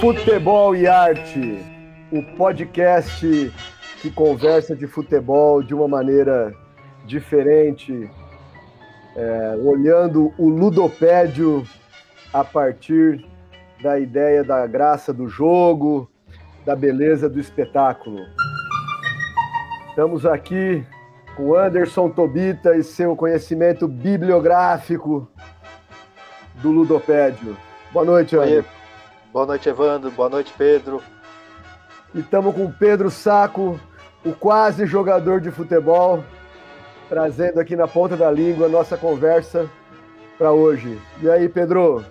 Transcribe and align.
Futebol 0.00 0.74
e 0.74 0.86
Arte, 0.86 1.58
o 2.10 2.22
podcast 2.36 3.52
que 4.00 4.10
conversa 4.10 4.74
de 4.74 4.86
futebol 4.86 5.62
de 5.62 5.74
uma 5.74 5.86
maneira 5.86 6.54
diferente, 7.04 8.10
é, 9.14 9.56
olhando 9.62 10.32
o 10.38 10.48
ludopédio 10.48 11.64
a 12.32 12.42
partir 12.42 13.24
da 13.82 13.98
ideia 13.98 14.42
da 14.42 14.66
graça 14.66 15.12
do 15.12 15.28
jogo, 15.28 16.10
da 16.64 16.74
beleza 16.74 17.28
do 17.28 17.38
espetáculo. 17.38 18.20
Estamos 19.90 20.24
aqui 20.24 20.84
com 21.40 21.54
Anderson 21.54 22.10
Tobita 22.10 22.76
e 22.76 22.84
seu 22.84 23.16
conhecimento 23.16 23.88
bibliográfico 23.88 25.26
do 26.56 26.70
ludopédio. 26.70 27.56
Boa 27.90 28.04
noite, 28.04 28.36
Anderson. 28.36 28.68
Boa 29.32 29.46
noite, 29.46 29.68
Evandro. 29.68 30.10
Boa 30.10 30.28
noite, 30.28 30.52
Pedro. 30.56 31.02
E 32.14 32.20
estamos 32.20 32.54
com 32.54 32.66
o 32.66 32.72
Pedro 32.72 33.10
Saco, 33.10 33.80
o 34.22 34.32
quase 34.32 34.84
jogador 34.84 35.40
de 35.40 35.50
futebol, 35.50 36.22
trazendo 37.08 37.58
aqui 37.58 37.74
na 37.74 37.88
ponta 37.88 38.16
da 38.16 38.30
língua 38.30 38.66
a 38.66 38.68
nossa 38.68 38.98
conversa 38.98 39.66
para 40.36 40.52
hoje. 40.52 41.00
E 41.22 41.30
aí, 41.30 41.48
Pedro? 41.48 42.04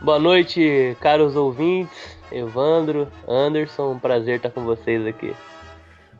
Boa 0.00 0.20
noite, 0.20 0.96
caros 1.00 1.34
ouvintes, 1.34 2.16
Evandro, 2.30 3.08
Anderson, 3.26 3.94
um 3.94 3.98
prazer 3.98 4.36
estar 4.36 4.50
com 4.50 4.62
vocês 4.62 5.04
aqui. 5.04 5.34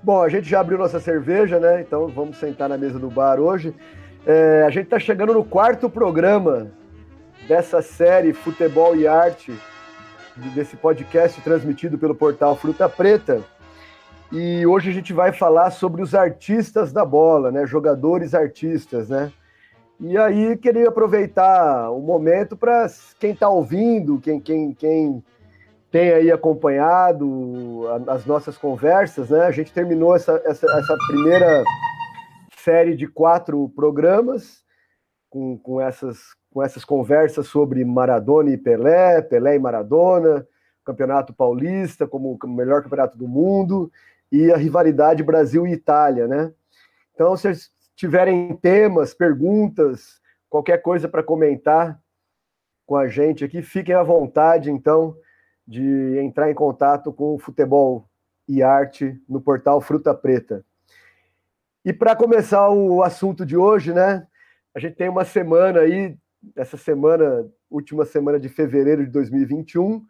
Bom, 0.01 0.23
a 0.23 0.29
gente 0.29 0.49
já 0.49 0.61
abriu 0.61 0.79
nossa 0.79 1.01
cerveja, 1.01 1.59
né? 1.59 1.81
Então 1.81 2.07
vamos 2.07 2.39
sentar 2.39 2.69
na 2.69 2.79
mesa 2.79 3.01
do 3.01 3.11
bar 3.11 3.41
hoje. 3.41 3.75
É, 4.25 4.63
a 4.65 4.71
gente 4.71 4.85
está 4.85 4.99
chegando 4.99 5.35
no 5.35 5.45
quarto 5.45 5.91
programa 5.91 6.71
dessa 7.49 7.83
série 7.83 8.33
Futebol 8.33 8.95
e 8.95 9.09
Arte, 9.09 9.53
desse 10.55 10.77
podcast 10.77 11.41
transmitido 11.41 11.99
pelo 11.99 12.15
portal 12.15 12.55
Fruta 12.55 12.89
Preta. 12.89 13.43
E 14.31 14.65
hoje 14.65 14.91
a 14.91 14.93
gente 14.93 15.13
vai 15.13 15.33
falar 15.33 15.73
sobre 15.73 16.01
os 16.01 16.15
artistas 16.15 16.93
da 16.93 17.05
bola, 17.05 17.51
né? 17.51 17.67
Jogadores 17.67 18.35
artistas, 18.35 19.09
né? 19.09 19.33
E 19.99 20.17
aí 20.17 20.57
queria 20.57 20.89
aproveitar 20.89 21.91
o 21.91 22.01
momento 22.01 22.57
para 22.57 22.87
quem 23.19 23.33
está 23.33 23.49
ouvindo, 23.49 24.21
quem, 24.21 24.39
quem, 24.39 24.73
quem 24.73 25.25
tem 25.91 26.13
aí 26.13 26.31
acompanhado 26.31 27.85
as 28.07 28.27
nossas 28.27 28.59
conversas, 28.59 29.31
né? 29.31 29.47
A 29.47 29.51
gente 29.51 29.73
terminou 29.73 30.15
essa, 30.15 30.41
essa, 30.45 30.67
essa 30.79 30.97
primeira 31.07 31.65
série 32.59 32.95
de 32.95 33.07
quatro 33.07 33.69
programas 33.71 34.63
com, 35.31 35.59
com, 35.59 35.81
essas, 35.81 36.19
com 36.53 36.63
essas 36.63 36.85
conversas 36.85 37.47
sobre 37.47 37.85
Maradona 37.85 38.51
e 38.51 38.59
Pelé, 38.59 39.23
Pelé 39.23 39.57
e 39.57 39.59
Maradona, 39.59 40.47
Campeonato 40.85 41.33
Paulista 41.33 42.07
como 42.07 42.39
o 42.43 42.49
melhor 42.49 42.83
campeonato 42.83 43.17
do 43.17 43.27
mundo 43.27 43.91
e 44.31 44.53
a 44.53 44.57
rivalidade 44.57 45.23
Brasil 45.23 45.67
e 45.67 45.73
Itália, 45.73 46.27
né? 46.27 46.53
Então, 47.15 47.31
vocês 47.31 47.71
tiverem 47.97 48.55
temas, 48.57 49.15
perguntas, 49.15 50.21
qualquer 50.49 50.79
coisa 50.83 51.09
para 51.09 51.23
comentar 51.23 51.99
com 52.87 52.97
a 52.97 53.09
gente 53.09 53.45
aqui, 53.45 53.61
fiquem 53.61 53.95
à 53.95 54.03
vontade, 54.03 54.71
então, 54.71 55.17
de 55.69 56.19
entrar 56.19 56.51
em 56.51 56.55
contato 56.55 57.13
com 57.13 57.35
o 57.35 57.39
Futebol 57.39 58.09
e 58.49 58.63
Arte 58.63 59.21
no 59.29 59.39
portal 59.39 59.83
Fruta 59.83 60.15
Preta. 60.15 60.65
E 61.85 61.93
para 61.93 62.17
começar 62.17 62.71
o 62.71 63.03
assunto 63.03 63.45
de 63.45 63.55
hoje, 63.55 63.93
né? 63.93 64.27
A 64.75 64.81
gente 64.81 64.97
tem 64.97 65.11
uma 65.11 65.27
semana 65.27 65.81
aí, 65.81 66.17
essa 66.57 66.79
semana, 66.79 67.47
última 67.71 68.07
semana 68.07 68.41
de 68.41 68.49
fevereiro 68.49 69.05
de 69.05 69.11
2021, 69.11 70.03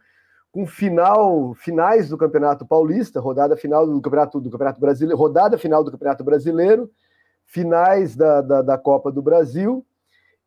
com 0.52 0.64
final, 0.64 1.52
finais 1.54 2.08
do 2.08 2.16
Campeonato 2.16 2.64
Paulista, 2.64 3.20
rodada 3.20 3.56
final 3.56 3.84
do 3.84 4.00
Campeonato 4.00 4.40
do 4.40 4.50
Campeonato 4.50 4.80
Brasileiro, 4.80 5.18
rodada 5.18 5.58
final 5.58 5.82
do 5.82 5.90
Campeonato 5.90 6.22
Brasileiro, 6.22 6.88
finais 7.44 8.14
da, 8.14 8.40
da, 8.42 8.62
da, 8.62 8.78
Copa 8.78 9.10
do 9.10 9.22
Brasil, 9.22 9.84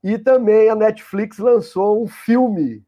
e 0.02 0.18
também 0.18 0.70
a 0.70 0.76
Netflix 0.76 1.38
lançou 1.38 2.02
um 2.02 2.08
filme 2.08 2.82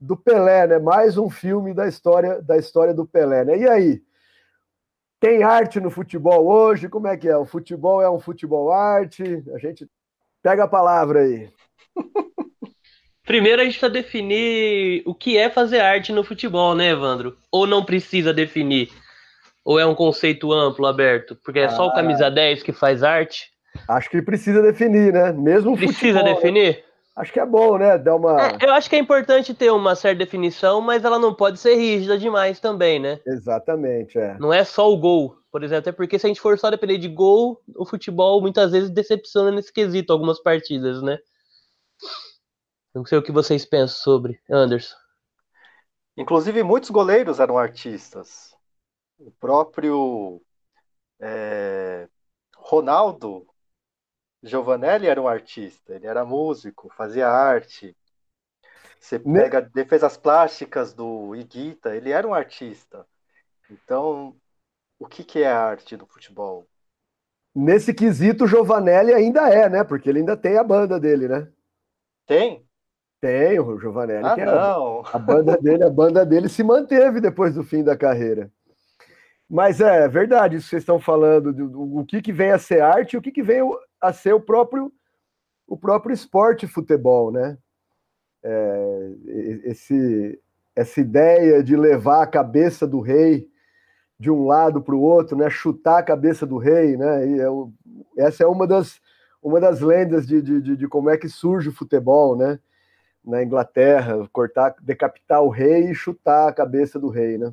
do 0.00 0.16
Pelé, 0.16 0.66
né? 0.66 0.78
Mais 0.78 1.18
um 1.18 1.28
filme 1.28 1.74
da 1.74 1.86
história 1.86 2.40
da 2.40 2.56
história 2.56 2.94
do 2.94 3.06
Pelé, 3.06 3.44
né? 3.44 3.58
E 3.58 3.68
aí? 3.68 4.02
Tem 5.20 5.42
arte 5.42 5.78
no 5.78 5.90
futebol 5.90 6.46
hoje? 6.46 6.88
Como 6.88 7.06
é 7.06 7.16
que 7.16 7.28
é? 7.28 7.36
O 7.36 7.44
futebol 7.44 8.00
é 8.00 8.10
um 8.10 8.18
futebol 8.18 8.72
arte? 8.72 9.22
A 9.54 9.58
gente 9.58 9.86
pega 10.42 10.64
a 10.64 10.68
palavra 10.68 11.20
aí. 11.20 11.50
Primeiro 13.26 13.60
a 13.60 13.64
gente 13.64 13.78
precisa 13.78 13.92
definir 13.92 15.02
o 15.04 15.14
que 15.14 15.36
é 15.36 15.50
fazer 15.50 15.80
arte 15.80 16.10
no 16.10 16.24
futebol, 16.24 16.74
né, 16.74 16.88
Evandro? 16.90 17.36
Ou 17.52 17.66
não 17.66 17.84
precisa 17.84 18.32
definir? 18.32 18.90
Ou 19.62 19.78
é 19.78 19.84
um 19.84 19.94
conceito 19.94 20.50
amplo, 20.52 20.86
aberto? 20.86 21.36
Porque 21.44 21.60
é 21.60 21.68
só 21.68 21.86
o 21.86 21.90
ah. 21.90 21.94
camisa 21.94 22.30
10 22.30 22.62
que 22.62 22.72
faz 22.72 23.02
arte? 23.02 23.52
Acho 23.86 24.08
que 24.08 24.22
precisa 24.22 24.62
definir, 24.62 25.12
né? 25.12 25.32
Mesmo 25.32 25.76
Precisa 25.76 26.18
futebol, 26.18 26.34
definir? 26.34 26.82
Acho 27.16 27.32
que 27.32 27.40
é 27.40 27.46
bom, 27.46 27.76
né? 27.76 27.98
Dar 27.98 28.16
uma... 28.16 28.40
É, 28.40 28.58
eu 28.60 28.72
acho 28.72 28.88
que 28.88 28.96
é 28.96 28.98
importante 28.98 29.52
ter 29.52 29.70
uma 29.70 29.94
certa 29.94 30.18
definição, 30.18 30.80
mas 30.80 31.04
ela 31.04 31.18
não 31.18 31.34
pode 31.34 31.58
ser 31.58 31.74
rígida 31.74 32.16
demais 32.16 32.60
também, 32.60 32.98
né? 33.00 33.20
Exatamente, 33.26 34.18
é. 34.18 34.38
Não 34.38 34.52
é 34.52 34.64
só 34.64 34.90
o 34.90 34.96
gol, 34.96 35.36
por 35.50 35.62
exemplo. 35.62 35.80
Até 35.80 35.92
porque 35.92 36.18
se 36.18 36.26
a 36.26 36.28
gente 36.28 36.40
for 36.40 36.58
só 36.58 36.70
depender 36.70 36.98
de 36.98 37.08
gol, 37.08 37.60
o 37.76 37.84
futebol 37.84 38.40
muitas 38.40 38.70
vezes 38.72 38.90
decepciona 38.90 39.50
nesse 39.50 39.72
quesito 39.72 40.12
algumas 40.12 40.40
partidas, 40.40 41.02
né? 41.02 41.18
Não 42.94 43.04
sei 43.04 43.18
o 43.18 43.22
que 43.22 43.32
vocês 43.32 43.64
pensam 43.64 43.96
sobre, 43.96 44.40
Anderson. 44.50 44.96
Inclusive, 46.16 46.62
muitos 46.62 46.90
goleiros 46.90 47.40
eram 47.40 47.58
artistas. 47.58 48.54
O 49.18 49.30
próprio 49.32 50.40
é, 51.20 52.08
Ronaldo 52.56 53.46
Giovanelli 54.42 55.06
era 55.06 55.20
um 55.20 55.28
artista, 55.28 55.94
ele 55.94 56.06
era 56.06 56.24
músico, 56.24 56.88
fazia 56.96 57.28
arte. 57.28 57.96
Você 58.98 59.18
pega 59.18 59.62
defesas 59.62 60.16
plásticas 60.16 60.92
do 60.92 61.34
Iguita, 61.34 61.94
ele 61.94 62.10
era 62.10 62.26
um 62.26 62.34
artista. 62.34 63.06
Então, 63.70 64.36
o 64.98 65.06
que, 65.06 65.24
que 65.24 65.42
é 65.42 65.50
a 65.50 65.58
arte 65.58 65.96
do 65.96 66.06
futebol? 66.06 66.66
Nesse 67.54 67.92
quesito, 67.92 68.46
Giovanelli 68.46 69.12
ainda 69.12 69.48
é, 69.48 69.68
né? 69.68 69.82
Porque 69.82 70.08
ele 70.08 70.20
ainda 70.20 70.36
tem 70.36 70.56
a 70.56 70.64
banda 70.64 71.00
dele, 71.00 71.26
né? 71.26 71.48
Tem? 72.26 72.64
Tem, 73.20 73.58
o 73.58 73.78
Giovanelli. 73.78 74.24
Ah, 74.24 74.36
não. 74.36 75.00
A, 75.00 75.16
a 75.16 75.18
banda 75.18 75.56
dele, 75.56 75.84
a 75.84 75.90
banda 75.90 76.24
dele 76.24 76.48
se 76.48 76.62
manteve 76.62 77.20
depois 77.20 77.54
do 77.54 77.64
fim 77.64 77.82
da 77.82 77.96
carreira. 77.96 78.50
Mas 79.48 79.80
é 79.80 80.06
verdade 80.08 80.56
isso 80.56 80.66
que 80.66 80.70
vocês 80.70 80.82
estão 80.82 81.00
falando, 81.00 81.52
do, 81.52 81.68
do, 81.68 81.98
o 81.98 82.06
que, 82.06 82.22
que 82.22 82.32
vem 82.32 82.52
a 82.52 82.58
ser 82.58 82.82
arte 82.82 83.14
e 83.14 83.16
o 83.16 83.22
que, 83.22 83.32
que 83.32 83.42
vem 83.42 83.62
a 84.00 84.12
ser 84.12 84.32
o 84.32 84.40
próprio, 84.40 84.92
o 85.66 85.76
próprio 85.76 86.12
esporte 86.12 86.66
futebol, 86.66 87.30
né? 87.30 87.58
É, 88.42 89.12
esse, 89.64 90.40
essa 90.74 91.00
ideia 91.00 91.62
de 91.62 91.76
levar 91.76 92.22
a 92.22 92.26
cabeça 92.26 92.86
do 92.86 93.00
rei 93.00 93.48
de 94.18 94.30
um 94.30 94.46
lado 94.46 94.82
para 94.82 94.94
o 94.94 95.00
outro, 95.00 95.36
né? 95.36 95.48
Chutar 95.50 95.98
a 95.98 96.02
cabeça 96.02 96.46
do 96.46 96.58
rei, 96.58 96.96
né? 96.96 97.26
E 97.26 97.40
é, 97.40 98.26
essa 98.26 98.44
é 98.44 98.46
uma 98.46 98.66
das, 98.66 99.00
uma 99.42 99.60
das 99.60 99.80
lendas 99.80 100.26
de, 100.26 100.40
de, 100.40 100.76
de, 100.76 100.88
como 100.88 101.10
é 101.10 101.16
que 101.16 101.28
surge 101.28 101.68
o 101.68 101.74
futebol, 101.74 102.36
né? 102.36 102.58
Na 103.24 103.42
Inglaterra, 103.42 104.26
cortar, 104.32 104.74
decapitar 104.80 105.42
o 105.42 105.50
rei 105.50 105.90
e 105.90 105.94
chutar 105.94 106.48
a 106.48 106.52
cabeça 106.52 106.98
do 106.98 107.08
rei, 107.08 107.36
né? 107.36 107.52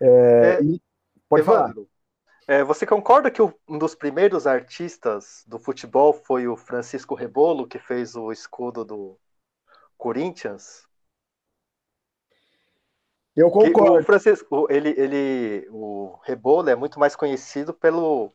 É, 0.00 0.58
é. 0.60 0.80
Pode 1.28 1.42
Evandro, 1.42 1.74
falar. 1.74 1.86
É, 2.50 2.64
você 2.64 2.84
concorda 2.84 3.30
que 3.30 3.40
um 3.40 3.78
dos 3.78 3.94
primeiros 3.94 4.44
artistas 4.44 5.44
do 5.46 5.56
futebol 5.56 6.12
foi 6.12 6.48
o 6.48 6.56
Francisco 6.56 7.14
Rebolo, 7.14 7.64
que 7.64 7.78
fez 7.78 8.16
o 8.16 8.32
escudo 8.32 8.84
do 8.84 9.16
Corinthians? 9.96 10.84
Eu 13.36 13.52
concordo. 13.52 14.00
o 14.00 14.02
Francisco, 14.02 14.66
ele, 14.68 14.88
ele, 14.98 15.68
o 15.70 16.18
Rebolo 16.24 16.68
é 16.68 16.74
muito 16.74 16.98
mais 16.98 17.14
conhecido 17.14 17.72
pelo 17.72 18.32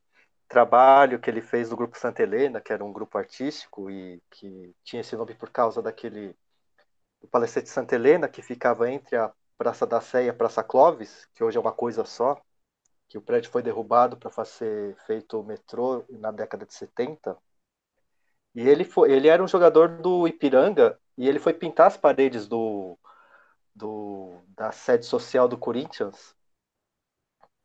trabalho 0.47 1.19
que 1.19 1.29
ele 1.29 1.41
fez 1.41 1.69
no 1.69 1.75
grupo 1.75 1.99
Santa 1.99 2.23
Helena, 2.23 2.61
que 2.61 2.71
era 2.71 2.85
um 2.85 2.93
grupo 2.93 3.17
artístico 3.17 3.91
e 3.91 4.23
que 4.31 4.73
tinha 4.81 5.01
esse 5.01 5.13
nome 5.17 5.35
por 5.35 5.49
causa 5.49 5.81
daquele 5.81 6.33
do 7.21 7.27
Palacete 7.27 7.67
Santa 7.67 7.95
Helena, 7.95 8.29
que 8.29 8.41
ficava 8.41 8.89
entre 8.89 9.17
a 9.17 9.29
Praça 9.57 9.85
da 9.85 9.99
Sé 9.99 10.23
e 10.23 10.29
a 10.29 10.33
Praça 10.33 10.63
Clóvis, 10.63 11.27
que 11.33 11.43
hoje 11.43 11.57
é 11.57 11.59
uma 11.59 11.73
coisa 11.73 12.05
só, 12.05 12.41
que 13.07 13.17
o 13.17 13.21
prédio 13.21 13.51
foi 13.51 13.61
derrubado 13.61 14.17
para 14.17 14.45
ser 14.45 14.95
feito 15.05 15.39
o 15.39 15.43
metrô 15.43 16.03
na 16.09 16.31
década 16.31 16.65
de 16.65 16.73
70. 16.73 17.37
E 18.55 18.61
ele 18.67 18.83
foi, 18.85 19.11
ele 19.11 19.27
era 19.27 19.43
um 19.43 19.47
jogador 19.47 19.89
do 20.01 20.27
Ipiranga 20.27 20.99
e 21.17 21.27
ele 21.27 21.39
foi 21.39 21.53
pintar 21.53 21.87
as 21.87 21.97
paredes 21.97 22.47
do, 22.47 22.97
do 23.75 24.41
da 24.49 24.71
sede 24.71 25.05
social 25.05 25.47
do 25.47 25.57
Corinthians. 25.57 26.35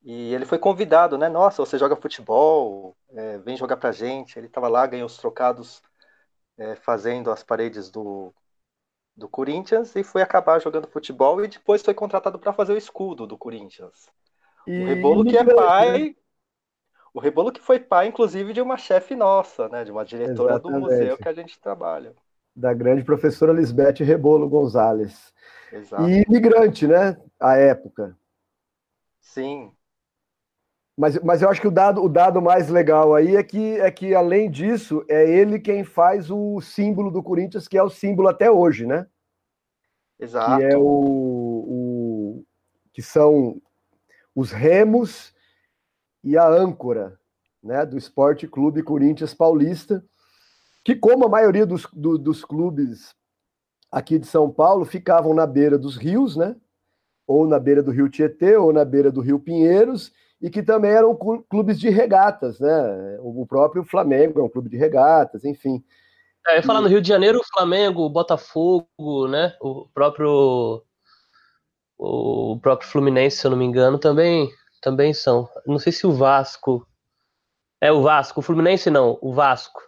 E 0.03 0.33
ele 0.35 0.47
foi 0.47 0.59
convidado, 0.59 1.19
né? 1.19 1.29
Nossa, 1.29 1.65
você 1.65 1.79
joga 1.79 1.95
futebol, 1.97 2.97
é, 3.11 3.39
vem 3.39 3.57
jogar 3.57 3.77
pra 3.77 3.93
gente. 3.93 4.39
Ele 4.39 4.47
estava 4.47 4.69
lá, 4.69 4.87
ganhou 4.87 5.07
os 5.07 5.19
trocados 5.19 5.83
é, 6.59 6.75
fazendo 6.77 7.31
as 7.31 7.43
paredes 7.43 7.91
do, 7.91 8.35
do 9.17 9.29
Corinthians 9.29 9.95
e 9.97 10.03
foi 10.03 10.23
acabar 10.23 10.61
jogando 10.61 10.89
futebol 10.89 11.45
e 11.45 11.49
depois 11.49 11.83
foi 11.83 11.95
contratado 11.95 12.39
para 12.39 12.53
fazer 12.53 12.73
o 12.73 12.79
escudo 12.79 13.27
do 13.27 13.39
Corinthians. 13.39 14.11
E... 14.67 14.83
O 14.83 14.87
Rebolo 14.87 15.25
que 15.25 15.37
é 15.37 15.45
pai, 15.45 15.99
né? 15.99 16.15
o 17.13 17.21
Rebolo 17.21 17.53
que 17.53 17.61
foi 17.61 17.79
pai, 17.81 18.09
inclusive, 18.09 18.53
de 18.53 18.61
uma 18.61 18.77
chefe 18.77 19.17
nossa, 19.17 19.69
né? 19.69 19.85
De 19.85 19.91
uma 19.91 20.05
diretora 20.05 20.55
Exatamente. 20.55 20.81
do 20.81 20.87
museu 20.87 21.17
que 21.19 21.29
a 21.29 21.33
gente 21.33 21.61
trabalha. 21.61 22.15
Da 22.55 22.75
grande 22.75 23.05
professora 23.05 23.53
Lisbeth 23.53 24.05
Rebolo 24.05 24.49
Gonzalez. 24.49 25.33
Exato. 25.73 26.09
E 26.09 26.23
imigrante, 26.23 26.87
né? 26.87 27.17
A 27.39 27.57
época. 27.57 28.17
Sim. 29.21 29.73
Mas, 30.97 31.19
mas 31.21 31.41
eu 31.41 31.49
acho 31.49 31.61
que 31.61 31.69
o 31.69 31.71
dado, 31.71 32.03
o 32.03 32.09
dado 32.09 32.43
mais 32.43 32.69
legal 32.69 33.15
aí 33.15 33.37
é 33.37 33.43
que, 33.43 33.81
é 33.81 33.91
que, 33.91 34.15
além 34.15 34.51
disso, 34.51 35.03
é 35.09 35.27
ele 35.27 35.59
quem 35.59 35.83
faz 35.83 36.31
o 36.31 36.61
símbolo 36.61 37.11
do 37.11 37.23
Corinthians, 37.23 37.67
que 37.67 37.79
é 37.79 37.83
o 37.83 37.89
símbolo 37.89 38.29
até 38.29 38.51
hoje, 38.51 38.85
né? 38.85 39.07
Exato. 40.19 40.59
Que 40.59 40.65
é 40.65 40.77
o, 40.77 40.83
o 40.83 42.45
que 42.93 43.01
são 43.01 43.63
os 44.35 44.51
remos 44.51 45.33
e 46.23 46.37
a 46.37 46.47
âncora, 46.49 47.19
né, 47.63 47.85
do 47.85 47.97
Esporte 47.97 48.47
Clube 48.47 48.83
Corinthians 48.83 49.35
Paulista, 49.35 50.05
que 50.85 50.95
como 50.95 51.27
a 51.27 51.29
maioria 51.29 51.67
dos, 51.67 51.87
do, 51.93 52.17
dos 52.17 52.45
clubes 52.45 53.15
aqui 53.91 54.19
de 54.19 54.27
São 54.27 54.51
Paulo 54.51 54.85
ficavam 54.85 55.35
na 55.35 55.47
beira 55.47 55.79
dos 55.79 55.97
rios, 55.97 56.37
né? 56.37 56.57
Ou 57.27 57.47
na 57.47 57.59
beira 57.59 57.83
do 57.83 57.91
Rio 57.91 58.09
Tietê, 58.09 58.57
ou 58.57 58.73
na 58.73 58.85
beira 58.85 59.11
do 59.11 59.21
Rio 59.21 59.39
Pinheiros, 59.39 60.13
e 60.41 60.49
que 60.49 60.63
também 60.63 60.91
eram 60.91 61.17
clubes 61.49 61.79
de 61.79 61.91
regatas, 61.91 62.59
né? 62.59 63.19
O 63.21 63.47
próprio 63.47 63.85
Flamengo 63.85 64.41
é 64.41 64.43
um 64.43 64.49
clube 64.49 64.71
de 64.71 64.77
regatas, 64.77 65.45
enfim. 65.45 65.85
É, 66.49 66.53
eu 66.53 66.57
ia 66.57 66.63
falar 66.63 66.81
no 66.81 66.89
Rio 66.89 67.03
de 67.03 67.09
Janeiro, 67.09 67.39
o 67.39 67.53
Flamengo, 67.53 68.03
o 68.03 68.11
Botafogo, 68.11 69.29
né? 69.29 69.55
O 69.61 69.87
próprio 69.93 70.83
o 72.03 72.59
próprio 72.61 72.89
Fluminense, 72.89 73.39
se 73.39 73.47
eu 73.47 73.51
não 73.51 73.59
me 73.59 73.65
engano, 73.65 73.99
também 73.99 74.51
também 74.81 75.13
são. 75.13 75.49
Não 75.67 75.79
sei 75.79 75.93
se 75.93 76.07
o 76.07 76.13
Vasco 76.13 76.87
é 77.81 77.93
o 77.93 78.03
Vasco, 78.03 78.41
o 78.41 78.43
Fluminense 78.43 78.91
não, 78.91 79.19
o 79.21 79.33
Vasco. 79.33 79.81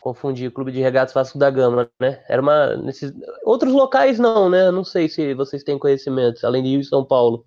Confundi, 0.00 0.48
Clube 0.50 0.70
de 0.70 0.80
Regatas 0.80 1.12
Vasco 1.12 1.38
da 1.38 1.50
Gama, 1.50 1.90
né? 2.00 2.22
Era 2.28 2.40
uma 2.40 2.76
nesses 2.76 3.12
outros 3.44 3.72
locais 3.72 4.18
não, 4.20 4.48
né? 4.48 4.70
Não 4.70 4.84
sei 4.84 5.08
se 5.08 5.34
vocês 5.34 5.64
têm 5.64 5.78
conhecimento, 5.78 6.46
além 6.46 6.62
de 6.62 6.70
Rio 6.70 6.80
e 6.80 6.84
São 6.84 7.04
Paulo 7.04 7.44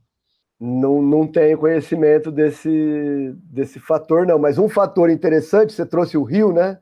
não, 0.59 1.01
não 1.01 1.25
tenho 1.25 1.57
conhecimento 1.57 2.31
desse, 2.31 3.33
desse 3.45 3.79
fator, 3.79 4.27
não. 4.27 4.37
Mas 4.37 4.57
um 4.57 4.67
fator 4.67 5.09
interessante, 5.09 5.71
você 5.71 5.85
trouxe 5.85 6.17
o 6.17 6.23
Rio, 6.23 6.51
né? 6.51 6.79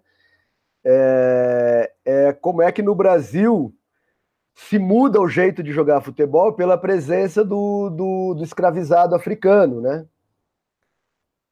É, 0.83 1.91
é 2.03 2.33
como 2.33 2.61
é 2.61 2.71
que 2.71 2.81
no 2.81 2.95
Brasil 2.95 3.71
se 4.57 4.79
muda 4.79 5.21
o 5.21 5.29
jeito 5.29 5.61
de 5.61 5.71
jogar 5.71 6.01
futebol 6.01 6.51
pela 6.51 6.79
presença 6.79 7.45
do, 7.45 7.91
do, 7.91 8.33
do 8.33 8.43
escravizado 8.43 9.13
africano, 9.13 9.79
né? 9.79 10.03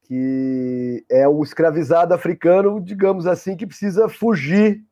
Que 0.02 1.04
é 1.08 1.26
o 1.28 1.40
escravizado 1.44 2.12
africano, 2.12 2.80
digamos 2.80 3.28
assim, 3.28 3.56
que 3.56 3.64
precisa 3.64 4.08
fugir 4.08 4.84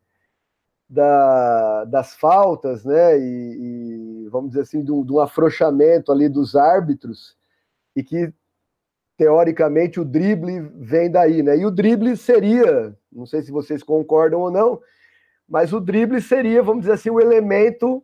da, 0.89 1.83
das 1.83 2.15
faltas, 2.15 2.85
né? 2.85 3.19
E, 3.19 4.23
e 4.23 4.29
vamos 4.29 4.51
dizer 4.51 4.61
assim, 4.61 4.81
de 4.81 4.93
um, 4.93 5.19
afrouxamento 5.19 6.09
ali 6.09 6.29
dos 6.29 6.55
árbitros, 6.55 7.35
e 7.93 8.01
que 8.01 8.33
teoricamente 9.17 9.99
o 9.99 10.05
drible 10.05 10.61
vem 10.77 11.11
daí, 11.11 11.43
né? 11.43 11.57
E 11.57 11.65
o 11.65 11.71
drible 11.71 12.15
seria, 12.15 12.97
não 13.11 13.25
sei 13.25 13.41
se 13.41 13.51
vocês 13.51 13.83
concordam 13.83 14.39
ou 14.39 14.49
não, 14.49 14.79
mas 15.47 15.73
o 15.73 15.79
drible 15.79 16.21
seria, 16.21 16.63
vamos 16.63 16.81
dizer 16.81 16.93
assim, 16.93 17.09
o 17.09 17.19
elemento 17.19 18.03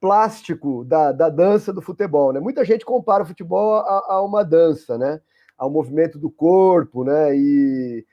plástico 0.00 0.84
da, 0.84 1.12
da 1.12 1.28
dança 1.28 1.72
do 1.72 1.80
futebol, 1.80 2.32
né? 2.32 2.40
Muita 2.40 2.64
gente 2.64 2.84
compara 2.84 3.22
o 3.22 3.26
futebol 3.26 3.76
a, 3.76 4.14
a 4.14 4.22
uma 4.22 4.44
dança, 4.44 4.98
né? 4.98 5.20
Ao 5.56 5.70
movimento 5.70 6.18
do 6.18 6.30
corpo, 6.30 7.04
né? 7.04 7.36
E, 7.36 8.04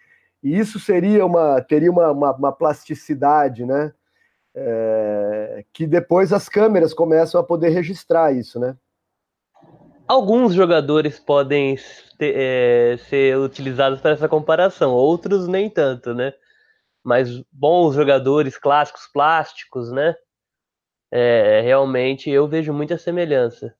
e 0.44 0.58
isso 0.58 0.80
seria 0.80 1.26
uma 1.26 1.62
teria 1.62 1.92
uma, 1.92 2.12
uma, 2.12 2.36
uma 2.36 2.52
plasticidade, 2.52 3.66
né? 3.66 3.94
é, 4.56 5.64
que 5.72 5.86
depois 5.86 6.34
as 6.34 6.50
câmeras 6.50 6.94
começam 6.94 7.40
a 7.40 7.44
poder 7.44 7.70
registrar 7.70 8.34
isso, 8.34 8.60
né? 8.60 8.76
Alguns 10.08 10.54
jogadores 10.54 11.20
podem 11.20 11.78
ter, 12.18 12.34
é, 12.36 12.98
ser 13.10 13.38
utilizados 13.38 14.02
para 14.02 14.12
essa 14.12 14.28
comparação, 14.28 14.92
outros 14.92 15.48
nem 15.48 15.70
tanto, 15.70 16.14
né? 16.14 16.34
Mas 17.04 17.42
bons 17.52 17.96
jogadores 17.96 18.58
clássicos 18.58 19.08
plásticos, 19.12 19.92
né? 19.92 20.16
É, 21.12 21.62
realmente 21.62 22.30
eu 22.30 22.48
vejo 22.48 22.72
muita 22.72 22.98
semelhança 22.98 23.74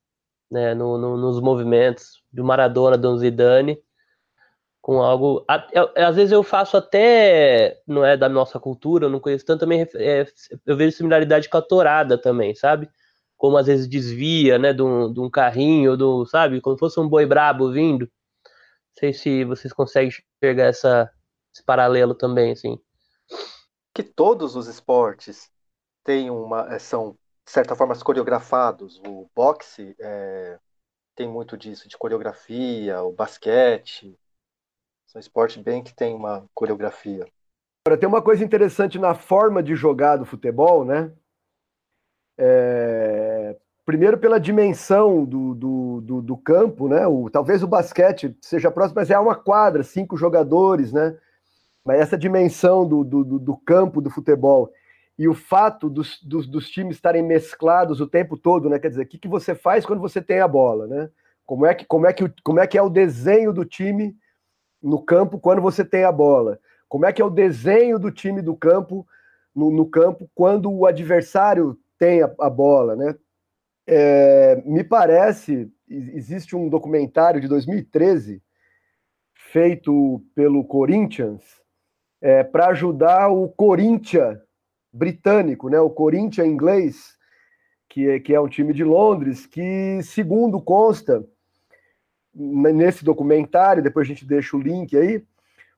né, 0.50 0.74
no, 0.74 0.98
no, 0.98 1.18
nos 1.18 1.40
movimentos 1.40 2.24
do 2.32 2.44
Maradona, 2.44 2.98
do 2.98 3.18
Zidane 3.18 3.80
com 4.82 5.02
algo. 5.02 5.46
Às 5.96 6.16
vezes 6.16 6.32
eu 6.32 6.44
faço 6.44 6.78
até, 6.78 7.80
não 7.86 8.04
é 8.04 8.18
da 8.18 8.30
nossa 8.30 8.60
cultura, 8.60 9.06
eu 9.06 9.10
não 9.10 9.20
conheço 9.20 9.46
tanto, 9.46 9.62
também 9.62 9.88
é, 9.96 10.26
eu 10.66 10.76
vejo 10.76 10.98
similaridade 10.98 11.50
com 11.50 11.58
a 11.58 11.62
torada 11.62 12.18
também, 12.18 12.56
sabe? 12.56 12.90
Como 13.38 13.58
às 13.58 13.68
vezes 13.68 13.88
desvia, 13.88 14.58
né, 14.58 14.74
de 14.74 14.82
um, 14.82 15.14
de 15.14 15.20
um 15.20 15.30
carrinho, 15.30 15.96
do, 15.96 16.26
sabe? 16.26 16.62
Como 16.62 16.76
se 16.76 16.80
fosse 16.80 17.00
um 17.00 17.08
boi 17.08 17.26
brabo 17.26 17.72
vindo. 17.72 18.06
Não 18.06 18.10
sei 19.00 19.14
se 19.14 19.44
vocês 19.46 19.72
conseguem 19.74 20.12
enxergar 20.44 20.66
essa, 20.66 21.10
esse 21.54 21.64
paralelo 21.64 22.14
também, 22.16 22.52
assim. 22.52 22.80
Que 23.94 24.04
todos 24.04 24.56
os 24.56 24.68
esportes 24.68 25.52
têm 26.04 26.30
uma, 26.30 26.74
é, 26.74 26.80
são, 26.80 27.12
de 27.46 27.52
certa 27.52 27.76
forma, 27.76 27.98
coreografados. 28.00 29.00
O 29.06 29.30
boxe 29.36 29.96
é, 30.00 30.60
tem 31.16 31.28
muito 31.28 31.58
disso, 31.58 31.88
de 31.88 31.98
coreografia, 31.98 33.02
o 33.02 33.12
basquete, 33.12 34.18
são 35.08 35.20
esportes 35.20 35.62
bem 35.62 35.84
que 35.84 35.94
tem 35.94 36.16
uma 36.16 36.48
coreografia. 36.54 37.28
Agora, 37.86 38.00
tem 38.00 38.08
uma 38.08 38.22
coisa 38.22 38.44
interessante 38.44 39.00
na 39.00 39.16
forma 39.16 39.64
de 39.64 39.76
jogar 39.76 40.18
do 40.18 40.26
futebol, 40.26 40.86
né? 40.86 41.12
É... 42.38 43.58
Primeiro 43.86 44.20
pela 44.20 44.40
dimensão 44.40 45.26
do, 45.26 45.56
do, 45.56 46.02
do, 46.02 46.22
do, 46.22 46.38
campo, 46.38 46.88
né? 46.88 47.08
O, 47.08 47.28
talvez 47.28 47.64
o 47.64 47.68
basquete 47.68 48.38
seja 48.40 48.70
próximo, 48.70 48.96
mas 48.98 49.10
é 49.10 49.18
uma 49.18 49.36
quadra, 49.36 49.82
cinco 49.82 50.16
jogadores, 50.16 50.94
né? 50.94 51.18
Mas 51.86 52.00
essa 52.00 52.18
dimensão 52.18 52.88
do, 52.88 53.04
do, 53.04 53.40
do 53.40 53.58
campo 53.58 54.02
do 54.02 54.10
futebol 54.10 54.72
e 55.18 55.28
o 55.28 55.34
fato 55.34 55.90
dos, 55.90 56.22
dos, 56.24 56.48
dos, 56.48 56.70
times 56.70 56.96
estarem 56.96 57.22
mesclados 57.22 58.00
o 58.00 58.08
tempo 58.08 58.38
todo, 58.38 58.70
né? 58.70 58.80
Quer 58.80 58.90
dizer, 58.90 59.04
o 59.04 59.06
que, 59.06 59.18
que 59.18 59.28
você 59.28 59.54
faz 59.54 59.86
quando 59.86 60.00
você 60.00 60.22
tem 60.22 60.40
a 60.40 60.48
bola, 60.48 60.88
né? 60.88 61.10
Como 61.46 61.66
é 61.66 61.74
que, 61.74 61.86
como 61.86 62.08
é 62.08 62.14
que, 62.14 62.32
como 62.42 62.60
é, 62.60 62.66
que 62.66 62.78
é 62.78 62.82
o 62.82 62.90
desenho 62.90 63.52
do 63.52 63.66
time 63.66 64.16
no 64.82 65.04
campo 65.04 65.38
quando 65.38 65.62
você 65.62 65.84
tem 65.84 66.06
a 66.06 66.12
bola? 66.12 66.58
Como 66.88 67.06
é 67.06 67.12
que 67.12 67.22
é 67.22 67.26
o 67.26 67.30
desenho 67.30 68.00
do 68.00 68.12
time 68.12 68.42
do 68.42 68.56
campo 68.56 69.06
no, 69.54 69.70
no 69.70 69.86
campo 69.86 70.30
quando 70.34 70.72
o 70.72 70.86
adversário 70.86 71.78
tem 71.98 72.24
a, 72.24 72.34
a 72.40 72.50
bola, 72.50 72.96
né? 72.96 73.16
É, 73.86 74.62
me 74.66 74.84
parece, 74.84 75.70
existe 75.90 76.56
um 76.56 76.70
documentário 76.70 77.42
de 77.42 77.48
2013 77.48 78.42
feito 79.34 80.24
pelo 80.34 80.64
Corinthians 80.64 81.59
é, 82.22 82.44
para 82.44 82.68
ajudar 82.68 83.30
o 83.30 83.48
Corinthians 83.50 84.38
britânico, 84.92 85.70
né? 85.70 85.80
O 85.80 85.90
Corinthians 85.90 86.48
inglês, 86.48 87.18
que 87.88 88.10
é, 88.10 88.20
que 88.20 88.34
é 88.34 88.40
um 88.40 88.48
time 88.48 88.74
de 88.74 88.84
Londres, 88.84 89.46
que 89.46 90.02
segundo 90.04 90.62
consta 90.62 91.24
nesse 92.34 93.04
documentário, 93.04 93.84
depois 93.84 94.06
a 94.06 94.10
gente 94.10 94.26
deixa 94.26 94.56
o 94.56 94.62
link 94.62 94.96
aí, 94.96 95.24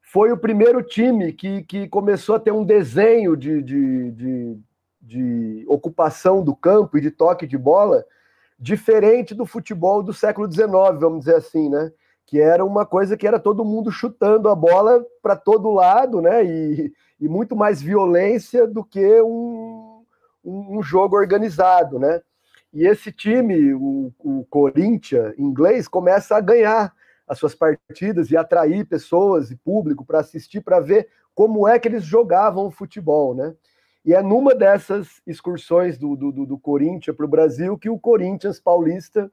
foi 0.02 0.32
o 0.32 0.38
primeiro 0.38 0.84
time 0.84 1.32
que, 1.32 1.64
que 1.64 1.88
começou 1.88 2.36
a 2.36 2.40
ter 2.40 2.52
um 2.52 2.66
desenho 2.66 3.38
de, 3.38 3.62
de, 3.62 4.12
de, 4.12 4.58
de 5.02 5.66
ocupação 5.68 6.44
do 6.44 6.56
campo 6.56 6.98
e 6.98 7.02
de 7.02 7.12
toque 7.12 7.48
de 7.48 7.58
bola 7.58 8.04
diferente 8.60 9.34
do 9.34 9.46
futebol 9.46 10.04
do 10.04 10.14
século 10.14 10.52
XIX, 10.52 10.68
vamos 11.00 11.20
dizer 11.20 11.36
assim, 11.36 11.70
né? 11.70 11.92
Que 12.32 12.40
era 12.40 12.64
uma 12.64 12.86
coisa 12.86 13.18
que 13.18 13.28
era 13.28 13.38
todo 13.38 13.66
mundo 13.66 13.92
chutando 13.92 14.48
a 14.48 14.56
bola 14.56 15.06
para 15.22 15.36
todo 15.36 15.70
lado, 15.70 16.22
né? 16.22 16.46
E, 16.46 16.94
e 17.20 17.28
muito 17.28 17.58
mais 17.58 17.82
violência 17.82 18.66
do 18.66 18.86
que 18.86 19.22
um, 19.22 20.06
um 20.42 20.82
jogo 20.82 21.18
organizado, 21.18 22.00
né? 22.00 22.22
E 22.74 22.88
esse 22.88 23.12
time, 23.12 23.74
o, 23.74 24.14
o 24.18 24.46
Corinthians 24.50 25.38
inglês, 25.38 25.90
começa 25.90 26.38
a 26.38 26.40
ganhar 26.40 26.94
as 27.28 27.38
suas 27.38 27.54
partidas 27.54 28.32
e 28.32 28.38
atrair 28.38 28.86
pessoas 28.86 29.52
e 29.52 29.58
público 29.58 30.06
para 30.06 30.22
assistir, 30.22 30.62
para 30.62 30.80
ver 30.80 31.10
como 31.36 31.68
é 31.68 31.78
que 31.78 31.90
eles 31.90 32.06
jogavam 32.06 32.72
futebol, 32.72 33.36
né? 33.36 33.54
E 34.06 34.14
é 34.14 34.22
numa 34.22 34.56
dessas 34.56 35.22
excursões 35.28 35.98
do, 35.98 36.16
do, 36.16 36.32
do 36.32 36.58
Corinthians 36.58 37.14
para 37.14 37.26
o 37.26 37.30
Brasil 37.30 37.78
que 37.78 37.90
o 37.90 38.00
Corinthians 38.00 38.58
paulista 38.58 39.30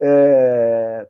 é, 0.00 1.06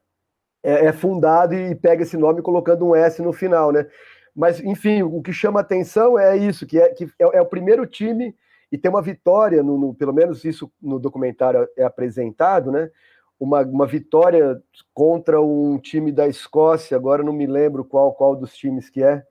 é, 0.66 0.86
é, 0.86 0.92
fundado 0.92 1.54
e 1.54 1.76
pega 1.76 2.02
esse 2.02 2.16
nome 2.16 2.42
colocando 2.42 2.84
um 2.84 2.96
S 2.96 3.22
no 3.22 3.32
final, 3.32 3.70
né? 3.70 3.86
Mas, 4.34 4.60
enfim, 4.60 5.00
o 5.04 5.22
que 5.22 5.32
chama 5.32 5.60
atenção 5.60 6.18
é 6.18 6.36
isso, 6.36 6.66
que 6.66 6.80
é, 6.80 6.88
que 6.88 7.04
é, 7.04 7.38
é 7.38 7.40
o 7.40 7.46
primeiro 7.46 7.86
time 7.86 8.34
e 8.70 8.76
tem 8.76 8.90
uma 8.90 9.00
vitória, 9.00 9.62
no, 9.62 9.78
no, 9.78 9.94
pelo 9.94 10.12
menos 10.12 10.44
isso 10.44 10.70
no 10.82 10.98
documentário 10.98 11.68
é 11.76 11.84
apresentado, 11.84 12.72
né? 12.72 12.90
Uma, 13.38 13.62
uma 13.62 13.86
vitória 13.86 14.60
contra 14.92 15.40
um 15.40 15.78
time 15.78 16.10
da 16.10 16.26
Escócia, 16.26 16.96
agora 16.96 17.22
não 17.22 17.32
me 17.32 17.46
lembro 17.46 17.84
qual, 17.84 18.12
qual 18.12 18.34
dos 18.34 18.56
times 18.56 18.90
que 18.90 19.04
é, 19.04 19.22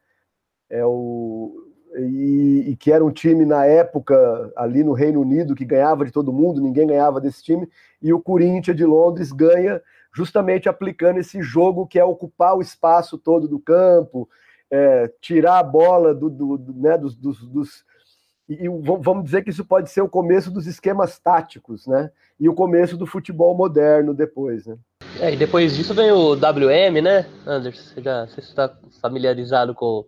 é 0.70 0.86
o, 0.86 1.54
e, 1.98 2.66
e, 2.70 2.76
que 2.78 2.94
era 2.94 3.04
um 3.04 3.12
time 3.12 3.46
na 3.46 3.66
época 3.66 4.16
ali 4.56 4.86
no 4.86 4.94
Reino 4.94 5.20
Unido 5.20 5.56
que 5.56 5.66
ganhava 5.66 6.06
de 6.06 6.12
todo 6.12 6.32
mundo, 6.32 6.62
ninguém 6.62 6.88
ganhava 6.88 7.20
desse 7.20 7.44
time, 7.44 7.68
e 8.02 8.14
o 8.14 8.22
Corinthians 8.22 8.78
de 8.78 8.86
Londres 8.86 9.34
ganha 9.34 9.82
justamente 10.16 10.70
aplicando 10.70 11.20
esse 11.20 11.42
jogo 11.42 11.86
que 11.86 12.00
é 12.00 12.06
ocupar 12.06 12.56
o 12.56 12.62
espaço 12.62 13.18
todo 13.18 13.48
do 13.48 13.60
campo, 13.60 14.30
é, 14.72 15.12
tirar 15.20 15.60
a 15.60 15.64
bola 15.64 16.16
do, 16.16 16.30
do, 16.30 16.58
do 16.58 16.74
né, 16.74 16.98
dos, 16.98 17.16
dos, 17.16 17.46
dos 17.46 17.84
e, 18.48 18.70
vamos 18.70 19.24
dizer 19.24 19.44
que 19.44 19.50
isso 19.50 19.66
pode 19.66 19.90
ser 19.90 20.02
o 20.02 20.10
começo 20.10 20.52
dos 20.52 20.68
esquemas 20.68 21.18
táticos, 21.18 21.88
né? 21.88 22.12
E 22.40 22.48
o 22.48 22.54
começo 22.54 22.96
do 22.96 23.08
futebol 23.08 23.58
moderno 23.58 24.14
depois, 24.14 24.68
né? 24.68 24.78
É, 25.20 25.34
e 25.34 25.36
depois 25.36 25.76
disso 25.76 25.96
vem 25.96 26.12
o 26.12 26.34
WM, 26.34 27.02
né, 27.02 27.26
Anderson? 27.46 27.82
Você 27.82 28.02
já 28.02 28.28
você 28.28 28.42
está 28.42 28.72
familiarizado 29.02 29.74
com 29.74 30.06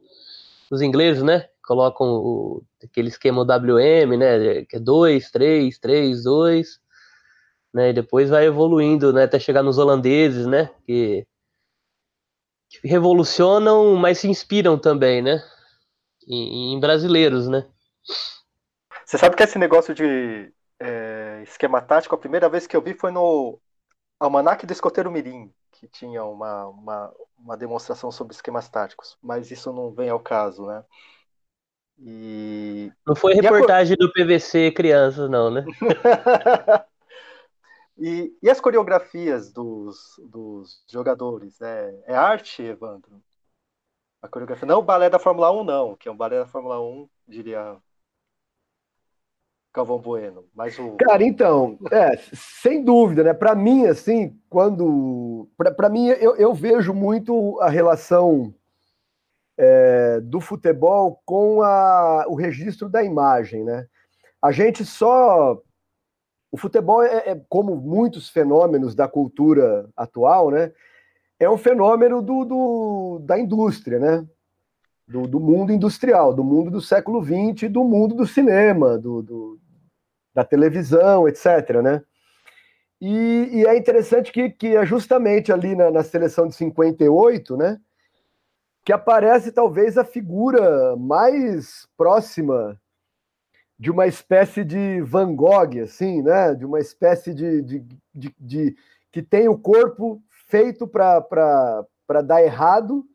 os 0.69 0.81
ingleses, 0.83 1.23
né? 1.23 1.47
Colocam 1.65 2.07
o, 2.07 2.63
aquele 2.83 3.07
esquema 3.07 3.41
WM, 3.41 4.17
né? 4.17 4.65
Que 4.65 4.75
é 4.75 4.79
2, 4.79 5.31
3, 5.31 5.79
3, 5.79 6.23
2, 6.23 6.79
né? 7.73 7.89
E 7.89 7.93
depois 7.93 8.29
vai 8.29 8.45
evoluindo, 8.45 9.13
né? 9.13 9.23
Até 9.23 9.39
chegar 9.39 9.63
nos 9.63 9.77
holandeses, 9.77 10.45
né? 10.47 10.69
Que, 10.85 11.25
que 12.69 12.87
revolucionam, 12.87 13.95
mas 13.95 14.19
se 14.19 14.27
inspiram 14.27 14.77
também, 14.77 15.21
né? 15.21 15.41
em, 16.27 16.73
em 16.73 16.79
brasileiros, 16.79 17.47
né? 17.47 17.65
Você 19.05 19.17
sabe 19.17 19.35
que 19.35 19.43
esse 19.43 19.57
negócio 19.57 19.95
de 19.95 20.51
é, 20.79 21.41
esquema 21.43 21.81
tático, 21.81 22.13
a 22.13 22.17
primeira 22.17 22.49
vez 22.49 22.67
que 22.67 22.75
eu 22.75 22.81
vi 22.81 22.93
foi 22.93 23.09
no 23.09 23.57
Almanac 24.19 24.65
do 24.65 24.73
Escoteiro 24.73 25.09
Mirim, 25.09 25.51
que 25.71 25.87
tinha 25.87 26.23
uma, 26.25 26.67
uma, 26.67 27.13
uma 27.37 27.57
demonstração 27.57 28.11
sobre 28.11 28.33
esquemas 28.33 28.67
táticos, 28.67 29.17
mas 29.21 29.49
isso 29.49 29.71
não 29.71 29.91
vem 29.91 30.09
ao 30.09 30.19
caso, 30.19 30.65
né? 30.65 30.83
E... 31.99 32.91
Não 33.05 33.15
foi 33.15 33.33
reportagem 33.33 33.95
a... 33.99 34.05
do 34.05 34.11
PVC 34.11 34.71
Crianças, 34.71 35.29
não, 35.29 35.49
né? 35.49 35.65
e, 37.97 38.37
e, 38.41 38.49
as 38.49 38.59
coreografias 38.59 39.51
dos, 39.51 40.19
dos 40.29 40.83
jogadores? 40.89 41.59
É, 41.61 42.03
é 42.05 42.15
arte, 42.15 42.61
Evandro? 42.61 43.21
A 44.21 44.27
coreografia. 44.27 44.67
Não 44.67 44.79
o 44.79 44.83
balé 44.83 45.09
da 45.09 45.19
Fórmula 45.19 45.51
1, 45.51 45.63
não, 45.63 45.95
que 45.95 46.07
é 46.07 46.11
um 46.11 46.17
balé 46.17 46.39
da 46.39 46.47
Fórmula 46.47 46.79
1, 46.81 47.09
diria 47.27 47.77
Galvão 49.77 49.99
Bueno. 49.99 50.45
Mas 50.55 50.77
o... 50.79 50.95
Cara, 50.97 51.23
então, 51.23 51.77
é, 51.91 52.17
sem 52.33 52.83
dúvida, 52.83 53.23
né? 53.23 53.33
Para 53.33 53.53
mim, 53.53 53.85
assim, 53.85 54.35
quando. 54.49 55.47
Para 55.75 55.89
mim, 55.89 56.07
eu, 56.07 56.35
eu, 56.35 56.53
vejo 56.53 56.93
muito 56.93 57.59
a 57.61 57.69
relação 57.69 58.53
é, 59.55 60.19
do 60.21 60.41
futebol 60.41 61.21
com 61.23 61.61
a, 61.61 62.25
o 62.27 62.35
registro 62.35 62.89
da 62.89 63.03
imagem, 63.03 63.63
né? 63.63 63.85
A 64.41 64.51
gente 64.51 64.83
só. 64.83 65.61
O 66.51 66.57
futebol 66.57 67.03
é, 67.03 67.31
é, 67.31 67.41
como 67.49 67.75
muitos 67.75 68.29
fenômenos 68.29 68.95
da 68.95 69.07
cultura 69.07 69.89
atual, 69.95 70.49
né? 70.49 70.71
É 71.39 71.49
um 71.49 71.57
fenômeno 71.57 72.21
do, 72.21 72.45
do 72.45 73.19
da 73.19 73.37
indústria, 73.37 73.99
né? 73.99 74.25
Do, 75.07 75.27
do, 75.27 75.39
mundo 75.39 75.71
industrial, 75.71 76.33
do 76.33 76.43
mundo 76.43 76.69
do 76.69 76.81
século 76.81 77.23
XX, 77.23 77.69
do 77.69 77.83
mundo 77.83 78.15
do 78.15 78.25
cinema, 78.25 78.97
do, 78.97 79.21
do, 79.21 79.59
da 80.33 80.43
televisão, 80.43 81.27
etc. 81.27 81.81
Né? 81.81 82.03
E, 82.99 83.49
e 83.53 83.65
é 83.65 83.77
interessante 83.77 84.31
que, 84.31 84.49
que 84.49 84.75
é 84.75 84.85
justamente 84.85 85.51
ali 85.53 85.75
na, 85.75 85.91
na 85.91 86.03
seleção 86.03 86.47
de 86.47 86.55
58, 86.55 87.55
né? 87.55 87.79
Que 88.83 88.91
aparece 88.91 89.51
talvez 89.51 89.97
a 89.97 90.03
figura 90.03 90.95
mais 90.97 91.87
próxima 91.95 92.79
de 93.79 93.91
uma 93.91 94.07
espécie 94.07 94.63
de 94.63 95.01
Van 95.01 95.35
Gogh, 95.35 95.81
assim, 95.83 96.21
né? 96.21 96.55
De 96.55 96.65
uma 96.65 96.79
espécie 96.79 97.33
de, 97.33 97.61
de, 97.61 97.79
de, 98.13 98.35
de 98.39 98.75
que 99.11 99.21
tem 99.21 99.47
o 99.47 99.57
corpo 99.57 100.21
feito 100.47 100.87
para 100.87 101.85
dar 102.23 102.41
errado, 102.41 103.05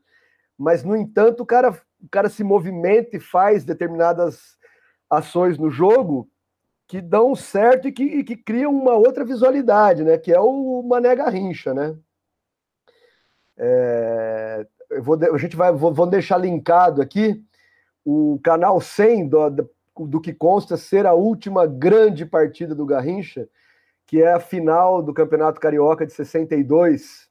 mas 0.56 0.84
no 0.84 0.96
entanto 0.96 1.42
o 1.42 1.46
cara, 1.46 1.70
o 2.00 2.08
cara 2.08 2.28
se 2.28 2.44
movimenta 2.44 3.16
e 3.16 3.20
faz 3.20 3.64
determinadas 3.64 4.56
ações 5.10 5.58
no 5.58 5.70
jogo 5.70 6.28
que 6.86 7.00
dão 7.00 7.34
certo 7.34 7.88
e 7.88 7.92
que, 7.92 8.04
e 8.04 8.24
que 8.24 8.36
criam 8.36 8.70
uma 8.70 8.94
outra 8.94 9.24
visualidade, 9.24 10.04
né? 10.04 10.18
Que 10.18 10.32
é 10.32 10.38
o 10.38 10.82
Mané 10.82 11.16
Garrincha, 11.16 11.72
né? 11.74 11.96
É, 13.56 14.66
eu 14.90 15.02
vou, 15.02 15.18
a 15.34 15.38
gente 15.38 15.56
vai 15.56 15.72
vou, 15.72 15.92
vou 15.92 16.06
deixar 16.06 16.36
linkado 16.38 17.00
aqui 17.00 17.42
o 18.04 18.38
canal 18.42 18.80
100 18.80 19.28
do, 19.28 19.50
do 19.50 19.70
que 20.22 20.32
consta 20.32 20.76
ser 20.76 21.06
a 21.06 21.12
última 21.12 21.66
grande 21.66 22.24
partida 22.24 22.74
do 22.74 22.86
Garrincha, 22.86 23.48
que 24.06 24.22
é 24.22 24.32
a 24.32 24.40
final 24.40 25.02
do 25.02 25.14
Campeonato 25.14 25.60
Carioca 25.60 26.06
de 26.06 26.12
62. 26.12 27.28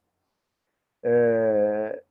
É, 1.02 2.02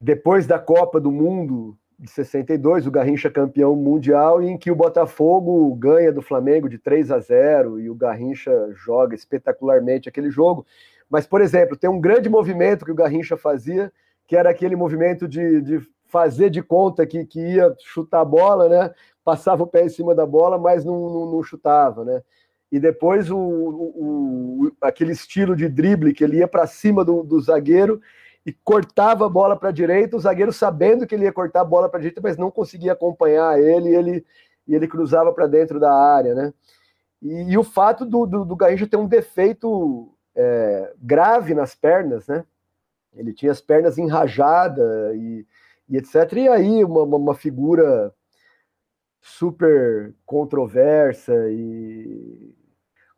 depois 0.00 0.46
da 0.46 0.58
Copa 0.58 1.00
do 1.00 1.10
Mundo 1.10 1.76
de 1.98 2.10
62, 2.10 2.86
o 2.86 2.90
Garrincha 2.90 3.28
campeão 3.28 3.74
mundial, 3.74 4.40
em 4.40 4.56
que 4.56 4.70
o 4.70 4.76
Botafogo 4.76 5.74
ganha 5.74 6.12
do 6.12 6.22
Flamengo 6.22 6.68
de 6.68 6.78
3 6.78 7.10
a 7.10 7.18
0 7.18 7.80
e 7.80 7.90
o 7.90 7.94
Garrincha 7.94 8.70
joga 8.72 9.16
espetacularmente 9.16 10.08
aquele 10.08 10.30
jogo. 10.30 10.64
Mas, 11.10 11.26
por 11.26 11.40
exemplo, 11.40 11.76
tem 11.76 11.90
um 11.90 12.00
grande 12.00 12.28
movimento 12.28 12.84
que 12.84 12.92
o 12.92 12.94
Garrincha 12.94 13.36
fazia, 13.36 13.92
que 14.26 14.36
era 14.36 14.50
aquele 14.50 14.76
movimento 14.76 15.26
de, 15.26 15.60
de 15.60 15.80
fazer 16.06 16.50
de 16.50 16.62
conta 16.62 17.06
que, 17.06 17.24
que 17.24 17.40
ia 17.40 17.74
chutar 17.80 18.20
a 18.20 18.24
bola, 18.24 18.68
né? 18.68 18.94
Passava 19.28 19.62
o 19.62 19.66
pé 19.66 19.84
em 19.84 19.90
cima 19.90 20.14
da 20.14 20.24
bola, 20.24 20.56
mas 20.56 20.86
não, 20.86 20.98
não, 21.10 21.32
não 21.32 21.42
chutava, 21.42 22.02
né? 22.02 22.22
E 22.72 22.80
depois 22.80 23.30
o, 23.30 23.36
o, 23.36 24.64
o, 24.64 24.72
aquele 24.80 25.12
estilo 25.12 25.54
de 25.54 25.68
drible 25.68 26.14
que 26.14 26.24
ele 26.24 26.38
ia 26.38 26.48
para 26.48 26.66
cima 26.66 27.04
do, 27.04 27.22
do 27.22 27.38
zagueiro 27.38 28.00
e 28.46 28.54
cortava 28.64 29.26
a 29.26 29.28
bola 29.28 29.54
para 29.54 29.68
a 29.68 29.72
direita, 29.72 30.16
o 30.16 30.20
zagueiro 30.20 30.50
sabendo 30.50 31.06
que 31.06 31.14
ele 31.14 31.24
ia 31.24 31.32
cortar 31.32 31.60
a 31.60 31.64
bola 31.64 31.90
para 31.90 31.98
a 31.98 32.00
direita, 32.00 32.22
mas 32.22 32.38
não 32.38 32.50
conseguia 32.50 32.92
acompanhar 32.92 33.60
ele 33.60 33.90
e 33.90 33.94
ele, 33.94 34.26
e 34.66 34.74
ele 34.74 34.88
cruzava 34.88 35.30
para 35.30 35.46
dentro 35.46 35.78
da 35.78 35.92
área, 35.92 36.34
né? 36.34 36.54
E, 37.20 37.52
e 37.52 37.58
o 37.58 37.62
fato 37.62 38.06
do, 38.06 38.24
do, 38.24 38.46
do, 38.46 38.56
Garrincha 38.56 38.86
ter 38.86 38.96
um 38.96 39.06
defeito 39.06 40.10
é, 40.34 40.94
grave 41.02 41.52
nas 41.52 41.74
pernas, 41.74 42.26
né? 42.26 42.46
Ele 43.14 43.34
tinha 43.34 43.52
as 43.52 43.60
pernas 43.60 43.98
enrajadas 43.98 45.14
e, 45.16 45.46
e 45.86 45.98
etc. 45.98 46.32
E 46.32 46.48
aí 46.48 46.82
uma, 46.82 47.02
uma 47.02 47.34
figura 47.34 48.14
super 49.20 50.14
controversa 50.24 51.34
e 51.50 52.54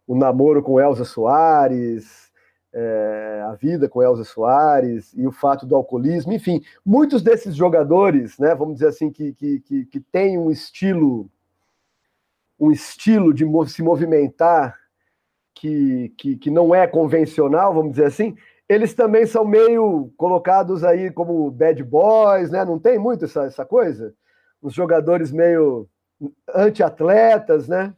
o 0.07 0.17
namoro 0.17 0.63
com 0.63 0.81
Elza 0.81 1.05
Soares, 1.05 2.31
é, 2.73 3.45
a 3.47 3.55
vida 3.55 3.89
com 3.89 4.03
Elza 4.03 4.25
Soares 4.25 5.13
e 5.15 5.27
o 5.27 5.33
fato 5.33 5.67
do 5.67 5.77
alcoolismo, 5.77 6.33
enfim, 6.33 6.63
muitos 6.85 7.23
desses 7.23 7.55
jogadores, 7.55 8.39
né, 8.39 8.55
vamos 8.55 8.75
dizer 8.75 8.89
assim, 8.89 9.11
que, 9.11 9.33
que, 9.35 9.61
que, 9.61 9.85
que 9.87 10.01
têm 10.01 10.39
um 10.39 10.51
estilo, 10.51 11.31
um 12.59 12.71
estilo 12.71 13.33
de 13.33 13.45
se 13.69 13.83
movimentar 13.83 14.79
que, 15.55 16.13
que, 16.17 16.37
que 16.37 16.51
não 16.51 16.75
é 16.75 16.87
convencional, 16.87 17.75
vamos 17.75 17.93
dizer 17.93 18.07
assim, 18.07 18.37
eles 18.69 18.95
também 18.95 19.27
são 19.27 19.45
meio 19.45 20.13
colocados 20.17 20.85
aí 20.85 21.11
como 21.11 21.51
bad 21.51 21.83
boys, 21.83 22.51
né? 22.51 22.65
Não 22.65 22.79
tem 22.79 23.01
muito 23.01 23.25
essa, 23.25 23.43
essa 23.43 23.65
coisa? 23.65 24.15
Os 24.63 24.75
jogadores 24.75 25.31
meio 25.31 25.89
anti-atletas, 26.55 27.67
né? 27.67 27.95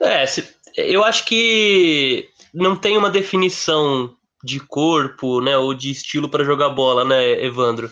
É, 0.00 0.24
eu 0.76 1.04
acho 1.04 1.24
que 1.24 2.28
não 2.52 2.76
tem 2.76 2.96
uma 2.98 3.10
definição 3.10 4.16
de 4.42 4.58
corpo, 4.58 5.40
né, 5.40 5.56
ou 5.56 5.72
de 5.72 5.90
estilo 5.90 6.28
para 6.28 6.44
jogar 6.44 6.70
bola, 6.70 7.04
né, 7.04 7.44
Evandro? 7.44 7.90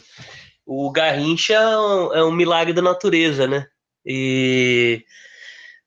O 0.67 0.91
Garrincha 0.91 1.55
é 1.55 1.79
um, 1.79 2.15
é 2.15 2.25
um, 2.25 2.33
milagre 2.33 2.73
da 2.73 2.83
natureza, 2.83 3.47
né? 3.47 3.67
E 4.05 5.05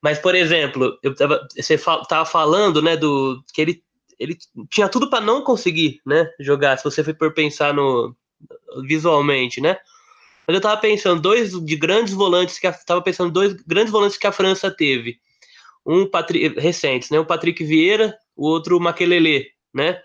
mas 0.02 0.20
por 0.20 0.36
exemplo, 0.36 0.98
eu 1.02 1.16
tava, 1.16 1.46
você 1.56 1.78
tava 1.78 2.26
falando, 2.26 2.82
né, 2.82 2.96
do 2.96 3.44
que 3.54 3.62
ele 3.62 3.84
ele 4.20 4.38
tinha 4.70 4.88
tudo 4.88 5.10
para 5.10 5.20
não 5.20 5.44
conseguir, 5.44 6.00
né, 6.06 6.30
jogar. 6.40 6.78
Se 6.78 6.84
você 6.84 7.04
for 7.04 7.34
pensar 7.34 7.74
no 7.74 8.16
visualmente, 8.88 9.60
né? 9.60 9.78
Mas 10.48 10.56
eu 10.56 10.62
tava 10.62 10.80
pensando 10.80 11.22
dois 11.22 11.52
de 11.52 11.76
grandes 11.76 12.14
volantes 12.14 12.60
que 12.60 12.72
tava 12.86 13.02
pensando 13.02 13.32
dois 13.32 13.54
grandes 13.54 13.92
volantes 13.92 14.18
que 14.18 14.28
a 14.28 14.32
França 14.32 14.70
teve. 14.70 15.20
Um 15.86 16.10
recentes, 16.58 17.10
né? 17.10 17.20
O 17.20 17.26
Patrick 17.26 17.64
Vieira 17.64 18.18
o 18.36 18.48
outro 18.48 18.80
Maquelele, 18.80 19.52
né? 19.74 20.02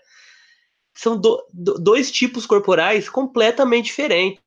são 0.99 1.17
do, 1.17 1.41
do, 1.53 1.75
dois 1.75 2.11
tipos 2.11 2.45
corporais 2.45 3.09
completamente 3.09 3.85
diferentes. 3.85 4.41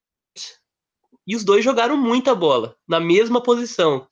E 1.27 1.35
os 1.35 1.45
dois 1.45 1.65
jogaram 1.65 1.97
muita 1.97 2.35
bola, 2.35 2.77
na 2.87 3.01
mesma 3.01 3.43
posição, 3.43 4.07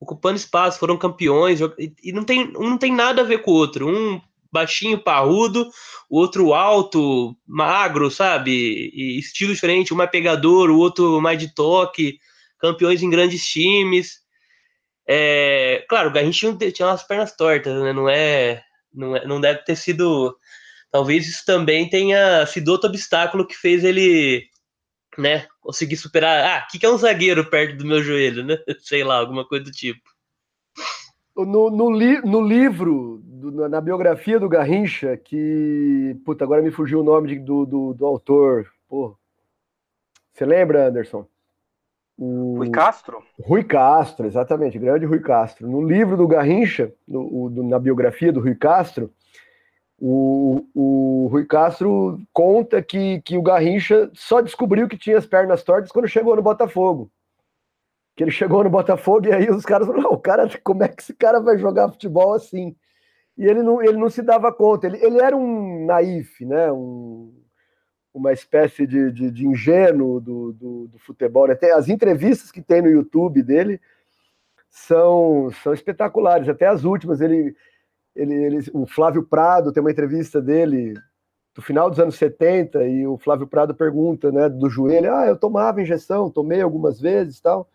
ocupando 0.00 0.36
espaço, 0.36 0.78
foram 0.78 0.96
campeões, 0.96 1.60
e 2.02 2.12
não 2.12 2.24
tem, 2.24 2.56
um 2.56 2.70
não 2.70 2.78
tem 2.78 2.92
nada 2.92 3.22
a 3.22 3.24
ver 3.24 3.42
com 3.42 3.50
o 3.50 3.54
outro. 3.54 3.88
Um 3.88 4.20
baixinho, 4.54 5.02
parrudo, 5.02 5.68
o 6.08 6.18
outro 6.18 6.54
alto, 6.54 7.36
magro, 7.46 8.10
sabe? 8.10 8.52
E 8.94 9.18
estilo 9.18 9.52
diferente, 9.52 9.92
um 9.92 9.96
mais 9.96 10.10
pegador, 10.10 10.70
o 10.70 10.78
outro 10.78 11.20
mais 11.20 11.38
de 11.38 11.52
toque, 11.52 12.18
campeões 12.58 13.02
em 13.02 13.10
grandes 13.10 13.44
times. 13.44 14.20
É, 15.06 15.84
claro, 15.88 16.08
o 16.08 16.12
Garrincha 16.12 16.56
tinha 16.72 16.88
umas 16.88 17.02
pernas 17.02 17.36
tortas, 17.36 17.82
né? 17.82 17.92
Não 17.92 18.08
é, 18.08 18.62
não 18.92 19.16
é, 19.16 19.26
não 19.26 19.40
deve 19.40 19.64
ter 19.64 19.76
sido. 19.76 20.36
Talvez 20.90 21.28
isso 21.28 21.44
também 21.44 21.90
tenha 21.90 22.46
sido 22.46 22.68
outro 22.68 22.88
obstáculo 22.88 23.46
que 23.46 23.56
fez 23.56 23.82
ele, 23.82 24.48
né, 25.18 25.48
conseguir 25.60 25.96
superar. 25.96 26.44
Ah, 26.44 26.64
o 26.64 26.70
que, 26.70 26.78
que 26.78 26.86
é 26.86 26.90
um 26.90 26.96
zagueiro 26.96 27.50
perto 27.50 27.76
do 27.76 27.84
meu 27.84 28.02
joelho, 28.02 28.44
né? 28.44 28.56
Sei 28.80 29.02
lá, 29.02 29.16
alguma 29.18 29.46
coisa 29.46 29.64
do 29.64 29.72
tipo. 29.72 30.00
No, 31.36 31.68
no, 31.68 31.90
li, 31.90 32.20
no 32.22 32.40
livro, 32.40 33.20
do, 33.50 33.68
na 33.68 33.80
biografia 33.80 34.38
do 34.38 34.48
Garrincha, 34.48 35.16
que. 35.16 36.16
Puta, 36.24 36.44
agora 36.44 36.62
me 36.62 36.70
fugiu 36.70 37.00
o 37.00 37.04
nome 37.04 37.28
de, 37.28 37.38
do, 37.38 37.64
do, 37.64 37.94
do, 37.94 38.06
autor. 38.06 38.66
Pô. 38.88 39.16
Você 40.32 40.44
lembra, 40.44 40.88
Anderson? 40.88 41.26
O... 42.16 42.56
Rui 42.58 42.70
Castro? 42.70 43.22
Rui 43.40 43.64
Castro, 43.64 44.26
exatamente, 44.26 44.78
grande 44.78 45.06
Rui 45.06 45.20
Castro. 45.20 45.68
No 45.68 45.82
livro 45.82 46.16
do 46.16 46.28
Garrincha, 46.28 46.92
no, 47.06 47.50
do, 47.50 47.62
na 47.62 47.78
biografia 47.78 48.32
do 48.32 48.40
Rui 48.40 48.54
Castro, 48.54 49.12
o, 49.98 50.64
o 50.74 51.28
Rui 51.30 51.44
Castro 51.46 52.20
conta 52.32 52.82
que, 52.82 53.20
que 53.22 53.36
o 53.36 53.42
Garrincha 53.42 54.10
só 54.14 54.40
descobriu 54.40 54.88
que 54.88 54.98
tinha 54.98 55.18
as 55.18 55.26
pernas 55.26 55.62
tortas 55.62 55.90
quando 55.90 56.08
chegou 56.08 56.36
no 56.36 56.42
Botafogo 56.42 57.10
que 58.16 58.22
ele 58.22 58.30
chegou 58.30 58.62
no 58.62 58.70
Botafogo 58.70 59.26
e 59.26 59.32
aí 59.32 59.50
os 59.50 59.64
caras 59.64 59.86
falaram, 59.86 60.10
o 60.10 60.18
cara, 60.18 60.48
como 60.62 60.84
é 60.84 60.88
que 60.88 61.02
esse 61.02 61.14
cara 61.14 61.40
vai 61.40 61.58
jogar 61.58 61.90
futebol 61.90 62.34
assim? 62.34 62.74
E 63.36 63.44
ele 63.44 63.62
não, 63.62 63.82
ele 63.82 63.96
não 63.96 64.08
se 64.08 64.22
dava 64.22 64.52
conta, 64.52 64.86
ele, 64.86 65.04
ele 65.04 65.20
era 65.20 65.36
um 65.36 65.84
naif, 65.86 66.44
né? 66.44 66.70
Um, 66.70 67.32
uma 68.12 68.32
espécie 68.32 68.86
de, 68.86 69.10
de, 69.10 69.30
de 69.30 69.46
ingênuo 69.46 70.20
do, 70.20 70.52
do, 70.52 70.88
do, 70.88 70.98
futebol. 71.00 71.48
Né? 71.48 71.58
as 71.74 71.88
entrevistas 71.88 72.52
que 72.52 72.62
tem 72.62 72.80
no 72.80 72.88
YouTube 72.88 73.42
dele 73.42 73.80
são, 74.70 75.50
são 75.62 75.74
espetaculares, 75.74 76.48
até 76.48 76.66
as 76.66 76.84
últimas. 76.84 77.20
Ele, 77.20 77.56
ele, 78.14 78.34
ele, 78.34 78.70
o 78.72 78.86
Flávio 78.86 79.24
Prado 79.24 79.72
tem 79.72 79.80
uma 79.80 79.90
entrevista 79.90 80.40
dele 80.40 80.94
do 81.54 81.60
final 81.60 81.90
dos 81.90 81.98
anos 81.98 82.14
70 82.16 82.84
e 82.84 83.06
o 83.06 83.18
Flávio 83.18 83.48
Prado 83.48 83.74
pergunta 83.74 84.30
né, 84.30 84.48
do 84.48 84.70
joelho: 84.70 85.12
Ah, 85.12 85.26
eu 85.26 85.36
tomava 85.36 85.82
injeção, 85.82 86.30
tomei 86.30 86.60
algumas 86.60 87.00
vezes 87.00 87.40
tal 87.40 87.68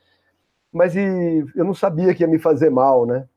mas 0.72 0.96
e, 0.96 1.46
eu 1.56 1.66
não 1.66 1.74
sabia 1.74 2.14
que 2.14 2.24
ia 2.24 2.28
me 2.28 2.40
fazer 2.40 2.70
mal, 2.70 3.06
né? 3.06 3.28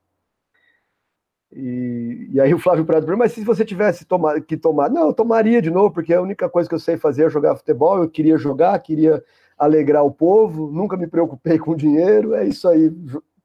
E, 1.54 2.28
e 2.32 2.40
aí 2.40 2.54
o 2.54 2.59
Flávio 2.59 2.85
Prado 2.85 3.16
mas 3.16 3.32
se 3.32 3.44
você 3.44 3.64
tivesse 3.64 4.06
tomar, 4.06 4.40
que 4.40 4.56
tomar, 4.56 4.90
não, 4.90 5.09
eu 5.09 5.12
tomaria 5.12 5.61
de 5.61 5.71
novo, 5.71 5.92
porque 5.92 6.14
a 6.14 6.23
única 6.23 6.49
coisa 6.49 6.68
que 6.68 6.75
eu 6.75 6.80
sei 6.80 6.97
fazer 6.97 7.26
é 7.26 7.30
jogar 7.30 7.56
futebol, 7.56 7.99
eu 7.99 8.09
queria 8.09 8.38
jogar, 8.38 8.78
queria 8.78 9.23
alegrar 9.59 10.04
o 10.04 10.11
povo, 10.11 10.71
nunca 10.73 10.97
me 10.97 11.06
preocupei 11.06 11.59
com 11.59 11.76
dinheiro, 11.76 12.35
é 12.35 12.47
isso 12.47 12.68
aí. 12.68 12.90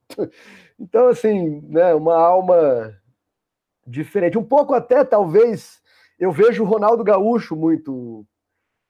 Então, 0.80 1.08
assim, 1.08 1.60
né, 1.68 1.96
uma 1.96 2.16
alma 2.16 2.96
diferente, 3.86 4.38
um 4.38 4.44
pouco 4.44 4.76
até, 4.76 5.04
talvez, 5.04 5.82
eu 6.20 6.32
vejo 6.32 6.62
o 6.62 6.68
Ronaldo 6.68 7.04
Gaúcho 7.04 7.56
muito, 7.56 8.24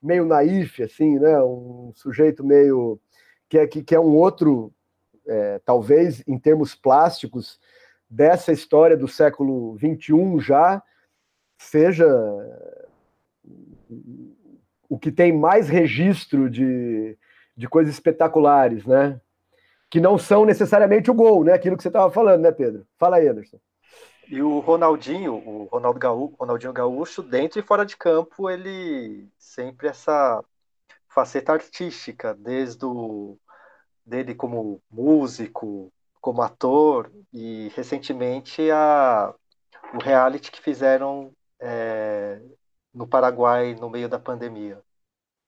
meio 0.04 0.26
naif, 0.26 0.84
assim, 0.84 1.18
né, 1.18 1.42
um 1.42 1.94
sujeito 1.96 2.46
meio, 2.46 3.00
que 3.48 3.58
é, 3.58 3.66
que, 3.66 3.82
que 3.82 3.96
é 3.96 4.00
um 4.00 4.18
outro 4.18 4.74
é, 5.26 5.60
talvez 5.64 6.22
em 6.28 6.38
termos 6.38 6.76
plásticos, 6.76 7.58
dessa 8.10 8.52
história 8.52 8.96
do 8.96 9.08
século 9.08 9.78
XXI 9.78 10.40
já 10.40 10.82
seja 11.58 12.08
o 14.90 14.98
que 14.98 15.12
tem 15.12 15.34
mais 15.34 15.68
registro 15.68 16.50
de, 16.50 17.18
de 17.56 17.68
coisas 17.68 17.94
espetaculares, 17.94 18.86
né? 18.86 19.20
Que 19.90 20.00
não 20.00 20.18
são 20.18 20.46
necessariamente 20.46 21.10
o 21.10 21.14
gol, 21.14 21.44
né? 21.44 21.54
Aquilo 21.54 21.76
que 21.76 21.84
você 21.84 21.90
estava 21.90 22.12
falando, 22.12 22.42
né, 22.42 22.52
Pedro? 22.52 22.86
Fala 22.98 23.18
aí, 23.18 23.28
Anderson. 23.28 23.60
E 24.30 24.42
o 24.42 24.60
Ronaldinho, 24.60 25.36
o 25.36 25.64
Ronaldo 25.66 26.00
Gaúcho, 26.00 26.36
Ronaldinho 26.38 26.74
Gaúcho, 26.74 27.24
dentro 27.24 27.60
e 27.60 27.64
fora 27.64 27.86
de 27.86 27.96
campo, 27.96 28.50
ele 28.50 29.30
sempre 29.38 29.88
essa 29.88 30.44
faceta 31.08 31.54
artística, 31.54 32.34
desde 32.34 32.86
o 32.86 33.38
dele 34.06 34.36
como 34.36 34.82
músico, 34.92 35.92
como 36.28 36.42
ator 36.42 37.10
e 37.32 37.72
recentemente 37.74 38.70
a, 38.70 39.34
o 39.94 40.04
reality 40.04 40.52
que 40.52 40.60
fizeram 40.60 41.32
é, 41.58 42.42
no 42.94 43.08
Paraguai 43.08 43.74
no 43.76 43.90
meio 43.90 44.10
da 44.10 44.20
pandemia. 44.20 44.78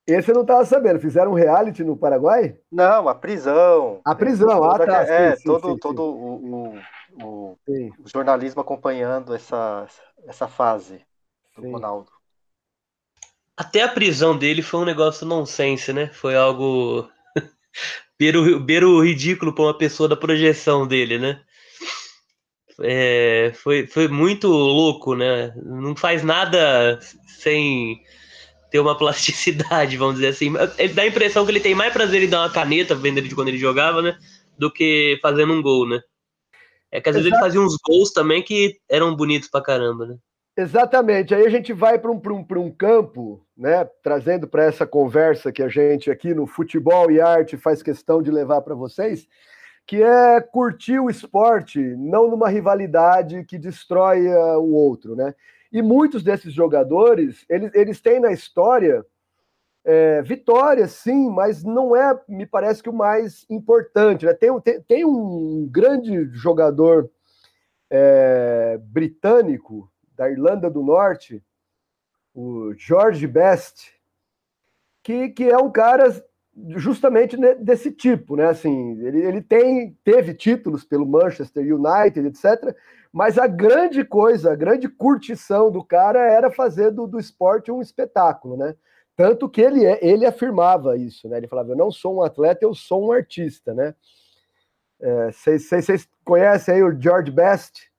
Esse 0.07 0.31
eu 0.31 0.35
não 0.35 0.43
estava 0.43 0.63
sabendo. 0.63 1.01
Fizeram 1.01 1.31
um 1.31 1.35
reality 1.35 1.83
no 1.83 1.97
Paraguai? 1.97 2.57
Não, 2.71 3.09
a 3.09 3.13
prisão. 3.13 3.99
A 4.05 4.15
prisão, 4.15 4.63
ah, 4.63 4.79
tá. 4.79 5.03
É, 5.03 5.35
sim, 5.35 5.43
todo, 5.43 5.73
sim, 5.73 5.77
todo 5.79 5.97
sim. 5.97 7.23
O, 7.25 7.25
o, 7.25 7.59
o, 7.99 8.07
jornalismo 8.07 8.61
acompanhando 8.61 9.35
essa, 9.35 9.85
essa 10.25 10.47
fase 10.47 11.05
do 11.57 11.69
Ronaldo. 11.69 12.09
Até 13.57 13.83
a 13.83 13.89
prisão 13.89 14.37
dele 14.37 14.61
foi 14.61 14.79
um 14.79 14.85
negócio 14.85 15.27
nonsense, 15.27 15.91
né? 15.91 16.07
Foi 16.13 16.37
algo 16.37 17.09
beira, 18.19 18.59
beira 18.59 18.87
o 18.87 19.01
ridículo 19.01 19.53
para 19.53 19.63
uma 19.63 19.77
pessoa 19.77 20.09
da 20.09 20.15
projeção 20.17 20.85
dele, 20.85 21.17
né? 21.17 21.41
É, 22.81 23.51
foi, 23.55 23.87
foi 23.87 24.07
muito 24.07 24.47
louco, 24.47 25.15
né? 25.15 25.53
Não 25.55 25.95
faz 25.95 26.23
nada 26.23 26.99
sem 27.27 28.01
ter 28.69 28.79
uma 28.79 28.95
plasticidade, 28.99 29.97
vamos 29.97 30.15
dizer 30.15 30.27
assim. 30.27 30.53
Ele 30.77 30.93
dá 30.93 31.03
a 31.03 31.07
impressão 31.07 31.45
que 31.45 31.51
ele 31.51 31.59
tem 31.59 31.73
mais 31.73 31.93
prazer 31.93 32.21
em 32.21 32.29
dar 32.29 32.41
uma 32.41 32.49
caneta 32.49 32.93
vendo 32.93 33.17
ele 33.17 33.29
de 33.29 33.35
quando 33.35 33.47
ele 33.47 33.57
jogava, 33.57 34.01
né? 34.01 34.17
Do 34.57 34.71
que 34.71 35.17
fazendo 35.21 35.53
um 35.53 35.61
gol, 35.61 35.87
né? 35.87 36.01
É 36.91 36.99
que 36.99 37.07
às 37.09 37.15
vezes 37.15 37.31
ele 37.31 37.39
fazia 37.39 37.61
uns 37.61 37.77
gols 37.77 38.11
também 38.11 38.43
que 38.43 38.79
eram 38.89 39.15
bonitos 39.15 39.49
pra 39.49 39.61
caramba, 39.61 40.05
né? 40.05 40.17
Exatamente. 40.59 41.33
Aí 41.33 41.45
a 41.45 41.49
gente 41.49 41.71
vai 41.71 41.97
para 41.97 42.11
um, 42.11 42.21
um, 42.21 42.59
um 42.59 42.69
campo, 42.69 43.41
né, 43.55 43.85
trazendo 44.03 44.45
para 44.45 44.65
essa 44.65 44.85
conversa 44.85 45.53
que 45.53 45.63
a 45.63 45.69
gente 45.69 46.11
aqui 46.11 46.33
no 46.33 46.45
Futebol 46.45 47.09
e 47.09 47.21
Arte 47.21 47.55
faz 47.55 47.81
questão 47.81 48.21
de 48.21 48.29
levar 48.29 48.59
para 48.59 48.75
vocês, 48.75 49.25
que 49.87 50.03
é 50.03 50.41
curtir 50.41 50.99
o 50.99 51.09
esporte, 51.09 51.79
não 51.79 52.29
numa 52.29 52.49
rivalidade 52.49 53.45
que 53.45 53.57
destrói 53.57 54.27
uh, 54.27 54.59
o 54.59 54.73
outro, 54.73 55.15
né? 55.15 55.33
E 55.71 55.81
muitos 55.81 56.23
desses 56.23 56.53
jogadores, 56.53 57.45
eles, 57.47 57.71
eles 57.73 58.01
têm 58.01 58.19
na 58.19 58.33
história 58.33 59.05
é, 59.85 60.21
vitórias, 60.23 60.91
sim, 60.91 61.29
mas 61.29 61.63
não 61.63 61.95
é, 61.95 62.19
me 62.27 62.45
parece 62.45 62.83
que 62.83 62.89
o 62.89 62.93
mais 62.93 63.45
importante. 63.49 64.25
Né? 64.25 64.33
Tem, 64.33 64.59
tem, 64.59 64.81
tem 64.81 65.05
um 65.05 65.69
grande 65.71 66.25
jogador 66.33 67.09
é, 67.89 68.77
britânico, 68.81 69.89
da 70.19 70.29
Irlanda 70.29 70.69
do 70.69 70.83
Norte, 70.83 71.41
o 72.35 72.73
George 72.75 73.25
Best, 73.25 73.93
que, 75.01 75.29
que 75.29 75.45
é 75.45 75.57
um 75.57 75.71
cara 75.71 76.13
justamente 76.75 77.37
desse 77.55 77.89
tipo, 77.89 78.35
né? 78.35 78.47
Assim, 78.49 79.01
ele, 79.01 79.25
ele 79.25 79.41
tem, 79.41 79.97
teve 80.03 80.33
títulos 80.33 80.83
pelo 80.83 81.05
Manchester 81.05 81.63
United, 81.63 82.27
etc. 82.27 82.75
Mas 83.13 83.37
a 83.37 83.47
grande 83.47 84.03
coisa, 84.03 84.51
a 84.51 84.57
grande 84.57 84.89
curtição 84.89 85.71
do 85.71 85.81
cara 85.81 86.19
era 86.19 86.51
fazer 86.51 86.91
do, 86.91 87.07
do 87.07 87.17
esporte 87.17 87.71
um 87.71 87.81
espetáculo, 87.81 88.57
né? 88.57 88.75
Tanto 89.15 89.47
que 89.47 89.61
ele, 89.61 89.85
é, 89.85 89.99
ele 90.05 90.25
afirmava 90.25 90.97
isso, 90.97 91.29
né? 91.29 91.37
Ele 91.37 91.47
falava: 91.47 91.71
Eu 91.71 91.77
não 91.77 91.91
sou 91.91 92.17
um 92.17 92.21
atleta, 92.21 92.65
eu 92.65 92.75
sou 92.75 93.07
um 93.07 93.13
artista, 93.13 93.73
né? 93.73 93.95
Vocês 95.31 95.71
é, 95.71 95.95
conhecem 96.25 96.73
aí 96.73 96.83
o 96.83 97.01
George 97.01 97.31
Best? 97.31 97.89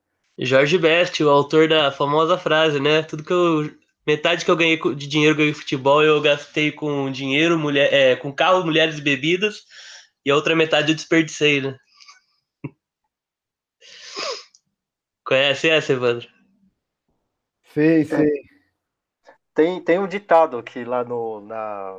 Jorge 0.43 0.79
Best, 0.79 1.23
o 1.23 1.29
autor 1.29 1.69
da 1.69 1.93
famosa 1.93 2.39
frase, 2.39 2.81
né? 2.81 3.03
Tudo 3.03 3.23
que 3.23 3.33
eu. 3.33 3.79
Metade 4.07 4.45
que 4.45 4.51
eu 4.51 4.57
ganhei 4.57 4.79
de 4.79 5.07
dinheiro 5.07 5.37
com 5.37 5.55
futebol 5.55 6.03
eu 6.03 6.21
gastei 6.23 6.73
com 6.73 7.13
dinheiro, 7.13 7.59
mulher, 7.59 7.93
é, 7.93 8.17
com 8.17 8.33
carro, 8.33 8.65
mulheres 8.65 8.97
e 8.99 9.03
bebidas, 9.03 9.67
e 10.25 10.31
a 10.31 10.35
outra 10.35 10.57
metade 10.57 10.91
eu 10.91 10.97
desperdicei, 10.97 11.61
né? 11.61 11.77
Conhece 15.23 15.69
essa, 15.69 15.93
Evandro? 15.93 16.27
Sim, 17.75 18.05
sim. 18.05 18.31
Tem, 19.55 19.85
tem 19.85 19.99
um 19.99 20.09
ditado 20.09 20.57
aqui 20.57 20.83
lá 20.83 21.05
no, 21.05 21.43
na, 21.43 21.99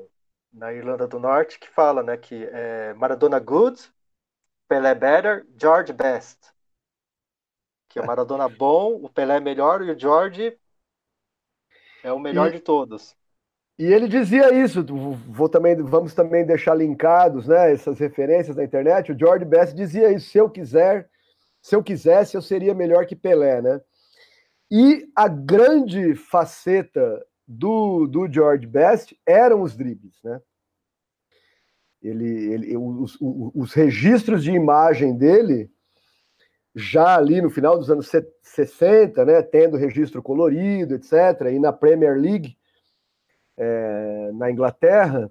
na 0.51 0.73
Irlanda 0.73 1.07
do 1.07 1.19
Norte 1.19 1.59
que 1.59 1.69
fala, 1.69 2.01
né, 2.01 2.17
que 2.17 2.49
é 2.51 2.95
Maradona 2.95 3.39
good, 3.39 3.79
Pelé 4.67 4.95
better, 4.95 5.45
George 5.55 5.93
best 5.93 6.51
que 7.91 7.99
é 7.99 8.01
o 8.01 8.07
Maradona 8.07 8.47
bom, 8.47 8.95
o 9.03 9.09
Pelé 9.09 9.37
é 9.37 9.39
melhor 9.39 9.81
e 9.81 9.91
o 9.91 9.99
George. 9.99 10.57
É 12.03 12.11
o 12.11 12.19
melhor 12.19 12.49
e, 12.49 12.53
de 12.53 12.59
todos. 12.59 13.15
E 13.77 13.85
ele 13.85 14.07
dizia 14.07 14.53
isso, 14.53 14.83
vou 15.27 15.49
também, 15.49 15.75
vamos 15.75 16.13
também 16.13 16.45
deixar 16.45 16.75
linkados 16.75 17.47
né, 17.47 17.73
essas 17.73 17.99
referências 17.99 18.55
na 18.55 18.63
internet. 18.63 19.11
O 19.11 19.17
George 19.17 19.43
Best 19.43 19.75
dizia 19.75 20.11
isso: 20.11 20.29
se 20.29 20.37
eu 20.37 20.49
quiser, 20.49 21.09
se 21.61 21.75
eu 21.75 21.83
quisesse, 21.83 22.35
eu 22.35 22.41
seria 22.41 22.73
melhor 22.73 23.05
que 23.05 23.15
Pelé, 23.15 23.61
né? 23.61 23.81
E 24.69 25.09
a 25.15 25.27
grande 25.27 26.15
faceta 26.15 27.25
do, 27.45 28.07
do 28.07 28.31
George 28.31 28.65
Best 28.65 29.19
eram 29.25 29.61
os 29.61 29.75
dribles, 29.75 30.15
né? 30.23 30.41
Ele, 32.01 32.53
ele, 32.53 32.77
os, 32.77 33.15
os 33.19 33.73
registros 33.73 34.43
de 34.43 34.51
imagem 34.51 35.15
dele, 35.15 35.70
já 36.75 37.17
ali 37.17 37.41
no 37.41 37.49
final 37.49 37.77
dos 37.77 37.89
anos 37.89 38.09
60, 38.41 39.25
né, 39.25 39.41
tendo 39.41 39.77
registro 39.77 40.21
colorido, 40.21 40.95
etc., 40.95 41.51
e 41.51 41.59
na 41.59 41.73
Premier 41.73 42.17
League, 42.17 42.57
é, 43.57 44.31
na 44.33 44.49
Inglaterra, 44.49 45.29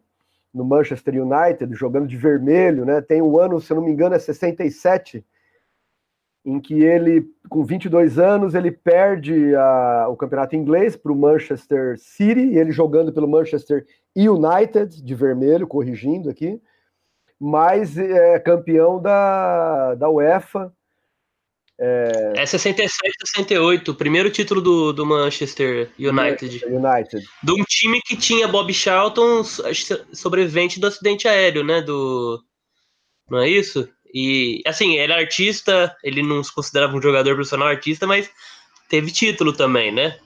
no 0.52 0.64
Manchester 0.64 1.14
United, 1.14 1.74
jogando 1.74 2.06
de 2.06 2.16
vermelho, 2.16 2.84
né, 2.84 3.00
tem 3.00 3.22
um 3.22 3.38
ano, 3.38 3.60
se 3.60 3.72
eu 3.72 3.76
não 3.76 3.84
me 3.84 3.90
engano, 3.90 4.14
é 4.14 4.18
67, 4.18 5.24
em 6.44 6.58
que 6.58 6.82
ele, 6.82 7.26
com 7.48 7.64
22 7.64 8.18
anos, 8.18 8.54
ele 8.54 8.70
perde 8.70 9.54
a, 9.54 10.06
o 10.08 10.16
campeonato 10.16 10.56
inglês 10.56 10.96
para 10.96 11.12
o 11.12 11.16
Manchester 11.16 11.98
City, 11.98 12.56
ele 12.56 12.72
jogando 12.72 13.12
pelo 13.12 13.28
Manchester 13.28 13.86
United, 14.16 15.02
de 15.02 15.14
vermelho, 15.14 15.66
corrigindo 15.66 16.30
aqui, 16.30 16.60
mas 17.38 17.96
é 17.96 18.38
campeão 18.38 19.00
da, 19.00 19.94
da 19.94 20.10
UEFA. 20.10 20.72
É... 21.82 22.32
é 22.36 22.46
67, 22.46 22.92
68, 23.26 23.90
o 23.90 23.94
primeiro 23.94 24.30
título 24.30 24.60
do, 24.60 24.92
do 24.92 25.06
Manchester 25.06 25.90
United. 25.98 26.62
United. 26.66 27.26
De 27.42 27.52
um 27.52 27.64
time 27.64 28.02
que 28.04 28.16
tinha 28.16 28.46
Bob 28.46 28.72
Charlton, 28.74 29.42
sobrevivente 30.12 30.78
do 30.78 30.86
acidente 30.86 31.26
aéreo, 31.26 31.64
né? 31.64 31.80
Do... 31.80 32.38
Não 33.30 33.38
é 33.38 33.48
isso? 33.48 33.88
E, 34.12 34.60
assim, 34.66 34.98
ele 34.98 35.12
é 35.12 35.16
artista, 35.16 35.96
ele 36.04 36.22
não 36.22 36.44
se 36.44 36.54
considerava 36.54 36.94
um 36.94 37.00
jogador 37.00 37.34
profissional 37.34 37.68
artista, 37.68 38.06
mas 38.06 38.28
teve 38.88 39.10
título 39.10 39.52
também, 39.52 39.90
né? 39.90 40.18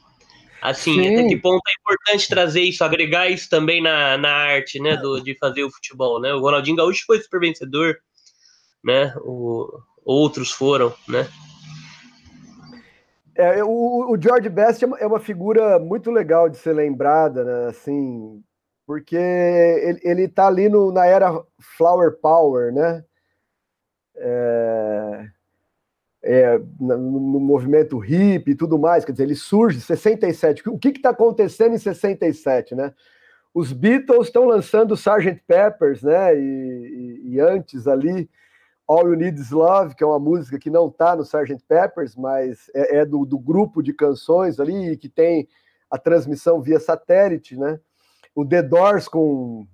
Assim, 0.61 0.95
Sim. 0.95 1.15
até 1.15 1.29
que 1.29 1.37
ponto 1.37 1.63
é 1.69 1.73
importante 1.79 2.27
trazer 2.27 2.63
isso, 2.63 2.83
agregar 2.83 3.29
isso 3.29 3.49
também 3.49 3.83
na, 3.83 4.17
na 4.17 4.31
arte, 4.31 4.81
né, 4.81 4.97
do, 4.97 5.21
de 5.21 5.37
fazer 5.39 5.63
o 5.63 5.71
futebol, 5.71 6.19
né? 6.19 6.33
O 6.33 6.41
Ronaldinho 6.41 6.79
Gaúcho 6.79 7.05
foi 7.07 7.21
super 7.21 7.39
vencedor, 7.39 7.99
né? 8.83 9.15
O, 9.19 9.69
outros 10.05 10.51
foram, 10.51 10.95
né? 11.07 11.29
É, 13.37 13.65
o, 13.65 14.13
o 14.13 14.21
George 14.21 14.49
Best 14.49 14.85
é 14.85 14.87
uma, 14.87 14.99
é 14.99 15.07
uma 15.07 15.21
figura 15.21 15.79
muito 15.79 16.11
legal 16.11 16.49
de 16.49 16.57
ser 16.57 16.73
lembrada, 16.73 17.45
né? 17.45 17.69
Assim, 17.69 18.43
porque 18.87 19.17
ele, 19.17 20.01
ele 20.03 20.29
tá 20.29 20.47
ali 20.47 20.69
no, 20.69 20.93
na 20.93 21.07
era 21.07 21.43
Flower 21.61 22.19
Power, 22.21 22.73
né? 22.73 23.05
é, 24.17 25.29
é, 26.23 26.59
no, 26.81 26.97
no, 26.97 27.41
movimento 27.41 27.99
hippie 27.99 28.53
e 28.53 28.57
tudo 28.57 28.79
mais, 28.79 29.05
quer 29.05 29.13
dizer, 29.13 29.25
ele 29.25 29.35
surge 29.35 29.79
em 29.79 29.81
67. 29.81 30.69
O 30.69 30.79
que 30.79 30.89
está 30.89 31.11
acontecendo 31.11 31.75
em 31.75 31.79
67, 31.79 32.75
né? 32.75 32.93
Os 33.53 33.73
Beatles 33.73 34.27
estão 34.27 34.47
lançando 34.47 34.95
Sgt. 34.95 35.43
Peppers, 35.47 36.03
né? 36.03 36.37
E, 36.37 36.41
e, 36.41 37.35
e, 37.35 37.41
antes 37.41 37.87
ali, 37.87 38.29
All 38.87 39.09
You 39.09 39.17
Need 39.17 39.41
Is 39.41 39.51
Love, 39.51 39.95
que 39.95 40.05
é 40.05 40.07
uma 40.07 40.19
música 40.19 40.59
que 40.59 40.71
não 40.71 40.89
está 40.89 41.17
no 41.17 41.23
Sgt. 41.23 41.65
Peppers, 41.67 42.15
mas 42.17 42.71
é, 42.75 42.99
é 42.99 43.05
do, 43.05 43.25
do, 43.25 43.39
grupo 43.39 43.83
de 43.83 43.93
canções 43.93 44.61
ali 44.61 44.97
que 44.97 45.09
tem 45.09 45.49
a 45.91 45.99
transmissão 45.99 46.61
via 46.61 46.79
satélite, 46.79 47.57
né? 47.57 47.81
O 48.35 48.45
The 48.45 48.63
Doors 48.63 49.09
com 49.09 49.67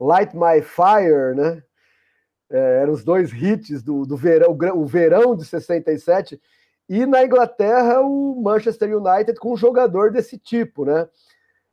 Light 0.00 0.34
My 0.34 0.62
Fire, 0.62 1.34
né? 1.34 1.62
é, 2.50 2.82
eram 2.82 2.92
os 2.92 3.04
dois 3.04 3.32
hits 3.32 3.82
do, 3.82 4.04
do 4.06 4.16
verão, 4.16 4.56
o 4.76 4.86
verão 4.86 5.34
de 5.34 5.44
67, 5.44 6.40
e 6.88 7.04
na 7.04 7.24
Inglaterra 7.24 8.00
o 8.00 8.40
Manchester 8.40 8.96
United 8.96 9.38
com 9.40 9.52
um 9.52 9.56
jogador 9.56 10.12
desse 10.12 10.38
tipo, 10.38 10.84
né? 10.84 11.08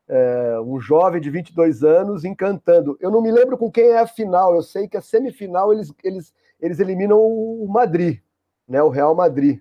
É, 0.08 0.60
um 0.60 0.80
jovem 0.80 1.20
de 1.20 1.30
22 1.30 1.84
anos 1.84 2.24
encantando. 2.24 2.98
Eu 3.00 3.10
não 3.10 3.22
me 3.22 3.30
lembro 3.30 3.56
com 3.56 3.70
quem 3.70 3.90
é 3.90 4.00
a 4.00 4.06
final, 4.06 4.54
eu 4.54 4.62
sei 4.62 4.88
que 4.88 4.96
a 4.96 5.00
semifinal 5.00 5.72
eles, 5.72 5.92
eles, 6.02 6.34
eles 6.62 6.80
eliminam 6.80 7.20
o 7.20 7.66
Madrid, 7.68 8.20
né? 8.66 8.82
O 8.82 8.88
Real 8.88 9.14
Madrid. 9.14 9.60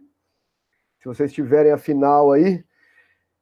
Se 1.00 1.08
vocês 1.08 1.34
tiverem 1.34 1.72
a 1.72 1.78
final 1.78 2.32
aí, 2.32 2.64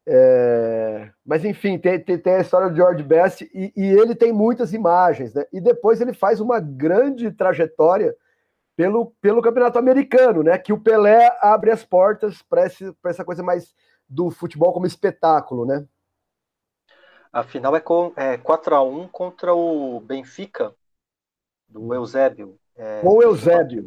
é... 0.07 1.11
Mas 1.25 1.45
enfim, 1.45 1.77
tem, 1.77 1.99
tem, 1.99 2.17
tem, 2.17 2.35
a 2.35 2.39
história 2.39 2.69
do 2.69 2.75
George 2.75 3.03
Best 3.03 3.43
e, 3.53 3.71
e, 3.75 3.85
ele 3.85 4.15
tem 4.15 4.33
muitas 4.33 4.73
imagens, 4.73 5.35
né? 5.35 5.45
E 5.53 5.61
depois 5.61 6.01
ele 6.01 6.13
faz 6.13 6.39
uma 6.39 6.59
grande 6.59 7.29
trajetória 7.31 8.15
pelo, 8.75 9.11
pelo 9.21 9.41
campeonato 9.41 9.77
americano, 9.77 10.41
né? 10.41 10.57
Que 10.57 10.73
o 10.73 10.79
Pelé 10.79 11.37
abre 11.41 11.69
as 11.69 11.83
portas 11.83 12.41
para 12.41 12.63
essa 13.05 13.25
coisa 13.25 13.43
mais 13.43 13.75
do 14.07 14.31
futebol 14.31 14.73
como 14.73 14.87
espetáculo, 14.87 15.65
né? 15.65 15.85
A 17.31 17.43
final 17.43 17.75
é, 17.75 17.79
com, 17.79 18.11
é 18.15 18.37
4x1 18.37 19.09
contra 19.11 19.53
o 19.53 19.99
Benfica, 19.99 20.73
do 21.67 21.93
Eusébio. 21.93 22.57
É, 22.79 23.01
com 23.01 23.09
o 23.09 23.21
Eusébio. 23.21 23.83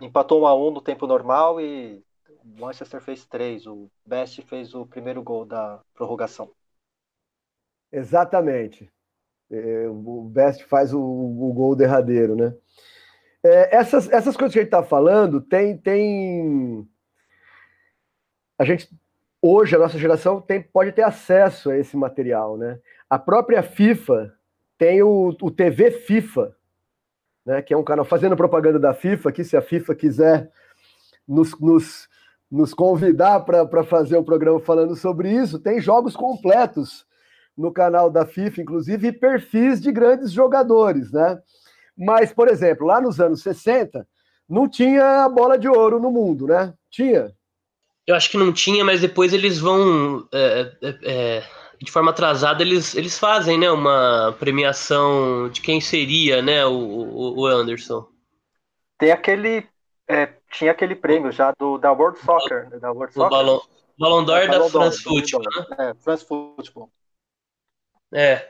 Empatou 0.00 0.42
1x1 0.42 0.74
no 0.74 0.80
tempo 0.80 1.06
normal 1.06 1.60
e 1.60 2.02
o 2.44 2.60
Manchester 2.60 3.00
fez 3.00 3.24
três, 3.24 3.66
o 3.66 3.88
Best 4.04 4.42
fez 4.42 4.74
o 4.74 4.84
primeiro 4.84 5.22
gol 5.22 5.44
da 5.44 5.80
prorrogação. 5.94 6.50
Exatamente. 7.92 8.90
É, 9.48 9.86
o 9.88 10.22
Best 10.22 10.64
faz 10.64 10.92
o, 10.92 11.00
o 11.00 11.52
gol 11.54 11.76
derradeiro, 11.76 12.34
né? 12.34 12.52
É, 13.44 13.76
essas, 13.76 14.10
essas 14.10 14.36
coisas 14.36 14.52
que 14.52 14.58
a 14.58 14.62
gente 14.62 14.74
está 14.74 14.82
falando, 14.82 15.40
tem, 15.40 15.76
tem. 15.76 16.88
A 18.58 18.64
gente, 18.64 18.88
hoje, 19.40 19.76
a 19.76 19.78
nossa 19.78 19.98
geração 19.98 20.40
tem, 20.40 20.60
pode 20.60 20.90
ter 20.92 21.02
acesso 21.02 21.70
a 21.70 21.78
esse 21.78 21.96
material, 21.96 22.56
né? 22.56 22.80
A 23.08 23.18
própria 23.18 23.62
FIFA 23.62 24.32
tem 24.78 25.02
o, 25.02 25.36
o 25.40 25.50
TV 25.50 25.90
FIFA, 25.90 26.56
né? 27.44 27.62
Que 27.62 27.74
é 27.74 27.76
um 27.76 27.84
canal 27.84 28.04
fazendo 28.04 28.36
propaganda 28.36 28.78
da 28.78 28.94
FIFA, 28.94 29.32
que 29.32 29.44
se 29.44 29.56
a 29.56 29.62
FIFA 29.62 29.94
quiser 29.94 30.50
nos, 31.26 31.58
nos 31.58 32.08
nos 32.52 32.74
convidar 32.74 33.40
para 33.40 33.82
fazer 33.82 34.18
o 34.18 34.22
programa 34.22 34.60
falando 34.60 34.94
sobre 34.94 35.32
isso, 35.32 35.58
tem 35.58 35.80
jogos 35.80 36.14
completos 36.14 37.06
no 37.56 37.72
canal 37.72 38.10
da 38.10 38.26
FIFA, 38.26 38.60
inclusive, 38.60 39.08
e 39.08 39.12
perfis 39.12 39.80
de 39.80 39.90
grandes 39.90 40.30
jogadores, 40.30 41.10
né? 41.10 41.40
Mas, 41.96 42.30
por 42.30 42.48
exemplo, 42.48 42.86
lá 42.86 43.00
nos 43.00 43.18
anos 43.20 43.42
60, 43.42 44.06
não 44.46 44.68
tinha 44.68 45.24
a 45.24 45.28
bola 45.30 45.58
de 45.58 45.66
ouro 45.66 45.98
no 45.98 46.10
mundo, 46.10 46.46
né? 46.46 46.74
Tinha. 46.90 47.32
Eu 48.06 48.14
acho 48.14 48.30
que 48.30 48.36
não 48.36 48.52
tinha, 48.52 48.84
mas 48.84 49.00
depois 49.00 49.32
eles 49.32 49.58
vão. 49.58 50.28
É, 50.30 50.72
é, 50.82 50.98
é, 51.04 51.44
de 51.82 51.90
forma 51.90 52.10
atrasada, 52.10 52.62
eles, 52.62 52.94
eles 52.94 53.18
fazem, 53.18 53.58
né? 53.58 53.70
Uma 53.70 54.34
premiação 54.38 55.48
de 55.50 55.60
quem 55.60 55.80
seria, 55.80 56.40
né? 56.40 56.64
O, 56.64 56.72
o, 56.72 57.40
o 57.40 57.46
Anderson. 57.46 58.06
Tem 58.98 59.10
aquele 59.10 59.66
é, 60.08 60.32
tinha 60.52 60.70
aquele 60.70 60.94
prêmio 60.94 61.32
já 61.32 61.52
do, 61.58 61.78
da 61.78 61.90
World 61.90 62.18
Soccer. 62.20 62.68
Né, 62.70 62.78
da 62.78 62.92
World 62.92 63.12
o 63.12 63.14
Soccer. 63.14 63.30
Balon, 63.30 63.60
Ballon 63.98 64.24
d'Or 64.24 64.38
é, 64.38 64.46
da 64.46 64.68
France 64.68 65.02
Football, 65.02 65.42
né? 65.42 65.66
É, 65.78 65.94
France 65.94 66.24
Football. 66.24 66.90
É. 68.14 68.48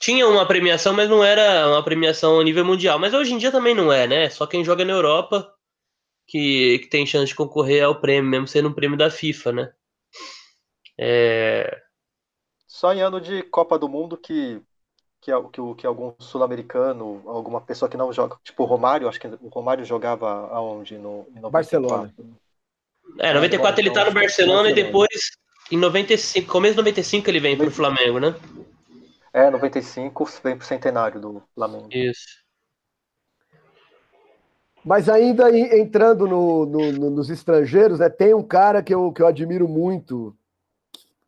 Tinha 0.00 0.26
uma 0.26 0.46
premiação, 0.46 0.94
mas 0.94 1.08
não 1.08 1.22
era 1.22 1.68
uma 1.68 1.82
premiação 1.82 2.40
a 2.40 2.44
nível 2.44 2.64
mundial. 2.64 2.98
Mas 2.98 3.12
hoje 3.12 3.34
em 3.34 3.38
dia 3.38 3.52
também 3.52 3.74
não 3.74 3.92
é, 3.92 4.06
né? 4.06 4.30
Só 4.30 4.46
quem 4.46 4.64
joga 4.64 4.84
na 4.84 4.92
Europa 4.92 5.52
que, 6.26 6.78
que 6.80 6.88
tem 6.88 7.04
chance 7.04 7.26
de 7.26 7.34
concorrer 7.34 7.84
ao 7.84 8.00
prêmio, 8.00 8.30
mesmo 8.30 8.48
sendo 8.48 8.68
um 8.68 8.72
prêmio 8.72 8.96
da 8.96 9.10
FIFA, 9.10 9.52
né? 9.52 9.72
É... 10.98 11.82
Só 12.72 12.94
em 12.94 13.02
ano 13.02 13.20
de 13.20 13.42
Copa 13.42 13.78
do 13.78 13.86
Mundo 13.86 14.16
que 14.16 14.62
que, 15.20 15.30
que, 15.52 15.74
que 15.76 15.86
algum 15.86 16.14
sul-americano, 16.18 17.22
alguma 17.26 17.60
pessoa 17.60 17.88
que 17.88 17.98
não 17.98 18.10
joga, 18.12 18.36
tipo 18.42 18.62
o 18.62 18.66
Romário, 18.66 19.06
acho 19.06 19.20
que 19.20 19.28
o 19.28 19.48
Romário 19.48 19.84
jogava 19.84 20.48
aonde? 20.48 20.96
No, 20.96 21.26
no 21.30 21.50
Barcelona. 21.50 22.12
É, 23.18 23.32
94 23.34 23.80
ele 23.80 23.90
tá 23.90 24.06
no 24.06 24.10
Barcelona, 24.10 24.62
Barcelona 24.62 24.70
e 24.70 24.74
depois, 24.74 25.30
em 25.70 25.76
95, 25.76 26.50
começo 26.50 26.72
de 26.72 26.78
95 26.78 27.28
ele 27.28 27.40
vem 27.40 27.58
pro 27.58 27.70
Flamengo, 27.70 28.18
né? 28.18 28.34
É, 29.34 29.50
95 29.50 30.24
vem 30.42 30.56
pro 30.56 30.66
centenário 30.66 31.20
do 31.20 31.42
Flamengo. 31.54 31.88
Isso. 31.92 32.42
Mas 34.82 35.10
ainda 35.10 35.54
entrando 35.56 36.26
no, 36.26 36.64
no, 36.64 36.92
no, 36.92 37.10
nos 37.10 37.28
estrangeiros, 37.28 38.00
né, 38.00 38.08
tem 38.08 38.34
um 38.34 38.42
cara 38.42 38.82
que 38.82 38.94
eu, 38.94 39.12
que 39.12 39.22
eu 39.22 39.26
admiro 39.26 39.68
muito, 39.68 40.34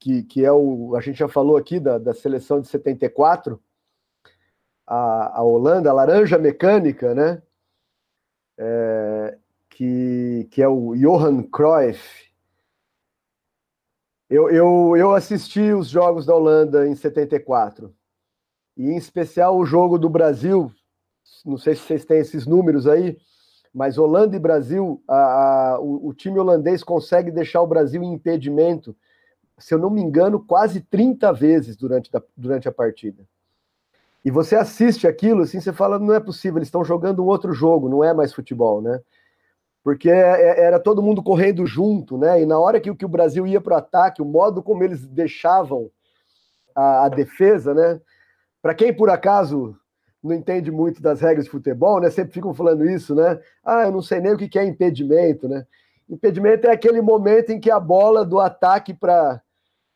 que, 0.04 0.22
que 0.24 0.44
é 0.44 0.52
o. 0.52 0.94
A 0.96 1.00
gente 1.00 1.18
já 1.18 1.28
falou 1.28 1.56
aqui 1.56 1.80
da, 1.80 1.96
da 1.96 2.12
seleção 2.12 2.60
de 2.60 2.68
74, 2.68 3.58
a, 4.86 5.38
a 5.38 5.42
Holanda, 5.42 5.88
a 5.88 5.94
Laranja 5.94 6.36
Mecânica, 6.36 7.14
né? 7.14 7.42
É, 8.58 9.38
que, 9.70 10.46
que 10.50 10.62
é 10.62 10.68
o 10.68 10.94
Johan 10.94 11.42
Cruyff. 11.44 12.30
Eu, 14.28 14.50
eu, 14.50 14.94
eu 14.94 15.14
assisti 15.14 15.72
os 15.72 15.88
jogos 15.88 16.26
da 16.26 16.34
Holanda 16.34 16.86
em 16.86 16.94
74, 16.94 17.94
e 18.76 18.90
em 18.90 18.96
especial 18.98 19.56
o 19.56 19.64
jogo 19.64 19.98
do 19.98 20.10
Brasil. 20.10 20.70
Não 21.46 21.56
sei 21.56 21.74
se 21.74 21.80
vocês 21.80 22.04
têm 22.04 22.18
esses 22.18 22.46
números 22.46 22.86
aí, 22.86 23.16
mas 23.72 23.96
Holanda 23.96 24.36
e 24.36 24.38
Brasil, 24.38 25.02
a, 25.08 25.14
a, 25.72 25.80
o, 25.80 26.08
o, 26.08 26.14
time 26.14 26.38
holandês 26.38 26.84
consegue 26.84 27.30
deixar 27.30 27.62
o 27.62 27.66
Brasil 27.66 28.02
em 28.02 28.12
impedimento, 28.12 28.94
se 29.58 29.72
eu 29.72 29.78
não 29.78 29.90
me 29.90 30.00
engano, 30.00 30.44
quase 30.44 30.80
30 30.80 31.32
vezes 31.32 31.76
durante, 31.76 32.10
da, 32.10 32.22
durante 32.36 32.68
a 32.68 32.72
partida. 32.72 33.24
E 34.24 34.30
você 34.30 34.56
assiste 34.56 35.06
aquilo, 35.06 35.42
assim, 35.42 35.60
você 35.60 35.72
fala, 35.72 35.98
não 35.98 36.14
é 36.14 36.20
possível, 36.20 36.58
eles 36.58 36.68
estão 36.68 36.84
jogando 36.84 37.22
um 37.22 37.26
outro 37.26 37.52
jogo, 37.52 37.88
não 37.88 38.02
é 38.02 38.14
mais 38.14 38.32
futebol, 38.32 38.80
né? 38.80 39.00
Porque 39.82 40.10
é, 40.10 40.14
é, 40.14 40.64
era 40.64 40.80
todo 40.80 41.02
mundo 41.02 41.22
correndo 41.22 41.66
junto, 41.66 42.16
né? 42.16 42.40
E 42.40 42.46
na 42.46 42.58
hora 42.58 42.80
que, 42.80 42.94
que 42.94 43.04
o 43.04 43.08
Brasil 43.08 43.46
ia 43.46 43.60
para 43.60 43.74
o 43.74 43.78
ataque, 43.78 44.22
o 44.22 44.24
modo 44.24 44.62
como 44.62 44.82
eles 44.82 45.06
deixavam 45.06 45.90
a, 46.74 47.04
a 47.04 47.08
defesa, 47.10 47.74
né? 47.74 48.00
Para 48.62 48.74
quem 48.74 48.94
por 48.94 49.10
acaso 49.10 49.76
não 50.22 50.34
entende 50.34 50.70
muito 50.70 51.02
das 51.02 51.20
regras 51.20 51.44
de 51.44 51.50
futebol, 51.50 52.00
né? 52.00 52.08
Sempre 52.08 52.32
ficam 52.32 52.54
falando 52.54 52.88
isso, 52.88 53.14
né? 53.14 53.38
Ah, 53.62 53.82
eu 53.82 53.92
não 53.92 54.00
sei 54.00 54.20
nem 54.20 54.32
o 54.32 54.38
que 54.38 54.58
é 54.58 54.64
impedimento, 54.64 55.46
né? 55.46 55.66
Impedimento 56.08 56.66
é 56.66 56.72
aquele 56.72 57.02
momento 57.02 57.50
em 57.50 57.60
que 57.60 57.70
a 57.70 57.78
bola 57.78 58.24
do 58.24 58.40
ataque 58.40 58.94
para, 58.94 59.42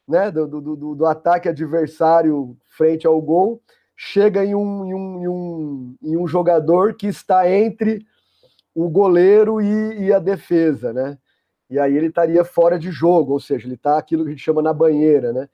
né? 0.08 0.30
Do, 0.30 0.46
do, 0.46 0.60
do, 0.60 0.94
do 0.94 1.06
ataque 1.06 1.48
adversário 1.48 2.56
frente 2.66 3.06
ao 3.06 3.20
gol 3.20 3.60
chega 4.00 4.44
em 4.44 4.54
um, 4.54 4.84
em 4.84 4.94
um, 4.94 5.22
em 5.22 5.28
um, 5.28 5.96
em 6.02 6.16
um 6.16 6.28
jogador 6.28 6.94
que 6.94 7.08
está 7.08 7.50
entre 7.50 8.06
o 8.72 8.88
goleiro 8.88 9.60
e, 9.60 10.04
e, 10.04 10.12
a 10.12 10.20
defesa, 10.20 10.92
né? 10.92 11.18
E 11.68 11.80
aí 11.80 11.96
ele 11.96 12.06
estaria 12.06 12.44
fora 12.44 12.78
de 12.78 12.92
jogo, 12.92 13.32
ou 13.32 13.40
seja, 13.40 13.66
ele 13.66 13.74
está 13.74 13.98
aquilo 13.98 14.22
que 14.22 14.28
a 14.28 14.30
gente 14.30 14.44
chama 14.44 14.62
na 14.62 14.72
banheira, 14.72 15.32
né? 15.32 15.48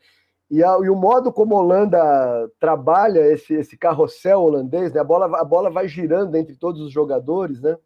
E, 0.51 0.63
a, 0.63 0.77
e, 0.85 0.91
o 0.91 0.95
modo 0.95 1.33
como 1.33 1.57
a 1.57 1.61
Holanda 1.61 2.53
trabalha 2.61 3.21
esse, 3.33 3.55
esse 3.55 3.79
carrossel 3.79 4.43
holandês, 4.43 4.93
né? 4.93 5.01
A 5.01 5.05
bola, 5.05 5.41
a 5.41 5.45
bola 5.45 5.71
vai 5.71 5.89
girando 5.89 6.37
entre 6.37 6.55
todos 6.55 6.83
os 6.83 6.93
jogadores, 6.93 7.63
né? 7.63 7.79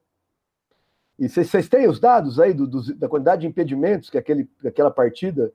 E 1.17 1.29
vocês 1.29 1.69
têm 1.69 1.89
os 1.89 2.01
dados 2.01 2.41
aí 2.41 2.53
do, 2.53 2.67
do, 2.67 2.95
da 2.97 3.09
quantidade 3.09 3.43
de 3.43 3.47
impedimentos 3.47 4.11
que 4.11 4.19
aquele, 4.19 4.51
aquela 4.65 4.91
partida 4.91 5.53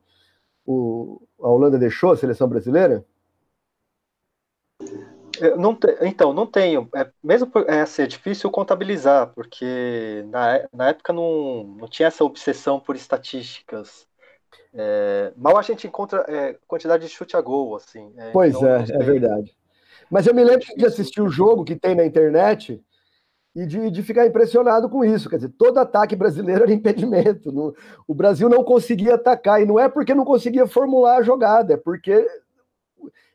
o, 0.65 1.21
a 1.41 1.47
Holanda 1.47 1.77
deixou, 1.77 2.11
a 2.11 2.17
seleção 2.17 2.47
brasileira? 2.47 3.05
Não 5.57 5.75
te, 5.75 5.87
então, 6.01 6.31
não 6.31 6.45
tenho. 6.45 6.87
É, 6.95 7.09
mesmo 7.23 7.47
por, 7.47 7.67
é, 7.69 7.81
assim, 7.81 8.03
é 8.03 8.07
difícil 8.07 8.49
contabilizar, 8.51 9.33
porque 9.33 10.23
na, 10.27 10.67
na 10.71 10.89
época 10.89 11.11
não, 11.11 11.63
não 11.63 11.87
tinha 11.87 12.07
essa 12.07 12.23
obsessão 12.23 12.79
por 12.79 12.95
estatísticas. 12.95 14.07
É, 14.73 15.33
mal 15.35 15.57
a 15.57 15.61
gente 15.61 15.87
encontra 15.87 16.25
é, 16.27 16.57
quantidade 16.67 17.05
de 17.05 17.11
chute 17.11 17.35
a 17.35 17.41
gol, 17.41 17.75
assim. 17.75 18.13
É, 18.17 18.31
pois 18.31 18.55
então, 18.55 18.69
é, 18.69 18.83
é 18.83 19.03
verdade. 19.03 19.55
Mas 20.09 20.27
eu 20.27 20.33
me 20.33 20.43
lembro 20.43 20.65
de 20.77 20.85
assistir 20.85 21.21
o 21.21 21.29
jogo 21.29 21.63
que 21.63 21.75
tem 21.75 21.95
na 21.95 22.05
internet 22.05 22.81
e 23.55 23.65
de, 23.65 23.91
de 23.91 24.03
ficar 24.03 24.25
impressionado 24.25 24.89
com 24.89 25.05
isso. 25.05 25.29
Quer 25.29 25.37
dizer, 25.37 25.53
todo 25.57 25.77
ataque 25.77 26.15
brasileiro 26.15 26.63
era 26.63 26.73
impedimento. 26.73 27.51
No, 27.51 27.75
o 28.07 28.13
Brasil 28.13 28.49
não 28.49 28.63
conseguia 28.63 29.15
atacar, 29.15 29.61
e 29.61 29.65
não 29.65 29.79
é 29.79 29.87
porque 29.87 30.15
não 30.15 30.25
conseguia 30.25 30.65
formular 30.67 31.17
a 31.17 31.23
jogada, 31.23 31.73
é 31.73 31.77
porque 31.77 32.27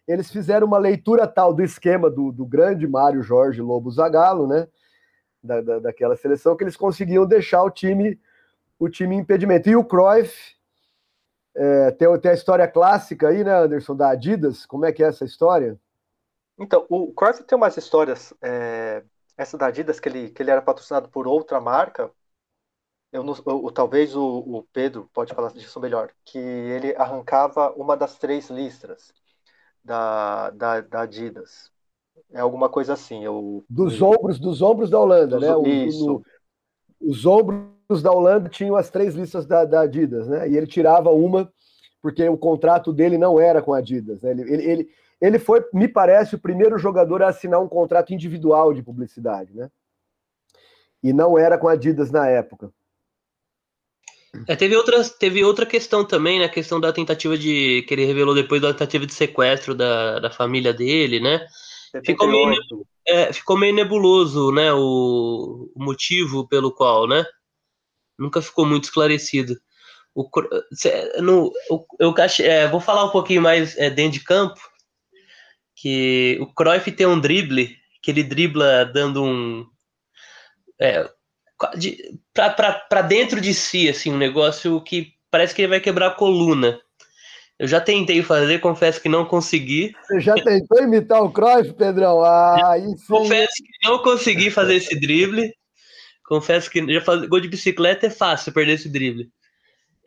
eles 0.07 0.31
fizeram 0.31 0.66
uma 0.66 0.78
leitura 0.78 1.26
tal 1.26 1.52
do 1.52 1.62
esquema 1.62 2.11
do, 2.11 2.33
do 2.33 2.46
grande 2.46 2.87
Mário 2.87 3.22
Jorge 3.22 3.61
Lobo 3.61 3.90
Zagallo, 3.90 4.46
né? 4.46 4.66
Da, 5.42 5.61
da, 5.61 5.78
daquela 5.78 6.16
seleção, 6.16 6.57
que 6.57 6.64
eles 6.64 6.76
conseguiam 6.76 7.24
deixar 7.24 7.62
o 7.62 7.70
time 7.70 8.18
o 8.78 8.88
time 8.88 9.16
impedimento. 9.16 9.68
E 9.68 9.76
o 9.76 9.85
Cruyff 9.85 10.57
é, 11.54 11.90
tem, 11.90 12.20
tem 12.20 12.31
a 12.31 12.35
história 12.35 12.68
clássica 12.68 13.28
aí, 13.28 13.42
né, 13.42 13.52
Anderson, 13.52 13.96
da 13.96 14.11
Adidas. 14.11 14.64
Como 14.64 14.85
é 14.85 14.92
que 14.92 15.02
é 15.02 15.09
essa 15.09 15.24
história? 15.24 15.78
Então, 16.59 16.87
o 16.88 17.12
Cruyff 17.12 17.42
tem 17.42 17.57
umas 17.57 17.76
histórias. 17.76 18.33
É, 18.40 19.02
essa 19.38 19.57
da 19.57 19.66
Adidas, 19.66 20.01
que 20.01 20.09
ele, 20.09 20.31
que 20.31 20.42
ele 20.42 20.51
era 20.51 20.61
patrocinado 20.61 21.09
por 21.09 21.29
outra 21.29 21.61
marca. 21.61 22.11
Eu, 23.12 23.22
não, 23.22 23.35
eu 23.46 23.70
talvez 23.72 24.14
o, 24.14 24.38
o 24.40 24.62
Pedro 24.72 25.09
pode 25.14 25.33
falar 25.33 25.53
disso 25.53 25.81
melhor. 25.81 26.11
Que 26.24 26.37
ele 26.37 26.94
arrancava 26.96 27.72
uma 27.74 27.96
das 27.96 28.18
três 28.18 28.51
listras 28.51 29.14
da, 29.83 30.51
da, 30.51 30.81
da 30.81 31.01
Adidas. 31.03 31.70
É 32.33 32.40
alguma 32.40 32.68
coisa 32.68 32.92
assim. 32.92 33.24
Eu, 33.24 33.64
dos 33.70 34.03
ombros, 34.03 34.38
dos 34.38 34.61
ombros 34.61 34.90
da 34.90 35.01
Holanda, 35.01 35.38
dos, 35.38 35.40
né? 35.40 35.57
O, 35.57 35.66
isso. 35.66 36.07
No, 36.07 36.22
os 37.01 37.24
ombros 37.24 38.03
da 38.03 38.12
Holanda 38.12 38.48
tinham 38.48 38.77
as 38.77 38.90
três 38.90 39.14
listas 39.14 39.46
da, 39.46 39.64
da, 39.64 39.83
Adidas, 39.83 40.27
né? 40.27 40.48
E 40.48 40.57
ele 40.57 40.66
tirava 40.66 41.11
uma 41.11 41.51
porque 42.03 42.29
o 42.29 42.37
contrato 42.37 42.92
dele 42.92 43.16
não 43.16 43.40
era 43.40 43.62
com 43.62 43.72
a 43.72 43.79
Adidas. 43.79 44.20
Né? 44.20 44.33
Ele, 44.33 44.42
ele, 44.42 44.62
ele, 44.62 44.90
ele 45.20 45.38
foi, 45.38 45.64
me 45.72 45.88
parece, 45.88 46.35
o 46.35 46.38
primeiro 46.38 46.78
jogador 46.78 47.22
a 47.22 47.28
assinar 47.28 47.61
um 47.61 47.68
contrato 47.68 48.12
individual 48.12 48.72
de 48.72 48.83
publicidade, 48.83 49.52
né? 49.54 49.70
E 51.02 51.12
não 51.12 51.38
era 51.38 51.59
com 51.59 51.68
a 51.68 51.72
Adidas 51.72 52.11
na 52.11 52.28
época. 52.28 52.72
É, 54.46 54.54
teve, 54.54 54.76
outras, 54.76 55.11
teve 55.11 55.44
outra 55.44 55.64
questão 55.64 56.04
também, 56.04 56.38
né? 56.38 56.44
A 56.44 56.50
questão 56.50 56.78
da 56.78 56.92
tentativa 56.92 57.37
de. 57.37 57.83
que 57.87 57.94
ele 57.94 58.04
revelou 58.04 58.35
depois 58.35 58.61
da 58.61 58.72
tentativa 58.72 59.07
de 59.07 59.14
sequestro 59.14 59.74
da, 59.74 60.18
da 60.18 60.31
família 60.31 60.72
dele, 60.72 61.18
né? 61.18 61.46
Ficou 62.04 62.28
meio, 62.28 62.54
é, 63.07 63.33
ficou 63.33 63.57
meio 63.57 63.74
nebuloso, 63.74 64.52
né? 64.52 64.72
O, 64.72 65.70
o, 65.74 65.83
motivo 65.83 66.46
pelo 66.46 66.72
qual, 66.72 67.09
né? 67.09 67.24
Nunca 68.18 68.42
ficou 68.42 68.66
muito 68.66 68.85
esclarecido. 68.85 69.57
O, 70.14 70.28
no, 71.22 71.50
o, 71.70 71.87
eu 71.98 72.14
é, 72.40 72.68
vou 72.68 72.81
falar 72.81 73.04
um 73.04 73.11
pouquinho 73.11 73.40
mais 73.40 73.76
é, 73.78 73.88
dentro 73.88 74.18
de 74.18 74.24
campo. 74.24 74.61
Que 75.80 76.38
o 76.40 76.46
Cruyff 76.46 76.90
tem 76.90 77.06
um 77.06 77.20
drible, 77.20 77.76
que 78.02 78.10
ele 78.10 78.22
dribla 78.22 78.84
dando 78.84 79.22
um. 79.22 79.66
É, 80.80 81.08
para 82.34 83.02
dentro 83.02 83.40
de 83.40 83.54
si, 83.54 83.88
assim, 83.88 84.12
um 84.12 84.18
negócio 84.18 84.80
que 84.80 85.12
parece 85.30 85.54
que 85.54 85.62
ele 85.62 85.68
vai 85.68 85.80
quebrar 85.80 86.08
a 86.08 86.14
coluna. 86.14 86.80
Eu 87.58 87.66
já 87.66 87.80
tentei 87.80 88.22
fazer, 88.22 88.60
confesso 88.60 89.00
que 89.00 89.08
não 89.08 89.24
consegui. 89.24 89.92
Você 90.06 90.20
já 90.20 90.34
tentou 90.34 90.80
imitar 90.80 91.20
o 91.22 91.32
Cruyff, 91.32 91.72
Pedrão? 91.74 92.24
Ah, 92.24 92.76
confesso 93.08 93.54
que 93.56 93.88
não 93.88 93.98
consegui 93.98 94.50
fazer 94.50 94.76
esse 94.76 94.98
drible. 94.98 95.52
Confesso 96.24 96.70
que 96.70 96.92
já 96.92 97.00
faz... 97.00 97.26
gol 97.26 97.40
de 97.40 97.48
bicicleta 97.48 98.06
é 98.06 98.10
fácil 98.10 98.52
perder 98.52 98.74
esse 98.74 98.88
drible. 98.88 99.28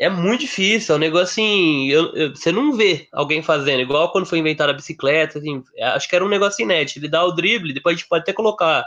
É 0.01 0.09
muito 0.09 0.41
difícil, 0.41 0.93
é 0.93 0.97
um 0.97 0.99
negócio 0.99 1.25
assim. 1.25 1.87
Eu, 1.89 2.13
eu, 2.15 2.35
você 2.35 2.51
não 2.51 2.73
vê 2.73 3.07
alguém 3.13 3.43
fazendo, 3.43 3.81
igual 3.81 4.11
quando 4.11 4.25
foi 4.25 4.39
inventada 4.39 4.71
a 4.71 4.75
bicicleta. 4.75 5.37
Assim, 5.37 5.63
acho 5.79 6.09
que 6.09 6.15
era 6.15 6.25
um 6.25 6.29
negócio 6.29 6.63
inédito. 6.63 6.99
Ele 6.99 7.07
dá 7.07 7.23
o 7.23 7.31
drible, 7.31 7.73
depois 7.73 7.95
a 7.95 7.97
gente 7.97 8.09
pode 8.09 8.23
até 8.23 8.33
colocar 8.33 8.83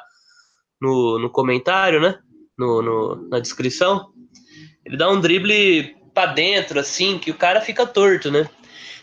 no, 0.80 1.18
no 1.18 1.30
comentário, 1.30 2.00
né? 2.00 2.18
no, 2.58 2.82
no, 2.82 3.28
na 3.28 3.38
descrição, 3.40 4.12
ele 4.84 4.96
dá 4.96 5.10
um 5.10 5.20
drible 5.20 5.96
para 6.12 6.32
dentro, 6.32 6.78
assim, 6.78 7.18
que 7.18 7.30
o 7.30 7.36
cara 7.36 7.60
fica 7.60 7.86
torto, 7.86 8.30
né? 8.30 8.48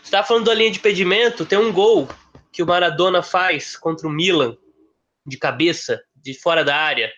Você 0.02 0.10
tá 0.10 0.24
falando 0.24 0.46
da 0.46 0.54
linha 0.54 0.70
de 0.70 0.78
impedimento, 0.78 1.46
tem 1.46 1.58
um 1.58 1.72
gol 1.72 2.08
que 2.50 2.62
o 2.62 2.66
Maradona 2.66 3.22
faz 3.22 3.76
contra 3.76 4.06
o 4.06 4.10
Milan, 4.10 4.56
de 5.26 5.36
cabeça, 5.36 6.02
de 6.16 6.34
fora 6.34 6.64
da 6.64 6.76
área. 6.76 7.10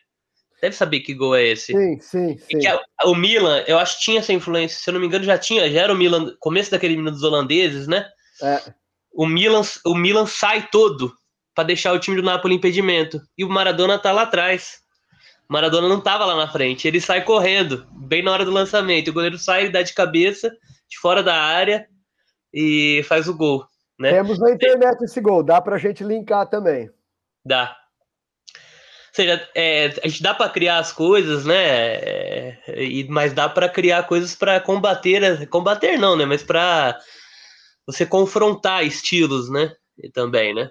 Deve 0.64 0.76
saber 0.76 1.00
que 1.00 1.12
gol 1.12 1.36
é 1.36 1.44
esse. 1.44 1.74
Sim, 1.74 2.00
sim, 2.00 2.38
sim. 2.38 2.58
E 2.58 2.66
a, 2.66 2.80
o 3.04 3.14
Milan, 3.14 3.62
eu 3.66 3.78
acho 3.78 3.98
que 3.98 4.04
tinha 4.04 4.20
essa 4.20 4.32
influência, 4.32 4.78
se 4.78 4.88
eu 4.88 4.94
não 4.94 5.00
me 5.00 5.06
engano, 5.06 5.22
já 5.22 5.36
tinha, 5.36 5.70
já 5.70 5.82
era 5.82 5.92
o 5.92 5.96
Milan, 5.96 6.34
começo 6.40 6.70
daquele 6.70 6.96
Milan 6.96 7.12
dos 7.12 7.22
holandeses, 7.22 7.86
né? 7.86 8.08
É. 8.42 8.62
O 9.12 9.26
Milan, 9.26 9.60
o 9.84 9.94
Milan 9.94 10.24
sai 10.24 10.66
todo 10.72 11.12
para 11.54 11.64
deixar 11.64 11.92
o 11.92 11.98
time 11.98 12.16
do 12.16 12.22
Napoli 12.22 12.54
em 12.54 12.56
impedimento. 12.56 13.20
E 13.36 13.44
o 13.44 13.48
Maradona 13.50 13.98
tá 13.98 14.10
lá 14.10 14.22
atrás. 14.22 14.78
Maradona 15.46 15.86
não 15.86 16.00
tava 16.00 16.24
lá 16.24 16.34
na 16.34 16.50
frente. 16.50 16.88
Ele 16.88 16.98
sai 16.98 17.22
correndo, 17.22 17.86
bem 17.92 18.22
na 18.22 18.32
hora 18.32 18.46
do 18.46 18.50
lançamento. 18.50 19.08
O 19.08 19.12
goleiro 19.12 19.36
sai, 19.36 19.68
dá 19.68 19.82
de 19.82 19.92
cabeça, 19.92 20.48
de 20.88 20.98
fora 20.98 21.22
da 21.22 21.34
área 21.34 21.86
e 22.54 23.04
faz 23.06 23.28
o 23.28 23.36
gol. 23.36 23.66
Né? 24.00 24.12
Temos 24.12 24.38
na 24.38 24.50
internet 24.50 25.04
esse 25.04 25.20
gol, 25.20 25.42
dá 25.42 25.60
pra 25.60 25.76
gente 25.76 26.02
linkar 26.02 26.48
também. 26.48 26.90
Dá. 27.44 27.76
Seja, 29.14 29.48
é, 29.54 29.86
a 30.02 30.08
gente 30.08 30.20
dá 30.20 30.34
para 30.34 30.50
criar 30.50 30.78
as 30.78 30.92
coisas, 30.92 31.44
né? 31.44 31.54
É, 31.54 32.58
mas 33.08 33.32
dá 33.32 33.48
para 33.48 33.68
criar 33.68 34.02
coisas 34.08 34.34
para 34.34 34.58
combater, 34.60 35.48
combater 35.48 35.96
não, 35.96 36.16
né? 36.16 36.24
Mas 36.24 36.42
para 36.42 36.98
você 37.86 38.04
confrontar 38.04 38.84
estilos, 38.84 39.48
né? 39.48 39.72
E 39.96 40.10
também, 40.10 40.52
né? 40.52 40.68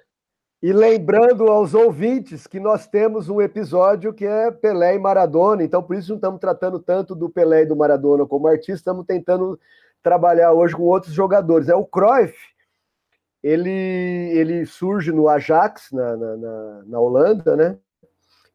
E 0.62 0.74
lembrando 0.74 1.48
aos 1.48 1.74
ouvintes 1.74 2.46
que 2.46 2.60
nós 2.60 2.86
temos 2.86 3.30
um 3.30 3.42
episódio 3.42 4.14
que 4.14 4.26
é 4.26 4.52
Pelé 4.52 4.96
e 4.96 5.00
Maradona, 5.00 5.64
então 5.64 5.82
por 5.82 5.96
isso 5.96 6.10
não 6.10 6.18
estamos 6.18 6.42
tratando 6.42 6.80
tanto 6.80 7.16
do 7.16 7.30
Pelé 7.30 7.62
e 7.62 7.66
do 7.66 7.78
Maradona 7.78 8.26
como 8.26 8.48
artista, 8.48 8.74
estamos 8.74 9.06
tentando 9.06 9.58
trabalhar 10.02 10.52
hoje 10.52 10.76
com 10.76 10.84
outros 10.84 11.14
jogadores. 11.14 11.70
É 11.70 11.76
o 11.76 11.86
Cruyff, 11.86 12.36
ele, 13.42 13.70
ele 13.70 14.66
surge 14.66 15.14
no 15.14 15.30
Ajax, 15.30 15.92
na, 15.94 16.18
na, 16.18 16.38
na, 16.38 16.84
na 16.86 17.00
Holanda, 17.00 17.56
né? 17.56 17.78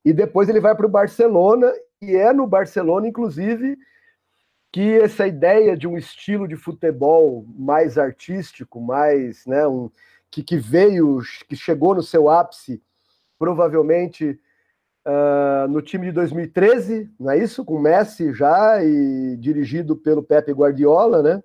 E 0.05 0.13
depois 0.13 0.49
ele 0.49 0.61
vai 0.61 0.75
para 0.75 0.87
o 0.87 0.91
Barcelona, 0.91 1.73
e 2.01 2.15
é 2.15 2.33
no 2.33 2.47
Barcelona, 2.47 3.09
inclusive, 3.09 3.77
que 4.73 4.99
essa 4.99 5.27
ideia 5.27 5.77
de 5.77 5.87
um 5.87 5.97
estilo 5.97 6.47
de 6.47 6.57
futebol 6.57 7.45
mais 7.57 7.99
artístico, 7.99 8.81
mais, 8.81 9.45
né, 9.47 9.67
um, 9.67 9.91
que, 10.31 10.43
que 10.43 10.57
veio, 10.57 11.21
que 11.49 11.57
chegou 11.57 11.95
no 11.95 12.03
seu 12.03 12.29
ápice, 12.29 12.83
provavelmente 13.39 14.39
uh, 15.07 15.69
no 15.69 15.81
time 15.81 16.07
de 16.07 16.13
2013, 16.13 17.11
não 17.19 17.31
é 17.31 17.39
isso? 17.39 17.65
Com 17.65 17.79
Messi 17.79 18.33
já 18.35 18.83
e 18.85 19.37
dirigido 19.37 19.97
pelo 19.97 20.23
Pepe 20.23 20.53
Guardiola, 20.53 21.23
né? 21.23 21.43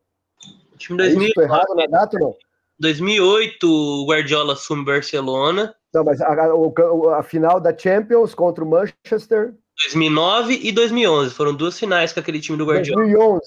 O 0.74 0.78
time 0.78 0.98
2008, 0.98 1.42
é 1.42 1.44
errado 1.44 1.76
na 1.76 1.86
data 1.86 2.20
não? 2.20 2.36
2008, 2.80 3.64
o 3.64 4.06
Guardiola 4.06 4.54
assume 4.54 4.86
Barcelona. 4.86 5.76
Não, 5.94 6.04
mas 6.04 6.20
a, 6.22 6.28
a, 6.28 7.20
a 7.20 7.24
final 7.24 7.60
da 7.60 7.78
Champions 7.78 8.34
contra 8.34 8.64
o 8.64 8.70
Manchester 8.70 9.54
2009 9.86 10.60
e 10.64 10.72
2011 10.72 11.34
foram 11.34 11.54
duas 11.54 11.78
finais 11.78 12.14
com 12.14 12.20
aquele 12.20 12.40
time 12.40 12.58
do 12.58 12.66
Guardiola. 12.66 13.02
2011. 13.02 13.42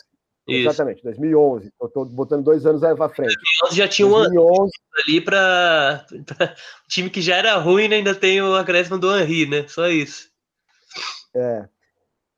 Isso. 0.49 0.69
Exatamente, 0.69 1.03
2011. 1.03 1.73
Eu 1.81 1.89
tô 1.89 2.05
botando 2.05 2.45
dois 2.45 2.65
anos 2.67 2.83
aí 2.85 2.95
pra 2.95 3.09
frente. 3.09 3.35
2011 3.63 3.77
já 3.77 3.89
tinha 3.89 4.09
2011. 4.09 4.39
um 4.39 4.63
ano 4.63 4.71
ali 4.97 5.21
para 5.21 6.07
o 6.13 6.17
time 6.89 7.11
que 7.11 7.21
já 7.21 7.37
era 7.37 7.57
ruim, 7.57 7.89
né? 7.89 7.97
ainda 7.97 8.15
tem 8.15 8.41
o 8.41 8.55
acréscimo 8.55 8.99
do 8.99 9.17
Henry, 9.17 9.47
né? 9.47 9.67
Só 9.67 9.89
isso. 9.89 10.29
É. 11.35 11.69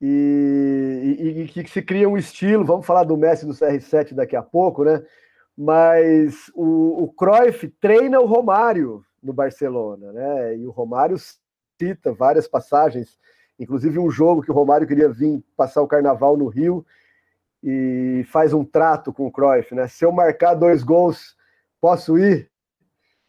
E, 0.00 1.50
que 1.52 1.66
se 1.68 1.82
cria 1.82 2.08
um 2.08 2.16
estilo, 2.16 2.64
vamos 2.64 2.86
falar 2.86 3.04
do 3.04 3.16
Messi 3.16 3.44
do 3.44 3.52
CR7 3.52 4.14
daqui 4.14 4.36
a 4.36 4.42
pouco, 4.42 4.84
né? 4.84 5.02
Mas 5.60 6.52
o, 6.54 7.02
o 7.02 7.08
Cruyff 7.08 7.66
treina 7.80 8.20
o 8.20 8.26
Romário 8.26 9.04
no 9.20 9.32
Barcelona, 9.32 10.12
né? 10.12 10.56
E 10.56 10.64
o 10.64 10.70
Romário 10.70 11.16
cita 11.76 12.12
várias 12.12 12.46
passagens, 12.46 13.18
inclusive 13.58 13.98
um 13.98 14.08
jogo 14.08 14.40
que 14.40 14.52
o 14.52 14.54
Romário 14.54 14.86
queria 14.86 15.08
vir 15.08 15.42
passar 15.56 15.82
o 15.82 15.88
carnaval 15.88 16.36
no 16.36 16.46
Rio 16.46 16.86
e 17.60 18.24
faz 18.30 18.52
um 18.52 18.64
trato 18.64 19.12
com 19.12 19.26
o 19.26 19.32
Cruyff, 19.32 19.74
né? 19.74 19.88
Se 19.88 20.04
eu 20.04 20.12
marcar 20.12 20.54
dois 20.54 20.84
gols, 20.84 21.36
posso 21.80 22.16
ir? 22.16 22.48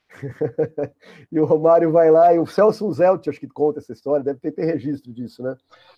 e 1.31 1.39
o 1.39 1.45
Romário 1.45 1.91
vai 1.91 2.09
lá, 2.09 2.33
e 2.33 2.39
o 2.39 2.45
Celso 2.45 2.91
Zelt, 2.91 3.27
acho 3.27 3.39
que 3.39 3.47
conta 3.47 3.79
essa 3.79 3.93
história, 3.93 4.23
deve 4.23 4.39
ter, 4.39 4.51
ter 4.51 4.65
registro 4.65 5.11
disso, 5.13 5.43
né? 5.43 5.55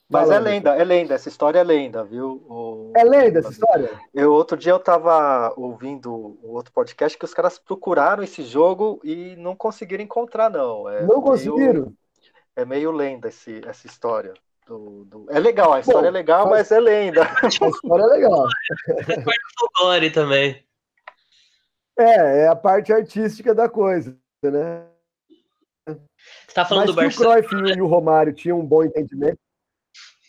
Mas 0.09 0.23
Fala, 0.23 0.35
é 0.35 0.39
lenda, 0.39 0.75
é 0.75 0.83
lenda, 0.83 1.13
essa 1.13 1.29
história 1.29 1.59
é 1.59 1.63
lenda, 1.63 2.03
viu? 2.03 2.43
O... 2.47 2.91
É 2.95 3.03
lenda 3.03 3.39
essa 3.39 3.51
história? 3.51 3.89
Eu, 4.13 4.33
outro 4.33 4.57
dia 4.57 4.73
eu 4.73 4.79
tava 4.79 5.53
ouvindo 5.55 6.37
um 6.43 6.51
outro 6.51 6.71
podcast 6.73 7.17
que 7.17 7.25
os 7.25 7.33
caras 7.33 7.57
procuraram 7.57 8.21
esse 8.21 8.43
jogo 8.43 8.99
e 9.03 9.35
não 9.37 9.55
conseguiram 9.55 10.03
encontrar, 10.03 10.49
não. 10.49 10.89
É 10.89 11.03
não 11.03 11.21
conseguiram? 11.21 11.73
Meio, 11.73 11.97
é 12.55 12.65
meio 12.65 12.91
lenda 12.91 13.29
esse, 13.29 13.61
essa 13.65 13.87
história. 13.87 14.33
Do, 14.67 15.05
do... 15.05 15.25
É 15.29 15.39
legal, 15.39 15.73
a 15.73 15.79
história 15.79 16.01
Bom, 16.01 16.07
é 16.07 16.11
legal, 16.11 16.45
mas... 16.45 16.69
mas 16.69 16.71
é 16.71 16.79
lenda. 16.79 17.23
A 17.41 17.47
história 17.47 18.03
é 18.03 18.07
legal. 18.07 18.45
É 18.87 19.03
parte 19.03 19.25
do 19.25 19.59
folclore 19.59 20.11
também. 20.11 20.63
É, 22.01 22.43
é 22.43 22.47
a 22.47 22.55
parte 22.55 22.91
artística 22.91 23.53
da 23.53 23.69
coisa, 23.69 24.17
né? 24.43 24.85
Você 25.87 26.53
tá 26.53 26.65
falando 26.65 26.87
mas 26.87 26.95
do 26.95 27.01
Barcelona. 27.01 27.39
o 27.39 27.43
Cruyff 27.43 27.77
e 27.77 27.81
o 27.81 27.87
Romário 27.87 28.33
tinham 28.33 28.59
um 28.59 28.65
bom 28.65 28.83
entendimento. 28.83 29.39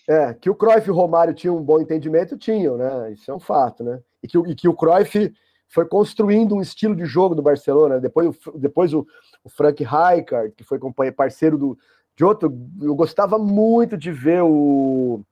É, 0.08 0.34
que 0.34 0.50
o 0.50 0.54
Cruyff 0.54 0.86
e 0.86 0.90
o 0.90 0.94
Romário 0.94 1.32
tinham 1.32 1.56
um 1.56 1.62
bom 1.62 1.80
entendimento, 1.80 2.36
tinham, 2.36 2.76
né? 2.76 3.12
Isso 3.12 3.30
é 3.30 3.34
um 3.34 3.40
fato, 3.40 3.82
né? 3.82 4.00
E 4.22 4.28
que, 4.28 4.38
e 4.38 4.54
que 4.54 4.68
o 4.68 4.74
Cruyff 4.74 5.32
foi 5.68 5.86
construindo 5.86 6.54
um 6.54 6.60
estilo 6.60 6.94
de 6.94 7.06
jogo 7.06 7.34
do 7.34 7.42
Barcelona. 7.42 8.00
Depois, 8.00 8.36
depois 8.56 8.92
o, 8.92 9.06
o 9.42 9.48
Frank 9.48 9.82
Rijkaard, 9.82 10.52
que 10.56 10.64
foi 10.64 10.78
parceiro 11.12 11.56
do, 11.56 11.78
de 12.16 12.24
outro, 12.24 12.52
eu 12.80 12.94
gostava 12.94 13.38
muito 13.38 13.96
de 13.96 14.10
ver 14.10 14.42
o, 14.42 15.22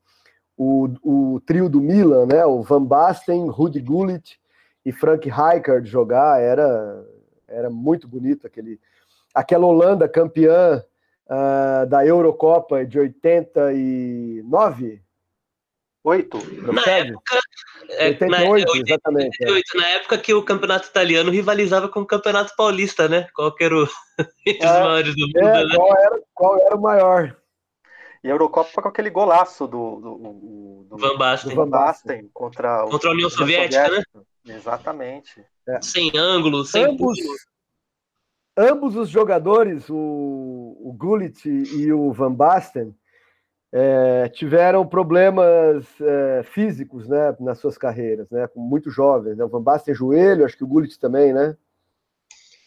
o, 0.57 0.89
o 1.03 1.41
trio 1.41 1.69
do 1.69 1.81
Milan, 1.81 2.27
né? 2.27 2.47
O 2.47 2.63
Van 2.63 2.85
Basten, 2.85 3.49
Rudi 3.49 3.81
Gullit 3.81 4.41
e 4.85 4.93
Frank 4.93 5.27
Rijkaard 5.29 5.89
jogar, 5.89 6.41
era, 6.41 7.05
era 7.49 7.71
muito 7.71 8.07
bonito 8.09 8.47
aquele, 8.47 8.81
aquela 9.35 9.67
Holanda 9.67 10.09
campeã 10.09 10.85
uh, 11.27 11.87
da 11.87 12.07
Eurocopa 12.07 12.85
de 12.85 12.99
89. 12.99 15.03
Oito. 16.03 16.39
Na 16.63 16.83
época, 16.87 17.39
88, 18.01 18.23
é, 18.23 18.27
na, 18.27 18.39
exatamente. 18.87 19.45
88, 19.45 19.65
é. 19.75 19.79
Na 19.79 19.87
época 19.89 20.19
que 20.19 20.33
o 20.33 20.43
campeonato 20.43 20.89
italiano 20.89 21.31
rivalizava 21.31 21.91
com 21.91 22.01
o 22.01 22.07
campeonato 22.07 22.57
paulista, 22.57 23.07
né? 23.07 23.29
Qual 23.35 23.55
que 23.55 23.65
era 23.65 23.77
o... 23.77 23.87
é, 24.47 24.67
maiores 24.67 25.15
do 25.15 25.27
mundo, 25.27 25.39
é, 25.39 25.67
né? 25.67 25.77
Qual 25.77 25.99
era, 25.99 26.23
qual 26.33 26.59
era 26.59 26.75
o 26.75 26.81
maior? 26.81 27.37
E 28.25 28.29
a 28.29 28.31
Eurocopa 28.33 28.81
com 28.83 28.89
aquele 28.89 29.11
golaço 29.11 29.67
do, 29.67 30.01
do, 30.01 30.87
do, 30.91 30.99
Van 30.99 31.17
Basten, 31.17 31.51
do 31.51 31.57
Van 31.57 31.69
Basten 31.69 32.31
contra, 32.33 32.87
contra 32.87 33.11
a 33.11 33.13
União 33.13 33.29
Soviética, 33.31 33.87
Soviética, 33.87 34.15
né? 34.15 34.25
Exatamente. 34.45 35.45
É. 35.67 35.81
Sem 35.83 36.11
ângulo, 36.17 36.65
sem 36.65 36.85
ambos, 36.85 37.19
ambos 38.57 38.97
os 38.97 39.09
jogadores, 39.09 39.89
o, 39.89 39.95
o 39.95 40.95
Gullit 40.97 41.47
e 41.49 41.93
o 41.93 42.13
Van 42.13 42.33
Basten, 42.33 42.95
é, 43.73 44.29
tiveram 44.29 44.87
problemas 44.87 45.87
é, 46.01 46.43
físicos 46.43 47.07
né, 47.07 47.37
nas 47.39 47.59
suas 47.59 47.79
carreiras, 47.79 48.29
né, 48.31 48.49
muito 48.57 48.91
jovens. 48.91 49.37
Né? 49.37 49.45
O 49.45 49.49
Van 49.49 49.63
Basten 49.63 49.95
joelho, 49.95 50.45
acho 50.45 50.57
que 50.57 50.65
o 50.65 50.67
Gullit 50.67 50.99
também, 50.99 51.33
né? 51.33 51.57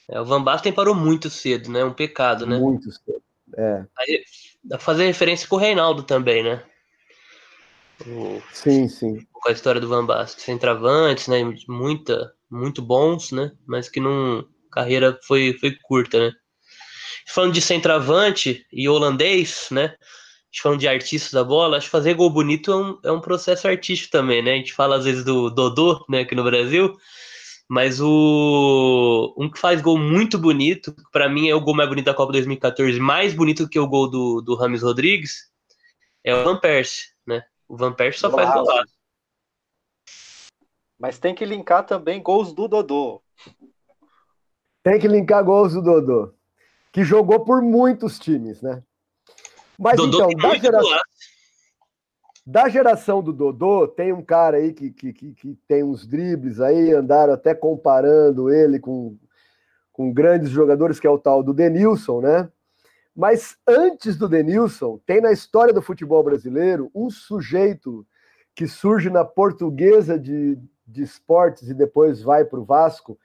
É, 0.09 0.19
o 0.19 0.25
Van 0.25 0.43
Basten 0.43 0.73
parou 0.73 0.95
muito 0.95 1.29
cedo, 1.29 1.71
né? 1.71 1.83
Um 1.83 1.93
pecado, 1.93 2.45
né? 2.45 2.57
Muito 2.57 2.91
cedo. 2.91 3.23
É. 3.55 3.85
Aí, 3.97 4.23
dá 4.63 4.77
pra 4.77 4.85
fazer 4.85 5.05
referência 5.05 5.47
com 5.47 5.55
o 5.55 5.59
Reinaldo 5.59 6.03
também, 6.03 6.43
né? 6.43 6.63
O, 8.07 8.41
sim, 8.51 8.87
sim. 8.87 9.25
Com 9.31 9.49
a 9.49 9.51
história 9.51 9.79
do 9.79 9.87
Van 9.87 10.05
Basten. 10.05 10.43
Centravantes, 10.43 11.27
né? 11.27 11.39
Muita, 11.67 12.33
muito 12.49 12.81
bons, 12.81 13.31
né? 13.31 13.51
Mas 13.65 13.89
que 13.89 13.99
não. 13.99 14.47
Carreira 14.71 15.19
foi, 15.23 15.53
foi 15.59 15.77
curta, 15.83 16.19
né? 16.19 16.33
Falando 17.27 17.53
de 17.53 17.61
centroavante 17.61 18.65
e 18.71 18.89
holandês, 18.89 19.67
né? 19.71 19.95
falando 20.61 20.79
de 20.79 20.87
artistas 20.87 21.31
da 21.31 21.43
bola, 21.43 21.77
acho 21.77 21.87
que 21.87 21.91
fazer 21.91 22.13
gol 22.13 22.29
bonito 22.29 22.71
é 22.71 22.75
um, 22.75 22.99
é 23.05 23.11
um 23.11 23.21
processo 23.21 23.67
artístico 23.67 24.11
também, 24.11 24.41
né? 24.43 24.53
A 24.53 24.55
gente 24.55 24.73
fala 24.73 24.97
às 24.97 25.05
vezes 25.05 25.23
do 25.23 25.49
Dodô, 25.49 26.05
né, 26.07 26.21
aqui 26.21 26.35
no 26.35 26.43
Brasil, 26.43 26.95
mas 27.67 27.99
o 27.99 29.33
um 29.37 29.49
que 29.49 29.59
faz 29.59 29.81
gol 29.81 29.97
muito 29.97 30.37
bonito, 30.37 30.93
para 31.11 31.27
mim 31.27 31.49
é 31.49 31.55
o 31.55 31.61
gol 31.61 31.75
mais 31.75 31.89
bonito 31.89 32.05
da 32.05 32.13
Copa 32.13 32.33
2014, 32.33 32.99
mais 32.99 33.33
bonito 33.33 33.67
que 33.67 33.79
o 33.79 33.87
gol 33.87 34.09
do, 34.09 34.41
do 34.41 34.55
Rames 34.55 34.83
Rodrigues, 34.83 35.51
é 36.23 36.35
o 36.35 36.43
Van 36.43 36.59
Persie, 36.59 37.07
né? 37.25 37.43
O 37.73 37.75
Van 37.75 37.91
Persie 37.91 38.19
só 38.19 38.29
faz 38.29 38.53
gol 38.53 38.65
lá. 38.65 38.85
Mas 40.99 41.17
tem 41.17 41.33
que 41.33 41.43
linkar 41.43 41.83
também 41.83 42.21
gols 42.21 42.53
do 42.53 42.67
Dodô. 42.67 43.19
Tem 44.83 44.99
que 44.99 45.07
linkar 45.07 45.43
gols 45.43 45.73
do 45.73 45.81
Dodô, 45.81 46.35
que 46.91 47.03
jogou 47.03 47.43
por 47.43 47.63
muitos 47.63 48.19
times, 48.19 48.61
né? 48.61 48.83
Mas 49.75 49.97
Dodô 49.97 50.29
então, 50.29 50.51
da 50.51 50.55
geração, 50.55 51.01
da 52.45 52.69
geração 52.69 53.23
do 53.23 53.33
Dodô, 53.33 53.87
tem 53.87 54.13
um 54.13 54.23
cara 54.23 54.57
aí 54.57 54.71
que, 54.71 54.91
que, 54.91 55.11
que, 55.11 55.33
que, 55.33 55.55
tem 55.67 55.83
uns 55.83 56.05
dribles 56.05 56.61
aí, 56.61 56.93
andaram 56.93 57.33
até 57.33 57.55
comparando 57.55 58.53
ele 58.53 58.79
com, 58.79 59.17
com 59.91 60.13
grandes 60.13 60.51
jogadores, 60.51 60.99
que 60.99 61.07
é 61.07 61.09
o 61.09 61.17
tal 61.17 61.41
do 61.41 61.55
Denilson, 61.55 62.21
né? 62.21 62.51
Mas 63.15 63.57
antes 63.67 64.17
do 64.17 64.27
Denilson, 64.27 64.99
tem 65.05 65.21
na 65.21 65.31
história 65.31 65.73
do 65.73 65.81
futebol 65.81 66.23
brasileiro 66.23 66.89
um 66.93 67.09
sujeito 67.09 68.05
que 68.55 68.67
surge 68.67 69.09
na 69.09 69.23
portuguesa 69.23 70.19
de, 70.19 70.57
de 70.87 71.03
esportes 71.03 71.69
e 71.69 71.73
depois 71.73 72.21
vai 72.21 72.43
para 72.45 72.59
o 72.59 72.65
Vasco, 72.65 73.17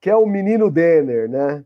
que 0.00 0.10
é 0.10 0.16
o 0.16 0.26
menino 0.26 0.70
Denner, 0.70 1.28
né? 1.28 1.64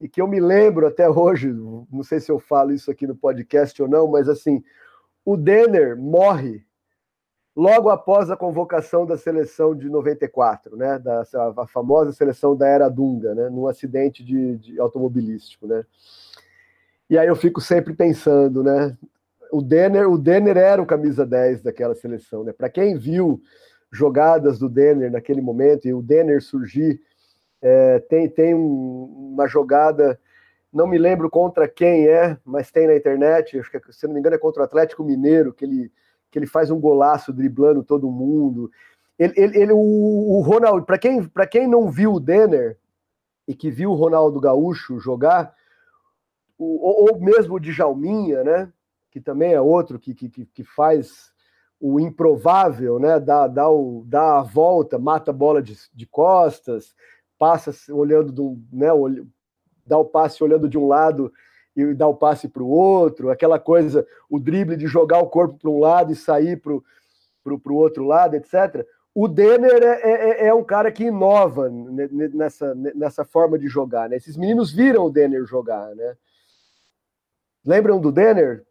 e 0.00 0.08
que 0.08 0.20
eu 0.20 0.28
me 0.28 0.40
lembro 0.40 0.86
até 0.86 1.08
hoje, 1.08 1.52
não 1.52 2.02
sei 2.02 2.20
se 2.20 2.30
eu 2.30 2.38
falo 2.38 2.72
isso 2.72 2.90
aqui 2.90 3.06
no 3.06 3.16
podcast 3.16 3.80
ou 3.80 3.88
não, 3.88 4.06
mas 4.06 4.28
assim, 4.28 4.62
o 5.24 5.36
Denner 5.36 5.96
morre 5.96 6.64
logo 7.54 7.88
após 7.88 8.30
a 8.30 8.36
convocação 8.36 9.06
da 9.06 9.16
seleção 9.16 9.74
de 9.74 9.88
94, 9.88 10.76
né, 10.76 10.98
da 10.98 11.22
a 11.56 11.66
famosa 11.66 12.12
seleção 12.12 12.54
da 12.54 12.68
era 12.68 12.88
Dunga, 12.88 13.34
né, 13.34 13.48
num 13.48 13.66
acidente 13.66 14.22
de, 14.22 14.56
de 14.58 14.78
automobilístico, 14.78 15.66
né. 15.66 15.84
E 17.08 17.16
aí 17.16 17.28
eu 17.28 17.36
fico 17.36 17.60
sempre 17.60 17.94
pensando, 17.94 18.62
né, 18.62 18.96
o 19.52 19.62
Denner, 19.62 20.10
o 20.10 20.18
Denner 20.18 20.56
era 20.56 20.82
o 20.82 20.86
camisa 20.86 21.24
10 21.24 21.62
daquela 21.62 21.94
seleção, 21.94 22.42
né? 22.42 22.52
Para 22.52 22.68
quem 22.68 22.96
viu 22.96 23.40
jogadas 23.90 24.58
do 24.58 24.68
Denner 24.68 25.10
naquele 25.10 25.40
momento 25.40 25.86
e 25.86 25.94
o 25.94 26.02
Denner 26.02 26.42
surgir 26.42 27.00
é, 27.62 27.98
tem 28.00 28.28
tem 28.28 28.54
um, 28.54 29.32
uma 29.34 29.46
jogada, 29.46 30.18
não 30.72 30.86
me 30.86 30.98
lembro 30.98 31.30
contra 31.30 31.68
quem 31.68 32.06
é, 32.08 32.36
mas 32.44 32.70
tem 32.70 32.86
na 32.86 32.96
internet, 32.96 33.58
acho 33.58 33.70
que, 33.70 33.80
se 33.92 34.06
não 34.06 34.14
me 34.14 34.20
engano, 34.20 34.36
é 34.36 34.38
contra 34.38 34.62
o 34.62 34.64
Atlético 34.64 35.04
Mineiro, 35.04 35.52
que 35.52 35.64
ele, 35.64 35.92
que 36.30 36.38
ele 36.38 36.46
faz 36.46 36.70
um 36.70 36.80
golaço 36.80 37.32
driblando 37.32 37.82
todo 37.82 38.10
mundo. 38.10 38.70
Ele, 39.18 39.32
ele, 39.36 39.58
ele 39.58 39.72
o, 39.72 39.78
o 39.78 40.40
Ronaldo, 40.40 40.84
para 40.84 40.98
quem, 40.98 41.30
quem 41.50 41.66
não 41.66 41.90
viu 41.90 42.14
o 42.14 42.20
Denner 42.20 42.76
e 43.48 43.54
que 43.54 43.70
viu 43.70 43.90
o 43.90 43.94
Ronaldo 43.94 44.40
Gaúcho 44.40 44.98
jogar, 44.98 45.54
o, 46.58 47.10
ou, 47.12 47.20
mesmo 47.20 47.54
o 47.54 47.60
Djalminha, 47.60 48.42
né? 48.44 48.72
Que 49.10 49.20
também 49.20 49.52
é 49.52 49.60
outro 49.60 49.98
que, 49.98 50.14
que, 50.14 50.28
que 50.28 50.64
faz 50.64 51.30
o 51.80 52.00
improvável, 52.00 52.98
né? 52.98 53.20
Dá, 53.20 53.46
dá, 53.46 53.68
o, 53.68 54.04
dá 54.06 54.38
a 54.38 54.42
volta, 54.42 54.98
mata 54.98 55.30
a 55.30 55.34
bola 55.34 55.62
de, 55.62 55.76
de 55.94 56.06
costas, 56.06 56.94
passa 57.38 57.72
olhando 57.92 58.32
do, 58.32 58.58
né? 58.72 58.88
Dá 59.86 59.98
o 59.98 60.04
passe 60.04 60.42
olhando 60.42 60.68
de 60.68 60.78
um 60.78 60.86
lado 60.86 61.32
e 61.76 61.92
dá 61.94 62.08
o 62.08 62.16
passe 62.16 62.48
para 62.48 62.62
o 62.62 62.68
outro, 62.68 63.30
aquela 63.30 63.58
coisa, 63.58 64.06
o 64.30 64.40
drible 64.40 64.76
de 64.76 64.86
jogar 64.86 65.20
o 65.20 65.28
corpo 65.28 65.58
para 65.58 65.70
um 65.70 65.78
lado 65.78 66.10
e 66.10 66.16
sair 66.16 66.60
para 66.60 66.72
o 66.72 67.74
outro 67.74 68.04
lado, 68.04 68.34
etc. 68.34 68.84
O 69.14 69.28
Denner 69.28 69.82
é, 69.82 69.86
é, 69.86 70.10
é, 70.10 70.46
é, 70.48 70.54
um 70.54 70.64
cara 70.64 70.90
que 70.90 71.04
inova 71.04 71.70
nessa, 71.70 72.74
nessa 72.74 73.24
forma 73.24 73.58
de 73.58 73.68
jogar. 73.68 74.08
Né? 74.08 74.16
Esses 74.16 74.36
meninos 74.36 74.72
viram 74.72 75.04
o 75.04 75.10
Denner 75.10 75.44
jogar. 75.44 75.94
Né? 75.94 76.16
Lembram 77.66 78.00
do 78.00 78.12
Denner? 78.12 78.62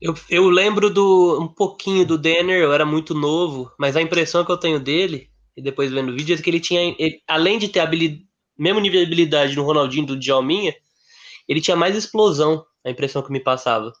Eu, 0.00 0.14
eu 0.28 0.48
lembro 0.48 0.90
do 0.90 1.40
um 1.40 1.48
pouquinho 1.48 2.06
do 2.06 2.18
Denner, 2.18 2.60
eu 2.60 2.72
era 2.72 2.84
muito 2.84 3.14
novo, 3.14 3.72
mas 3.78 3.96
a 3.96 4.02
impressão 4.02 4.44
que 4.44 4.52
eu 4.52 4.56
tenho 4.58 4.78
dele, 4.78 5.30
e 5.56 5.62
depois 5.62 5.90
vendo 5.90 6.10
o 6.10 6.14
vídeo, 6.14 6.34
é 6.34 6.40
que 6.40 6.48
ele 6.48 6.60
tinha, 6.60 6.94
ele, 6.98 7.22
além 7.26 7.58
de 7.58 7.68
ter 7.68 7.80
habilidade, 7.80 8.26
mesmo 8.58 8.80
nível 8.80 9.00
de 9.00 9.06
habilidade 9.06 9.56
no 9.56 9.64
Ronaldinho 9.64 10.06
do 10.06 10.18
Djalminha, 10.18 10.74
ele 11.48 11.60
tinha 11.60 11.76
mais 11.76 11.96
explosão, 11.96 12.64
a 12.84 12.90
impressão 12.90 13.22
que 13.22 13.32
me 13.32 13.40
passava. 13.40 13.92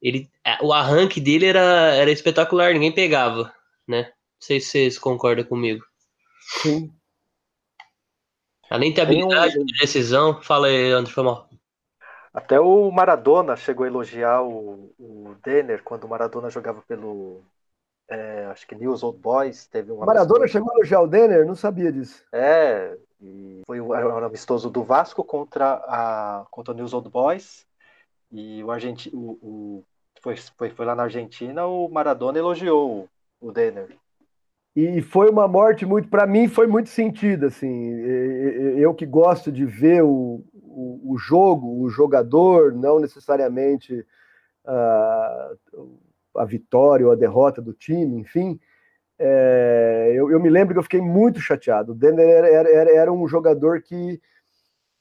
Ele, 0.00 0.28
o 0.62 0.72
arranque 0.72 1.20
dele 1.20 1.46
era, 1.46 1.94
era 1.94 2.10
espetacular, 2.10 2.72
ninguém 2.72 2.92
pegava, 2.92 3.52
né? 3.86 4.04
Não 4.04 4.12
sei 4.40 4.58
se 4.58 4.70
vocês 4.70 4.98
concordam 4.98 5.44
comigo. 5.44 5.84
Sim. 6.62 6.90
Além 8.68 8.90
de 8.90 8.96
ter 8.96 9.02
habilidade 9.02 9.58
um... 9.58 9.64
de 9.64 9.78
decisão, 9.78 10.42
fala 10.42 10.66
aí, 10.66 10.90
André, 10.92 11.12
foi 11.12 11.22
mal. 11.22 11.48
Até 12.32 12.58
o 12.58 12.90
Maradona 12.90 13.56
chegou 13.56 13.84
a 13.84 13.88
elogiar 13.88 14.42
o, 14.42 14.90
o 14.98 15.34
Denner 15.44 15.82
quando 15.82 16.04
o 16.04 16.08
Maradona 16.08 16.48
jogava 16.48 16.82
pelo. 16.82 17.42
É, 18.08 18.46
acho 18.46 18.66
que 18.66 18.74
News 18.74 19.02
Old 19.02 19.18
Boys. 19.18 19.66
Teve 19.66 19.92
um 19.92 19.98
Maradona 19.98 20.48
chegou 20.48 20.70
a 20.70 20.76
elogiar 20.76 21.02
o 21.02 21.06
Denner? 21.06 21.46
Não 21.46 21.54
sabia 21.54 21.92
disso. 21.92 22.24
É, 22.32 22.96
foi 23.66 23.80
o, 23.80 23.88
um 23.88 24.24
amistoso 24.24 24.70
do 24.70 24.82
Vasco 24.82 25.22
contra, 25.22 25.74
a, 25.86 26.46
contra 26.50 26.72
o 26.72 26.76
News 26.76 26.94
Old 26.94 27.10
Boys. 27.10 27.66
E 28.30 28.64
o, 28.64 28.70
Argenti, 28.70 29.10
o, 29.14 29.38
o 29.42 29.84
foi, 30.22 30.36
foi, 30.36 30.70
foi 30.70 30.86
lá 30.86 30.94
na 30.94 31.02
Argentina, 31.02 31.66
o 31.66 31.88
Maradona 31.88 32.38
elogiou 32.38 33.08
o, 33.40 33.48
o 33.48 33.52
Denner. 33.52 33.96
E 34.74 35.02
foi 35.02 35.28
uma 35.28 35.46
morte 35.46 35.84
muito, 35.84 36.08
para 36.08 36.26
mim, 36.26 36.48
foi 36.48 36.66
muito 36.66 36.88
sentida, 36.88 37.48
assim. 37.48 37.90
Eu 38.78 38.94
que 38.94 39.04
gosto 39.04 39.52
de 39.52 39.66
ver 39.66 40.02
o, 40.02 40.42
o, 40.54 41.12
o 41.12 41.18
jogo, 41.18 41.82
o 41.82 41.90
jogador, 41.90 42.72
não 42.72 42.98
necessariamente 42.98 44.04
a, 44.64 45.50
a 46.36 46.44
vitória 46.46 47.04
ou 47.06 47.12
a 47.12 47.16
derrota 47.16 47.60
do 47.60 47.74
time, 47.74 48.18
enfim. 48.18 48.58
É, 49.18 50.12
eu, 50.14 50.30
eu, 50.30 50.40
me 50.40 50.48
lembro 50.48 50.74
que 50.74 50.78
eu 50.78 50.82
fiquei 50.84 51.02
muito 51.02 51.38
chateado. 51.38 51.92
O 51.92 51.94
Denner 51.94 52.26
era, 52.26 52.48
era, 52.48 52.90
era, 52.90 53.12
um 53.12 53.28
jogador 53.28 53.82
que, 53.82 54.18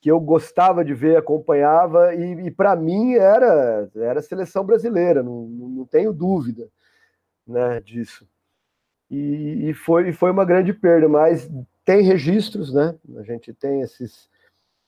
que 0.01 0.11
eu 0.11 0.19
gostava 0.19 0.83
de 0.83 0.93
ver, 0.93 1.15
acompanhava, 1.15 2.13
e, 2.13 2.47
e 2.47 2.51
para 2.51 2.75
mim 2.75 3.13
era, 3.15 3.89
era 3.95 4.21
seleção 4.21 4.65
brasileira, 4.65 5.23
não, 5.23 5.47
não 5.47 5.85
tenho 5.85 6.11
dúvida 6.11 6.67
né, 7.47 7.79
disso 7.79 8.27
e, 9.11 9.69
e, 9.69 9.73
foi, 9.73 10.13
foi 10.13 10.31
uma 10.31 10.45
grande 10.45 10.73
perda, 10.73 11.09
mas 11.09 11.51
tem 11.83 12.01
registros, 12.01 12.73
né? 12.73 12.95
A 13.17 13.23
gente 13.23 13.53
tem 13.53 13.81
esses, 13.81 14.29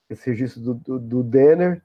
esse 0.09 0.30
registro 0.30 0.61
do, 0.61 0.74
do, 0.76 0.99
do 0.99 1.24
Denner 1.24 1.82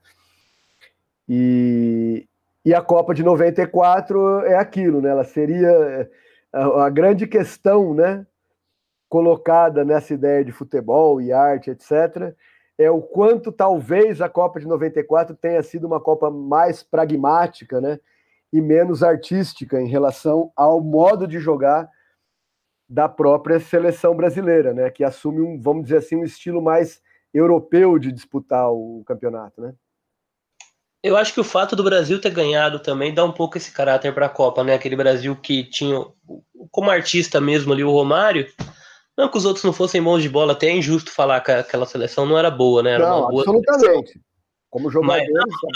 e, 1.29 2.29
e 2.65 2.73
a 2.73 2.81
Copa 2.81 3.13
de 3.13 3.25
94 3.25 4.45
é 4.45 4.55
aquilo, 4.55 5.01
né? 5.03 5.11
Ela 5.11 5.25
seria 5.25 6.09
a, 6.53 6.85
a 6.85 6.91
grande 6.91 7.27
questão, 7.27 7.93
né? 7.93 8.25
Colocada 9.09 9.85
nessa 9.85 10.15
ideia 10.15 10.45
de 10.45 10.53
futebol 10.53 11.21
e 11.21 11.33
arte, 11.33 11.71
etc., 11.71 12.33
é 12.79 12.89
o 12.89 13.03
quanto 13.03 13.51
talvez 13.51 14.21
a 14.21 14.29
Copa 14.29 14.61
de 14.61 14.69
94 14.69 15.35
tenha 15.35 15.61
sido 15.65 15.89
uma 15.89 16.01
Copa 16.01 16.31
mais 16.31 16.85
pragmática, 16.85 17.81
né? 17.81 17.99
E 18.53 18.61
menos 18.61 19.03
artística 19.03 19.81
em 19.81 19.89
relação 19.89 20.53
ao 20.55 20.81
modo 20.81 21.27
de 21.27 21.41
jogar 21.41 21.91
da 22.89 23.09
própria 23.09 23.61
seleção 23.61 24.17
brasileira, 24.17 24.73
né? 24.73 24.91
Que 24.91 25.05
assume 25.05 25.41
um, 25.41 25.61
vamos 25.61 25.85
dizer 25.85 25.99
assim, 25.99 26.17
um 26.17 26.25
estilo 26.25 26.63
mais 26.63 27.01
europeu 27.35 27.99
de 27.99 28.11
disputar 28.11 28.71
o 28.73 29.03
campeonato, 29.07 29.61
né? 29.61 29.75
Eu 31.03 31.17
acho 31.17 31.33
que 31.33 31.41
o 31.41 31.45
fato 31.45 31.77
do 31.77 31.85
Brasil 31.85 32.21
ter 32.21 32.31
ganhado 32.31 32.81
também 32.81 33.15
dá 33.15 33.25
um 33.25 33.31
pouco 33.31 33.57
esse 33.57 33.71
caráter 33.71 34.13
para 34.13 34.27
a 34.27 34.31
Copa, 34.31 34.65
né? 34.65 34.75
Aquele 34.75 34.97
Brasil 34.97 35.37
que 35.37 35.63
tinha 35.63 36.05
como 36.71 36.91
artista 36.91 37.41
mesmo 37.41 37.73
ali 37.73 37.85
o 37.85 37.93
Romário. 37.93 38.49
Não 39.17 39.29
que 39.29 39.37
os 39.37 39.45
outros 39.45 39.65
não 39.65 39.73
fossem 39.73 40.03
bons 40.03 40.23
de 40.23 40.29
bola, 40.29 40.53
até 40.53 40.69
é 40.69 40.77
injusto 40.77 41.11
falar 41.11 41.41
que 41.41 41.51
aquela 41.51 41.87
seleção 41.87 42.27
não 42.27 42.39
era 42.39 42.51
boa, 42.51 42.83
né? 42.83 42.93
Era 42.93 43.09
não, 43.09 43.29
boa 43.29 43.43
absolutamente. 43.43 43.85
Seleção. 43.85 44.23
Como 44.71 44.91
jogador. 44.91 45.25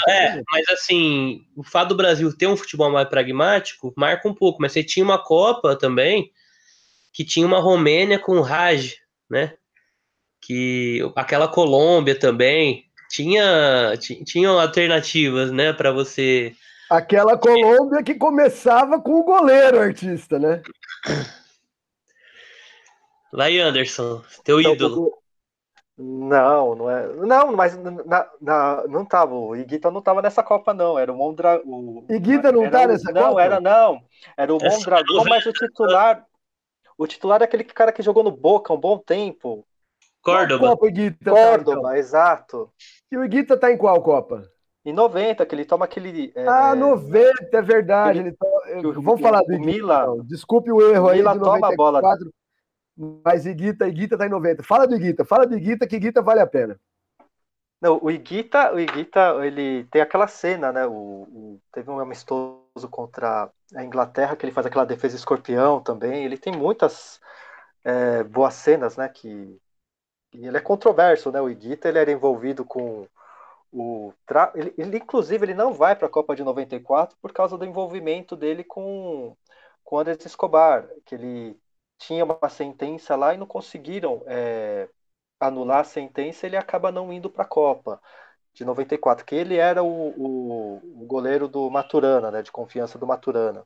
Mas, 0.06 0.14
é, 0.14 0.42
mas 0.50 0.68
assim, 0.68 1.40
o 1.56 1.62
fato 1.62 1.90
do 1.90 1.96
Brasil 1.96 2.36
ter 2.36 2.46
um 2.46 2.56
futebol 2.56 2.90
mais 2.90 3.08
pragmático 3.08 3.92
marca 3.96 4.28
um 4.28 4.34
pouco, 4.34 4.60
mas 4.60 4.72
você 4.72 4.82
tinha 4.82 5.04
uma 5.04 5.22
Copa 5.22 5.76
também 5.76 6.30
que 7.12 7.24
tinha 7.24 7.46
uma 7.46 7.60
Romênia 7.60 8.18
com 8.18 8.40
Raj, 8.40 8.96
né? 9.30 9.54
Que 10.40 11.00
aquela 11.14 11.48
Colômbia 11.48 12.18
também 12.18 12.86
tinha 13.08 13.94
tinham 14.24 14.58
alternativas, 14.58 15.52
né, 15.52 15.72
para 15.72 15.92
você 15.92 16.54
Aquela 16.92 17.38
Colômbia 17.38 18.02
que 18.02 18.14
começava 18.14 19.00
com 19.00 19.20
o 19.20 19.24
goleiro 19.24 19.80
artista, 19.80 20.38
né? 20.38 20.60
Vai, 23.32 23.58
Anderson, 23.58 24.22
teu 24.44 24.60
então, 24.60 24.74
ídolo. 24.74 25.18
Não, 25.96 26.74
não 26.74 26.90
é. 26.90 27.08
Não, 27.14 27.56
mas 27.56 27.78
na, 27.78 28.28
na, 28.38 28.84
não 28.88 29.06
tava. 29.06 29.34
O 29.34 29.56
Iguita 29.56 29.90
não 29.90 30.02
tava 30.02 30.20
nessa 30.20 30.42
Copa, 30.42 30.74
não. 30.74 30.98
Era 30.98 31.10
o 31.10 31.16
Mondra. 31.16 31.62
O, 31.64 32.04
Iguita 32.10 32.52
não 32.52 32.64
era, 32.64 32.70
tá 32.70 32.86
nessa 32.86 33.10
não, 33.10 33.22
Copa? 33.22 33.32
Não, 33.32 33.40
era 33.40 33.58
não. 33.58 34.02
Era 34.36 34.54
o 34.54 34.58
Mondragão, 34.58 35.24
mas 35.24 35.46
o 35.46 35.52
titular. 35.52 36.26
O 36.97 37.07
titular 37.07 37.40
é 37.40 37.45
aquele 37.45 37.64
cara 37.64 37.93
que 37.93 38.03
jogou 38.03 38.22
no 38.22 38.30
Boca 38.30 38.72
um 38.72 38.80
bom 38.80 38.99
tempo. 38.99 39.66
Córdoba. 40.22 40.68
Copa, 40.68 40.86
Iguita, 40.86 41.30
Córdoba, 41.30 41.74
tá, 41.74 41.88
então. 41.88 41.97
exato. 41.97 42.72
E 43.11 43.16
o 43.16 43.24
Iguita 43.24 43.57
tá 43.57 43.72
em 43.72 43.76
qual 43.76 44.01
Copa? 44.03 44.49
Em 44.84 44.93
90, 44.93 45.45
que 45.47 45.55
ele 45.55 45.64
toma 45.64 45.84
aquele. 45.84 46.32
É, 46.34 46.47
ah, 46.47 46.74
90, 46.74 47.57
é 47.57 47.62
verdade. 47.62 48.18
Ele, 48.18 48.36
ele 48.66 48.93
Vamos 48.93 49.20
falar 49.20 49.43
do 49.43 49.53
Iguita. 49.53 49.72
Mila, 49.72 50.03
então. 50.03 50.24
Desculpe 50.24 50.72
o 50.72 50.80
erro 50.80 51.07
o 51.07 51.09
aí. 51.09 51.18
Mila 51.18 51.38
toma 51.38 51.68
a 51.68 51.76
bola. 51.76 52.01
Mas 53.24 53.47
Iguita, 53.47 53.88
Iguita 53.88 54.18
tá 54.18 54.26
em 54.26 54.30
90. 54.30 54.62
Fala 54.62 54.86
do 54.86 54.95
Iguita, 54.95 55.24
fala 55.24 55.47
do 55.47 55.57
Iguita, 55.57 55.86
que 55.86 55.97
Iguita 55.97 56.22
vale 56.22 56.40
a 56.40 56.47
pena. 56.47 56.78
Não, 57.80 57.99
o 58.01 58.11
Iguita, 58.11 58.72
o 58.72 58.78
Iguita, 58.78 59.45
ele 59.45 59.84
tem 59.90 60.01
aquela 60.01 60.28
cena, 60.28 60.70
né? 60.70 60.86
O, 60.86 60.93
o, 60.93 61.61
teve 61.72 61.90
um 61.90 61.99
amistoso 61.99 62.61
contra 62.90 63.50
a 63.74 63.84
Inglaterra 63.84 64.36
que 64.36 64.44
ele 64.44 64.52
faz 64.52 64.66
aquela 64.66 64.86
defesa 64.86 65.16
escorpião 65.16 65.82
também. 65.82 66.24
Ele 66.24 66.38
tem 66.38 66.52
muitas 66.52 67.20
é, 67.84 68.22
boas 68.24 68.54
cenas, 68.54 68.96
né? 68.96 69.08
Que 69.08 69.60
ele 70.32 70.56
é 70.56 70.60
controverso, 70.60 71.30
né? 71.32 71.40
O 71.40 71.50
Iguita 71.50 71.88
ele 71.88 71.98
era 71.98 72.12
envolvido 72.12 72.64
com 72.64 73.08
o 73.72 74.12
tra... 74.26 74.52
ele, 74.54 74.74
ele 74.78 74.98
inclusive 74.98 75.44
ele 75.46 75.54
não 75.54 75.72
vai 75.74 75.96
para 75.96 76.06
a 76.06 76.10
Copa 76.10 76.36
de 76.36 76.44
94 76.44 77.16
por 77.20 77.32
causa 77.32 77.58
do 77.58 77.64
envolvimento 77.64 78.36
dele 78.36 78.64
com 78.64 79.36
com 79.84 79.98
Andrés 79.98 80.24
Escobar, 80.24 80.88
que 81.04 81.14
ele 81.16 81.60
tinha 81.98 82.24
uma 82.24 82.48
sentença 82.48 83.16
lá 83.16 83.34
e 83.34 83.36
não 83.36 83.46
conseguiram 83.46 84.22
é, 84.26 84.88
anular 85.40 85.80
a 85.80 85.84
sentença, 85.84 86.46
ele 86.46 86.56
acaba 86.56 86.92
não 86.92 87.12
indo 87.12 87.28
para 87.30 87.44
a 87.44 87.48
Copa 87.48 88.00
de 88.55 88.64
94, 88.64 89.24
que 89.24 89.34
ele 89.34 89.57
era 89.57 89.82
o, 89.82 90.11
o, 90.11 91.03
o, 91.03 91.07
goleiro 91.07 91.48
do 91.48 91.70
Maturana, 91.70 92.30
né, 92.30 92.42
de 92.42 92.53
confiança 92.53 92.98
do 92.98 93.07
Maturana. 93.07 93.64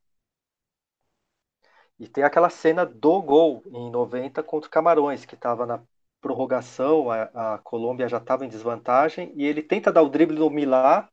E 1.99 2.07
tem 2.09 2.25
aquela 2.25 2.51
cena 2.51 2.85
do 2.85 3.23
gol 3.23 3.63
em 3.67 3.91
90 3.91 4.43
contra 4.43 4.69
o 4.69 4.71
Camarões, 4.71 5.25
que 5.25 5.35
estava 5.35 5.65
na 5.67 5.83
prorrogação, 6.21 7.11
a, 7.11 7.55
a 7.55 7.59
Colômbia 7.59 8.09
já 8.09 8.19
estava 8.19 8.45
em 8.45 8.49
desvantagem, 8.49 9.33
e 9.37 9.45
ele 9.45 9.63
tenta 9.63 9.93
dar 9.93 10.03
o 10.03 10.09
drible 10.11 10.39
no 10.39 10.51
Milá, 10.51 11.09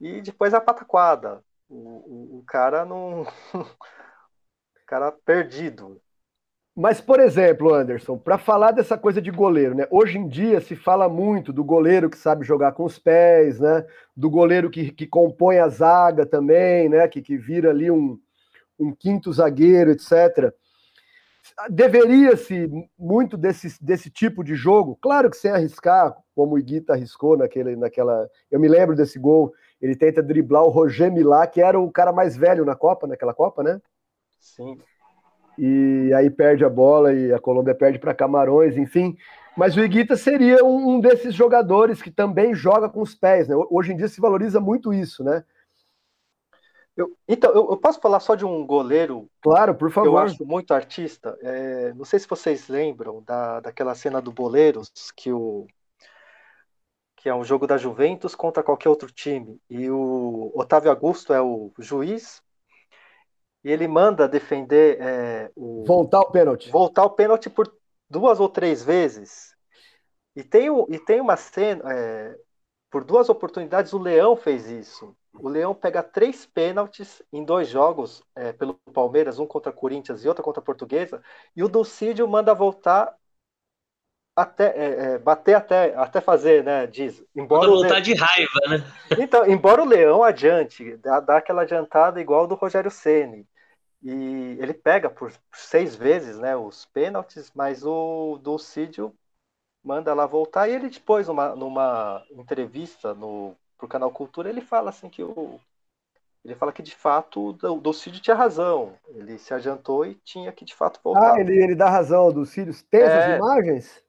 e 0.00 0.20
depois 0.22 0.54
a 0.54 0.60
pataquada. 0.60 1.44
O, 1.68 2.36
o, 2.36 2.38
o 2.40 2.44
cara 2.44 2.84
não. 2.84 3.22
o 3.54 4.86
cara 4.86 5.12
perdido. 5.12 6.00
Mas, 6.76 7.00
por 7.00 7.20
exemplo, 7.20 7.72
Anderson, 7.72 8.18
para 8.18 8.36
falar 8.36 8.72
dessa 8.72 8.98
coisa 8.98 9.22
de 9.22 9.30
goleiro, 9.30 9.76
né? 9.76 9.86
Hoje 9.90 10.18
em 10.18 10.26
dia 10.26 10.60
se 10.60 10.74
fala 10.74 11.08
muito 11.08 11.52
do 11.52 11.62
goleiro 11.62 12.10
que 12.10 12.18
sabe 12.18 12.44
jogar 12.44 12.72
com 12.72 12.84
os 12.84 12.98
pés, 12.98 13.60
né? 13.60 13.86
Do 14.16 14.28
goleiro 14.28 14.68
que, 14.68 14.90
que 14.90 15.06
compõe 15.06 15.58
a 15.58 15.68
zaga 15.68 16.26
também, 16.26 16.88
né? 16.88 17.06
Que, 17.06 17.22
que 17.22 17.36
vira 17.36 17.70
ali 17.70 17.92
um, 17.92 18.18
um 18.76 18.92
quinto 18.92 19.32
zagueiro, 19.32 19.92
etc. 19.92 20.52
Deveria-se 21.70 22.68
muito 22.98 23.36
desse, 23.36 23.82
desse 23.82 24.10
tipo 24.10 24.42
de 24.42 24.56
jogo, 24.56 24.98
claro 25.00 25.30
que 25.30 25.36
sem 25.36 25.52
arriscar, 25.52 26.16
como 26.34 26.54
o 26.54 26.58
Iguita 26.58 26.94
arriscou 26.94 27.36
naquele, 27.36 27.76
naquela. 27.76 28.28
Eu 28.50 28.58
me 28.58 28.66
lembro 28.66 28.96
desse 28.96 29.18
gol, 29.18 29.52
ele 29.80 29.94
tenta 29.94 30.20
driblar 30.20 30.64
o 30.64 30.70
Roger 30.70 31.12
Milá, 31.12 31.46
que 31.46 31.60
era 31.60 31.78
o 31.78 31.92
cara 31.92 32.12
mais 32.12 32.36
velho 32.36 32.64
na 32.64 32.74
Copa, 32.74 33.06
naquela 33.06 33.32
Copa, 33.32 33.62
né? 33.62 33.80
Sim. 34.40 34.76
E 35.58 36.12
aí 36.14 36.30
perde 36.30 36.64
a 36.64 36.68
bola 36.68 37.12
e 37.12 37.32
a 37.32 37.38
Colômbia 37.38 37.74
perde 37.74 37.98
para 37.98 38.14
Camarões, 38.14 38.76
enfim. 38.76 39.16
Mas 39.56 39.76
o 39.76 39.80
Iguita 39.80 40.16
seria 40.16 40.64
um, 40.64 41.00
desses 41.00 41.34
jogadores 41.34 42.02
que 42.02 42.10
também 42.10 42.54
joga 42.54 42.88
com 42.88 43.00
os 43.00 43.14
pés. 43.14 43.48
Né? 43.48 43.54
Hoje 43.70 43.92
em 43.92 43.96
dia 43.96 44.08
se 44.08 44.20
valoriza 44.20 44.60
muito 44.60 44.92
isso, 44.92 45.22
né? 45.22 45.44
Eu, 46.96 47.16
então, 47.26 47.50
eu, 47.50 47.70
eu, 47.70 47.76
posso 47.76 48.00
falar 48.00 48.20
só 48.20 48.36
de 48.36 48.44
um 48.44 48.64
goleiro? 48.64 49.28
Claro, 49.40 49.74
por 49.74 49.90
favor. 49.90 50.08
Eu 50.08 50.18
acho 50.18 50.44
muito 50.46 50.72
artista. 50.72 51.36
É, 51.42 51.92
não 51.94 52.04
sei 52.04 52.20
se 52.20 52.28
vocês 52.28 52.68
lembram 52.68 53.22
da, 53.22 53.60
daquela 53.60 53.94
cena 53.96 54.22
do 54.22 54.30
Boleiros, 54.30 54.92
que, 55.16 55.32
o, 55.32 55.66
que 57.16 57.28
é 57.28 57.34
um 57.34 57.42
jogo 57.42 57.66
da 57.66 57.76
Juventus 57.76 58.36
contra 58.36 58.62
qualquer 58.62 58.88
outro 58.88 59.10
time. 59.10 59.60
E 59.68 59.90
o 59.90 60.52
Otávio 60.54 60.90
Augusto 60.90 61.32
é 61.32 61.42
o 61.42 61.72
juiz. 61.80 62.40
E 63.64 63.70
ele 63.70 63.88
manda 63.88 64.28
defender 64.28 64.98
é, 65.00 65.50
o. 65.56 65.84
Voltar 65.86 66.20
o 66.20 66.30
pênalti. 66.30 66.70
Voltar 66.70 67.04
o 67.04 67.10
pênalti 67.10 67.48
por 67.48 67.74
duas 68.08 68.38
ou 68.38 68.48
três 68.48 68.84
vezes. 68.84 69.54
E 70.36 70.42
tem, 70.42 70.68
e 70.88 70.98
tem 70.98 71.20
uma 71.20 71.36
cena. 71.36 71.82
É, 71.92 72.36
por 72.90 73.02
duas 73.02 73.28
oportunidades, 73.28 73.92
o 73.92 73.98
Leão 73.98 74.36
fez 74.36 74.68
isso 74.68 75.16
o 75.40 75.48
Leão 75.48 75.74
pega 75.74 76.02
três 76.02 76.46
pênaltis 76.46 77.22
em 77.32 77.44
dois 77.44 77.68
jogos 77.68 78.22
é, 78.34 78.52
pelo 78.52 78.74
Palmeiras, 78.92 79.38
um 79.38 79.46
contra 79.46 79.72
Corinthians 79.72 80.24
e 80.24 80.28
outro 80.28 80.44
contra 80.44 80.60
a 80.60 80.64
Portuguesa, 80.64 81.22
e 81.56 81.62
o 81.62 81.68
Dulcídio 81.68 82.26
manda 82.28 82.54
voltar 82.54 83.14
até 84.36 84.66
é, 84.76 85.14
é, 85.14 85.18
bater 85.18 85.54
até, 85.54 85.94
até 85.94 86.20
fazer, 86.20 86.64
né? 86.64 86.86
Diz. 86.86 87.24
Embora 87.34 87.68
voltar 87.68 87.88
Leão... 87.88 88.00
de 88.00 88.14
raiva, 88.14 88.60
né? 88.68 88.84
Então, 89.18 89.46
embora 89.46 89.82
o 89.82 89.86
Leão 89.86 90.24
adiante, 90.24 90.96
dá, 90.96 91.20
dá 91.20 91.36
aquela 91.36 91.62
adiantada 91.62 92.20
igual 92.20 92.46
do 92.46 92.56
Rogério 92.56 92.90
Ceni. 92.90 93.46
E 94.04 94.58
ele 94.60 94.74
pega 94.74 95.08
por 95.08 95.32
seis 95.54 95.96
vezes 95.96 96.38
né, 96.38 96.54
os 96.54 96.84
pênaltis, 96.84 97.50
mas 97.54 97.84
o 97.84 98.38
Dulcídio 98.42 99.14
manda 99.82 100.12
lá 100.12 100.26
voltar. 100.26 100.68
E 100.68 100.74
ele 100.74 100.90
depois, 100.90 101.26
numa, 101.26 101.56
numa 101.56 102.22
entrevista 102.30 103.14
no 103.14 103.56
pro 103.78 103.88
canal 103.88 104.10
Cultura, 104.10 104.48
ele 104.48 104.60
fala 104.60 104.90
assim 104.90 105.08
que 105.08 105.22
o 105.22 105.58
ele 106.44 106.54
fala 106.54 106.72
que 106.72 106.82
de 106.82 106.94
fato 106.94 107.56
o 107.62 107.80
Docídio 107.80 108.20
tinha 108.20 108.36
razão. 108.36 108.92
Ele 109.08 109.38
se 109.38 109.54
adiantou 109.54 110.04
e 110.04 110.14
tinha 110.16 110.52
que 110.52 110.64
de 110.64 110.74
fato 110.74 111.00
voltar. 111.02 111.36
Ah, 111.36 111.40
ele, 111.40 111.56
ele 111.56 111.74
dá 111.74 111.88
razão, 111.88 112.30
Docídio. 112.30 112.74
Tem 112.90 113.00
é, 113.00 113.04
essas 113.04 113.36
imagens? 113.36 114.04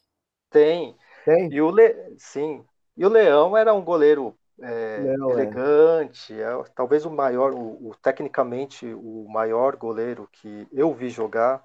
Tem. 0.50 0.98
Tem. 1.24 1.54
E 1.54 1.62
o 1.62 1.72
Le... 1.72 2.14
Sim. 2.18 2.66
E 2.98 3.06
o 3.06 3.10
Leão 3.10 3.56
era 3.56 3.74
um 3.74 3.82
goleiro 3.82 4.38
é, 4.62 4.98
Leão, 5.02 5.30
é. 5.32 5.34
elegante, 5.34 6.34
é. 6.34 6.64
talvez 6.76 7.06
o 7.06 7.12
maior, 7.12 7.54
o, 7.54 7.90
o, 7.90 7.96
tecnicamente 8.02 8.86
o 8.94 9.28
maior 9.30 9.76
goleiro 9.76 10.30
que 10.32 10.68
eu 10.72 10.94
vi 10.94 11.10
jogar. 11.10 11.64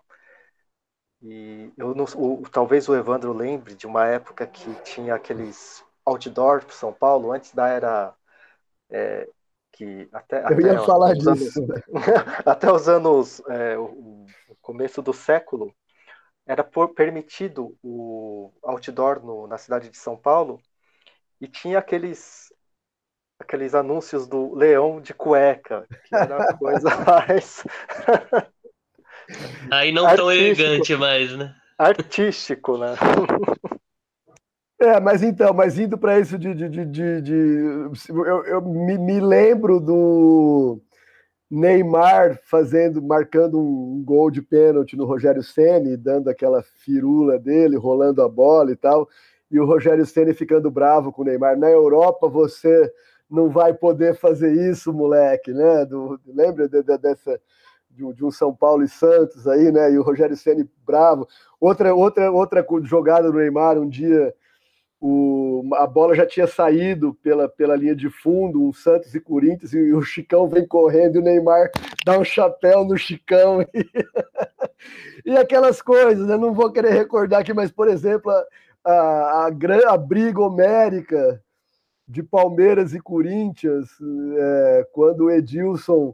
E 1.22 1.72
eu 1.76 1.94
não, 1.94 2.04
o, 2.16 2.42
talvez 2.50 2.88
o 2.88 2.94
Evandro 2.94 3.32
lembre 3.32 3.74
de 3.74 3.86
uma 3.86 4.06
época 4.06 4.46
que 4.46 4.72
tinha 4.82 5.14
aqueles 5.14 5.84
outdoor 6.04 6.64
para 6.64 6.74
São 6.74 6.92
Paulo, 6.92 7.32
antes 7.32 7.54
da 7.54 7.68
era. 7.68 8.14
É, 8.90 9.28
que 9.72 10.08
até, 10.12 10.44
Eu 10.52 10.60
ia 10.60 10.80
falar 10.80 11.14
disso. 11.14 11.62
Anos, 11.62 11.82
até 12.44 12.72
os 12.72 12.88
anos. 12.88 13.40
É, 13.48 13.78
o, 13.78 14.26
o, 14.48 14.56
começo 14.60 15.00
do 15.00 15.12
século, 15.12 15.74
era 16.46 16.62
por, 16.62 16.94
permitido 16.94 17.76
o 17.82 18.52
outdoor 18.62 19.24
no, 19.24 19.46
na 19.46 19.58
cidade 19.58 19.88
de 19.88 19.96
São 19.96 20.16
Paulo 20.16 20.60
e 21.40 21.48
tinha 21.48 21.78
aqueles 21.78 22.49
aqueles 23.40 23.74
anúncios 23.74 24.26
do 24.26 24.54
leão 24.54 25.00
de 25.00 25.14
cueca, 25.14 25.86
que 26.04 26.14
era 26.14 26.36
a 26.36 26.54
coisa 26.58 26.90
mais. 27.04 27.64
Aí 29.70 29.92
não 29.92 30.14
tão 30.14 30.30
elegante 30.30 30.94
mais, 30.96 31.36
né? 31.36 31.54
Artístico, 31.78 32.76
né? 32.76 32.94
É, 34.82 34.98
mas 34.98 35.22
então, 35.22 35.52
mas 35.52 35.78
indo 35.78 35.98
para 35.98 36.18
isso 36.18 36.38
de, 36.38 36.54
de, 36.54 36.66
de, 36.66 36.86
de, 36.86 37.20
de 37.20 37.32
eu, 38.08 38.44
eu 38.46 38.62
me, 38.62 38.96
me, 38.96 39.20
lembro 39.20 39.78
do 39.78 40.80
Neymar 41.50 42.40
fazendo, 42.44 43.02
marcando 43.02 43.60
um 43.60 44.02
gol 44.02 44.30
de 44.30 44.40
pênalti 44.40 44.96
no 44.96 45.04
Rogério 45.04 45.42
Ceni, 45.42 45.98
dando 45.98 46.30
aquela 46.30 46.62
firula 46.62 47.38
dele, 47.38 47.76
rolando 47.76 48.22
a 48.22 48.28
bola 48.28 48.72
e 48.72 48.76
tal, 48.76 49.06
e 49.50 49.60
o 49.60 49.66
Rogério 49.66 50.06
Ceni 50.06 50.32
ficando 50.32 50.70
bravo 50.70 51.12
com 51.12 51.20
o 51.20 51.24
Neymar. 51.26 51.58
Na 51.58 51.68
Europa 51.68 52.26
você 52.26 52.90
não 53.30 53.48
vai 53.48 53.72
poder 53.72 54.14
fazer 54.14 54.52
isso, 54.52 54.92
moleque, 54.92 55.52
né? 55.52 55.84
Do, 55.84 56.20
lembra 56.26 56.68
de, 56.68 56.82
de, 56.82 56.98
dessa 56.98 57.40
de, 57.90 58.12
de 58.12 58.24
um 58.24 58.30
São 58.30 58.54
Paulo 58.54 58.82
e 58.82 58.88
Santos 58.88 59.46
aí, 59.46 59.70
né? 59.70 59.92
E 59.92 59.98
o 59.98 60.02
Rogério 60.02 60.36
Ceni 60.36 60.68
bravo. 60.86 61.28
Outra 61.60 61.94
outra 61.94 62.30
outra 62.30 62.66
jogada 62.82 63.30
do 63.30 63.38
Neymar 63.38 63.78
um 63.78 63.88
dia 63.88 64.34
o, 65.00 65.66
a 65.76 65.86
bola 65.86 66.14
já 66.14 66.26
tinha 66.26 66.46
saído 66.46 67.14
pela, 67.22 67.48
pela 67.48 67.74
linha 67.74 67.96
de 67.96 68.10
fundo, 68.10 68.62
um 68.62 68.72
Santos 68.72 69.14
e 69.14 69.20
Corinthians, 69.20 69.72
e 69.72 69.92
o 69.94 70.02
Chicão 70.02 70.46
vem 70.46 70.66
correndo 70.66 71.16
e 71.16 71.18
o 71.20 71.22
Neymar 71.22 71.70
dá 72.04 72.18
um 72.18 72.24
chapéu 72.24 72.84
no 72.84 72.96
Chicão. 72.98 73.64
E, 75.24 75.32
e 75.32 75.36
aquelas 75.36 75.82
coisas, 75.82 76.28
eu 76.28 76.38
não 76.38 76.54
vou 76.54 76.72
querer 76.72 76.92
recordar 76.94 77.42
aqui, 77.42 77.52
mas, 77.52 77.70
por 77.70 77.86
exemplo, 77.86 78.32
a, 78.32 78.46
a, 78.90 79.46
a, 79.46 79.92
a 79.92 79.96
briga 79.98 80.40
homérica 80.40 81.42
de 82.10 82.24
Palmeiras 82.24 82.92
e 82.92 83.00
Corinthians, 83.00 83.88
é, 84.36 84.86
quando 84.92 85.26
o 85.26 85.30
Edilson 85.30 86.12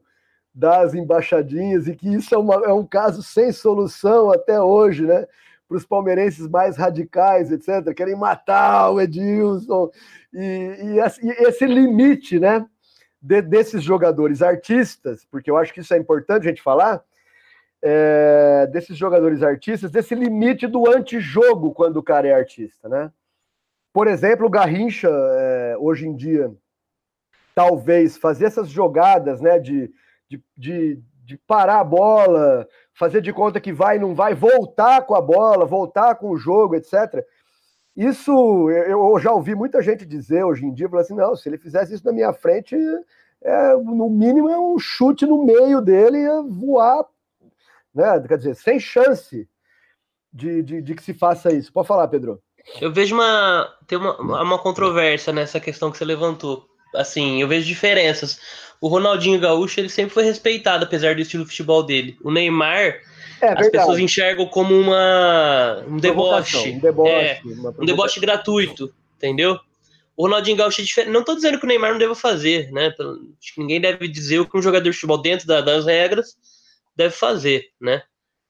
dá 0.55 0.83
as 0.83 0.93
embaixadinhas, 0.95 1.89
e 1.89 1.97
que 1.97 2.07
isso 2.07 2.35
é, 2.35 2.39
uma, 2.39 2.55
é 2.67 2.73
um 2.73 2.85
caso 2.85 3.23
sem 3.23 3.51
solução 3.51 4.31
até 4.31 4.61
hoje, 4.61 5.07
né? 5.07 5.27
para 5.67 5.77
os 5.77 5.87
palmeirenses 5.87 6.47
mais 6.49 6.77
radicais, 6.77 7.51
etc., 7.51 7.95
querem 7.95 8.15
matar 8.15 8.91
o 8.91 9.01
Edilson, 9.01 9.91
e, 10.33 10.99
e, 10.99 11.01
esse 11.47 11.67
limite 11.67 12.39
né, 12.39 12.65
de, 13.21 13.41
desses 13.41 13.83
jogadores 13.83 14.43
artistas, 14.43 15.27
porque 15.31 15.51
eu 15.51 15.57
acho 15.57 15.73
que 15.73 15.81
isso 15.81 15.95
é 15.95 15.99
importante 15.99 16.47
a 16.47 16.51
gente 16.51 16.63
falar, 16.63 17.03
é, 17.83 18.69
desses 18.71 18.97
jogadores 18.99 19.43
artistas, 19.43 19.91
desse 19.91 20.15
limite 20.15 20.67
do 20.67 20.89
antijogo 20.89 21.73
quando 21.73 21.97
o 21.97 22.03
cara 22.03 22.29
é 22.29 22.35
artista. 22.35 22.87
Né? 22.87 23.11
Por 23.97 24.09
exemplo, 24.09 24.47
o 24.47 24.51
Garrincha, 24.51 25.09
é, 25.09 25.75
hoje 25.79 26.07
em 26.07 26.15
dia, 26.15 26.55
talvez 27.55 28.15
fazer 28.19 28.45
essas 28.45 28.69
jogadas 28.69 29.41
né, 29.41 29.59
de, 29.59 29.91
de, 30.29 30.45
de, 30.55 31.03
de 31.25 31.39
parar 31.39 31.81
a 31.81 31.85
bola, 31.85 32.69
fazer 32.93 33.23
de 33.23 33.33
conta 33.33 33.59
que 33.59 33.73
vai, 33.73 33.99
não 33.99 34.15
vai, 34.15 34.35
voltar 34.35 35.07
com 35.07 35.15
a 35.15 35.21
bola, 35.23 35.65
voltar 35.65 36.15
com 36.17 36.29
o 36.29 36.37
jogo, 36.37 36.75
etc. 36.75 37.25
Isso 37.97 38.69
eu 38.71 39.19
já 39.19 39.33
ouvi 39.33 39.55
muita 39.55 39.81
gente 39.81 40.05
dizer 40.05 40.45
hoje 40.45 40.67
em 40.67 40.75
dia, 40.75 40.91
assim, 40.93 41.15
não, 41.15 41.35
se 41.35 41.49
ele 41.49 41.57
fizesse 41.57 41.95
isso 41.95 42.05
na 42.05 42.13
minha 42.13 42.35
frente, 42.35 42.77
é, 43.41 43.77
no 43.77 44.11
mínimo 44.11 44.51
é 44.51 44.61
um 44.61 44.79
chute 44.79 45.25
no 45.25 45.43
meio 45.43 45.81
dele 45.81 46.19
e 46.19 46.43
voar, 46.51 47.07
né? 47.95 48.21
Quer 48.29 48.37
dizer, 48.37 48.57
sem 48.57 48.79
chance 48.79 49.49
de, 50.31 50.63
de, 50.63 50.83
de 50.83 50.95
que 50.95 51.03
se 51.03 51.15
faça 51.15 51.51
isso. 51.51 51.73
Pode 51.73 51.89
falar, 51.89 52.07
Pedro. 52.09 52.43
Eu 52.81 52.93
vejo 52.93 53.15
uma 53.15 53.73
tem 53.87 53.99
uma, 53.99 54.43
uma 54.43 54.59
controvérsia 54.59 55.33
nessa 55.33 55.61
questão 55.61 55.91
que 55.91 55.99
você 55.99 56.05
levantou. 56.05 56.67
Assim, 56.95 57.41
eu 57.41 57.49
vejo 57.49 57.67
diferenças 57.67 58.41
o 58.81 58.89
Ronaldinho 58.89 59.41
Gaúcho 59.41 59.81
ele 59.81 59.89
sempre 59.89 60.13
foi 60.13 60.25
respeitado, 60.25 60.85
apesar 60.85 61.15
do 61.15 61.21
estilo 61.21 61.45
de 61.45 61.51
futebol 61.51 61.83
dele. 61.83 62.17
O 62.23 62.31
Neymar, 62.31 63.01
é, 63.41 63.49
as 63.57 63.69
pessoas 63.69 63.99
enxergam 63.99 64.47
como 64.47 64.75
uma, 64.75 65.85
um 65.89 65.99
deboche. 65.99 66.71
Um 66.71 66.79
deboche, 66.79 67.11
é, 67.11 67.41
um 67.79 67.85
deboche 67.85 68.21
gratuito, 68.21 68.93
entendeu? 69.17 69.59
O 70.17 70.23
Ronaldinho 70.23 70.57
Gaúcho 70.57 70.81
é 70.81 70.85
diferente. 70.85 71.13
Não 71.13 71.21
estou 71.21 71.35
dizendo 71.35 71.59
que 71.59 71.65
o 71.65 71.69
Neymar 71.69 71.93
não 71.93 71.99
deva 71.99 72.15
fazer, 72.15 72.71
né? 72.73 72.95
Acho 72.99 73.55
que 73.55 73.61
ninguém 73.61 73.81
deve 73.81 74.09
dizer 74.09 74.41
o 74.41 74.49
que 74.49 74.57
um 74.57 74.63
jogador 74.63 74.89
de 74.89 74.93
futebol, 74.93 75.21
dentro 75.21 75.47
da, 75.47 75.61
das 75.61 75.85
regras, 75.85 76.37
deve 76.95 77.15
fazer, 77.15 77.67
né? 77.81 78.03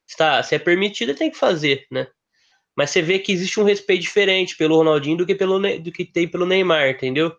Está, 0.06 0.40
se 0.42 0.54
é 0.54 0.58
permitido, 0.58 1.10
ele 1.10 1.18
tem 1.18 1.30
que 1.30 1.36
fazer, 1.36 1.86
né? 1.90 2.06
Mas 2.76 2.90
você 2.90 3.00
vê 3.00 3.18
que 3.18 3.32
existe 3.32 3.58
um 3.58 3.64
respeito 3.64 4.02
diferente 4.02 4.56
pelo 4.56 4.76
Ronaldinho 4.76 5.16
do 5.16 5.26
que, 5.26 5.34
pelo, 5.34 5.58
do 5.58 5.90
que 5.90 6.04
tem 6.04 6.28
pelo 6.28 6.44
Neymar, 6.44 6.90
entendeu? 6.90 7.34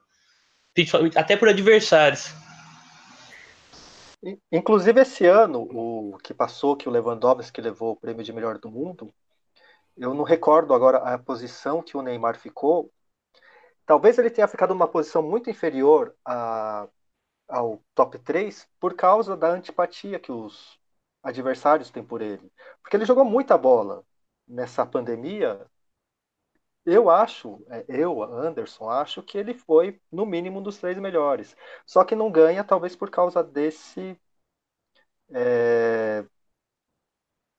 Até 1.15 1.37
por 1.37 1.47
adversários. 1.47 2.33
Inclusive, 4.51 4.99
esse 5.01 5.25
ano, 5.27 5.67
o 5.71 6.17
que 6.23 6.33
passou, 6.33 6.75
que 6.75 6.89
o 6.89 6.91
Lewandowski 6.91 7.61
levou 7.61 7.91
o 7.91 7.95
prêmio 7.95 8.23
de 8.23 8.33
melhor 8.33 8.57
do 8.57 8.69
mundo, 8.69 9.13
eu 9.95 10.13
não 10.13 10.23
recordo 10.23 10.73
agora 10.73 10.97
a 10.97 11.17
posição 11.19 11.83
que 11.83 11.95
o 11.95 12.01
Neymar 12.01 12.37
ficou. 12.37 12.91
Talvez 13.85 14.17
ele 14.17 14.31
tenha 14.31 14.47
ficado 14.47 14.73
numa 14.73 14.87
posição 14.87 15.21
muito 15.21 15.49
inferior 15.49 16.15
a, 16.25 16.87
ao 17.47 17.81
top 17.93 18.17
3 18.19 18.67
por 18.79 18.95
causa 18.95 19.37
da 19.37 19.49
antipatia 19.49 20.19
que 20.19 20.31
os 20.31 20.79
adversários 21.23 21.91
têm 21.91 22.03
por 22.03 22.21
ele. 22.21 22.51
Porque 22.81 22.97
ele 22.97 23.05
jogou 23.05 23.23
muita 23.23 23.57
bola 23.57 24.03
nessa 24.47 24.85
pandemia. 24.85 25.65
Eu 26.85 27.09
acho, 27.09 27.61
é, 27.69 27.83
eu, 27.89 28.23
Anderson, 28.23 28.89
acho 28.89 29.21
que 29.21 29.37
ele 29.37 29.53
foi 29.53 29.99
no 30.11 30.25
mínimo 30.25 30.61
dos 30.61 30.77
três 30.77 30.97
melhores. 30.97 31.55
Só 31.85 32.03
que 32.05 32.15
não 32.15 32.31
ganha, 32.31 32.63
talvez 32.63 32.95
por 32.95 33.09
causa 33.09 33.43
desse 33.43 34.17
é, 35.33 36.23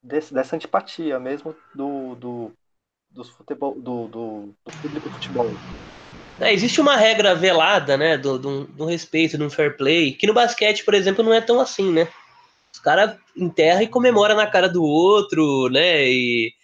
desse, 0.03 0.33
dessa 0.33 0.57
antipatia 0.57 1.19
mesmo 1.19 1.55
do, 1.75 2.15
do, 2.15 2.53
do, 3.11 3.25
futebol, 3.25 3.75
do, 3.75 4.09
do, 4.09 4.55
do 4.65 4.73
público 4.83 5.11
futebol. 5.11 5.51
É, 6.41 6.53
existe 6.53 6.81
uma 6.81 6.97
regra 6.97 7.35
velada, 7.35 7.97
né, 7.97 8.17
do, 8.17 8.39
do, 8.39 8.65
do 8.65 8.85
respeito, 8.85 9.37
do 9.37 9.51
fair 9.51 9.77
play, 9.77 10.13
que 10.13 10.27
no 10.27 10.33
basquete, 10.33 10.85
por 10.85 10.95
exemplo, 10.95 11.25
não 11.25 11.35
é 11.35 11.41
tão 11.41 11.61
assim, 11.61 11.93
né? 11.93 12.09
Os 12.73 12.79
caras 12.79 13.19
enterram 13.37 13.83
e 13.83 13.89
comemora 13.89 14.35
na 14.35 14.47
cara 14.47 14.69
do 14.69 14.85
outro, 14.85 15.69
né? 15.69 16.09
E, 16.09 16.55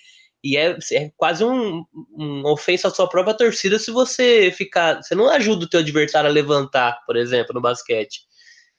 e 0.44 0.56
é, 0.58 0.76
é 0.92 1.10
quase 1.16 1.42
um, 1.42 1.84
uma 2.12 2.52
ofensa 2.52 2.88
à 2.88 2.90
sua 2.90 3.08
própria 3.08 3.34
torcida 3.34 3.78
se 3.78 3.90
você 3.90 4.52
ficar. 4.56 5.02
Você 5.02 5.14
não 5.14 5.30
ajuda 5.30 5.64
o 5.64 5.68
teu 5.68 5.80
adversário 5.80 6.28
a 6.28 6.32
levantar, 6.32 7.00
por 7.06 7.16
exemplo, 7.16 7.54
no 7.54 7.62
basquete. 7.62 8.20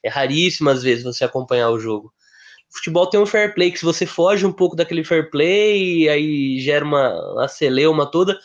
É 0.03 0.09
raríssimo, 0.09 0.69
às 0.69 0.83
vezes, 0.83 1.03
você 1.03 1.25
acompanhar 1.25 1.71
o 1.71 1.79
jogo. 1.79 2.13
O 2.71 2.77
futebol 2.77 3.09
tem 3.09 3.19
um 3.19 3.25
fair 3.25 3.55
play, 3.55 3.71
que 3.71 3.79
se 3.79 3.85
você 3.85 4.05
foge 4.05 4.45
um 4.45 4.51
pouco 4.53 4.75
daquele 4.75 5.03
fair 5.03 5.31
play, 5.31 6.07
aí 6.07 6.59
gera 6.59 6.85
uma, 6.85 7.33
uma 7.33 7.47
celeuma 7.47 8.05
toda 8.09 8.39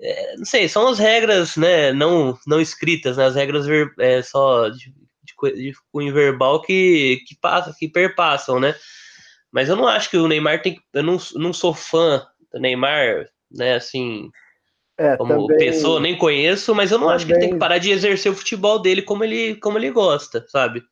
é, 0.00 0.36
não 0.36 0.44
sei, 0.44 0.68
são 0.68 0.88
as 0.88 0.98
regras, 0.98 1.56
né, 1.56 1.92
não, 1.92 2.36
não 2.46 2.60
escritas, 2.60 3.16
né, 3.16 3.26
as 3.26 3.34
regras 3.34 3.66
ver, 3.66 3.92
é, 3.98 4.22
só 4.22 4.68
de, 4.68 4.92
de, 5.22 5.54
de 5.54 5.72
cunho 5.92 6.12
verbal 6.12 6.60
que, 6.62 7.22
que, 7.26 7.36
passa, 7.36 7.74
que 7.78 7.88
perpassam, 7.88 8.58
né, 8.58 8.74
mas 9.52 9.68
eu 9.68 9.76
não 9.76 9.86
acho 9.86 10.10
que 10.10 10.16
o 10.16 10.26
Neymar 10.26 10.62
tem, 10.62 10.80
eu 10.92 11.02
não, 11.02 11.16
não 11.36 11.52
sou 11.52 11.72
fã 11.72 12.26
do 12.54 12.60
Neymar, 12.60 13.28
né, 13.50 13.74
assim, 13.74 14.30
é, 14.96 15.16
como 15.16 15.46
também, 15.46 15.58
pessoa, 15.58 16.00
nem 16.00 16.16
conheço, 16.16 16.74
mas 16.74 16.90
eu 16.90 16.98
não 16.98 17.06
também, 17.06 17.16
acho 17.16 17.26
que 17.26 17.32
ele 17.32 17.40
tem 17.40 17.50
que 17.50 17.58
parar 17.58 17.78
de 17.78 17.90
exercer 17.90 18.30
o 18.30 18.34
futebol 18.34 18.80
dele 18.80 19.02
como 19.02 19.24
ele, 19.24 19.56
como 19.56 19.76
ele 19.76 19.90
gosta, 19.90 20.44
sabe, 20.48 20.82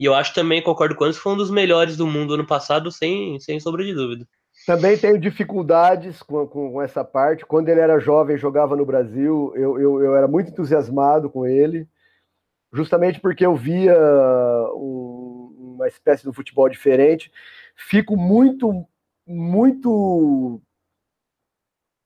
e 0.00 0.04
eu 0.04 0.14
acho 0.14 0.34
também, 0.34 0.62
concordo 0.62 0.96
com 0.96 1.04
ele, 1.04 1.14
foi 1.14 1.32
um 1.32 1.36
dos 1.36 1.50
melhores 1.50 1.96
do 1.96 2.06
mundo 2.06 2.34
ano 2.34 2.46
passado, 2.46 2.90
sem, 2.90 3.38
sem 3.38 3.60
sombra 3.60 3.84
de 3.84 3.94
dúvida. 3.94 4.26
Também 4.66 4.96
tenho 4.98 5.18
dificuldades 5.18 6.22
com, 6.22 6.46
com, 6.46 6.82
essa 6.82 7.04
parte. 7.04 7.46
Quando 7.46 7.68
ele 7.68 7.80
era 7.80 8.00
jovem, 8.00 8.36
jogava 8.36 8.76
no 8.76 8.84
Brasil, 8.84 9.52
eu, 9.54 9.78
eu, 9.78 10.02
eu 10.02 10.16
era 10.16 10.26
muito 10.26 10.50
entusiasmado 10.50 11.30
com 11.30 11.46
ele, 11.46 11.86
justamente 12.72 13.20
porque 13.20 13.44
eu 13.44 13.54
via 13.54 13.96
um, 14.74 15.74
uma 15.76 15.86
espécie 15.86 16.28
de 16.28 16.34
futebol 16.34 16.68
diferente. 16.68 17.30
Fico 17.76 18.16
muito, 18.16 18.84
muito 19.24 20.60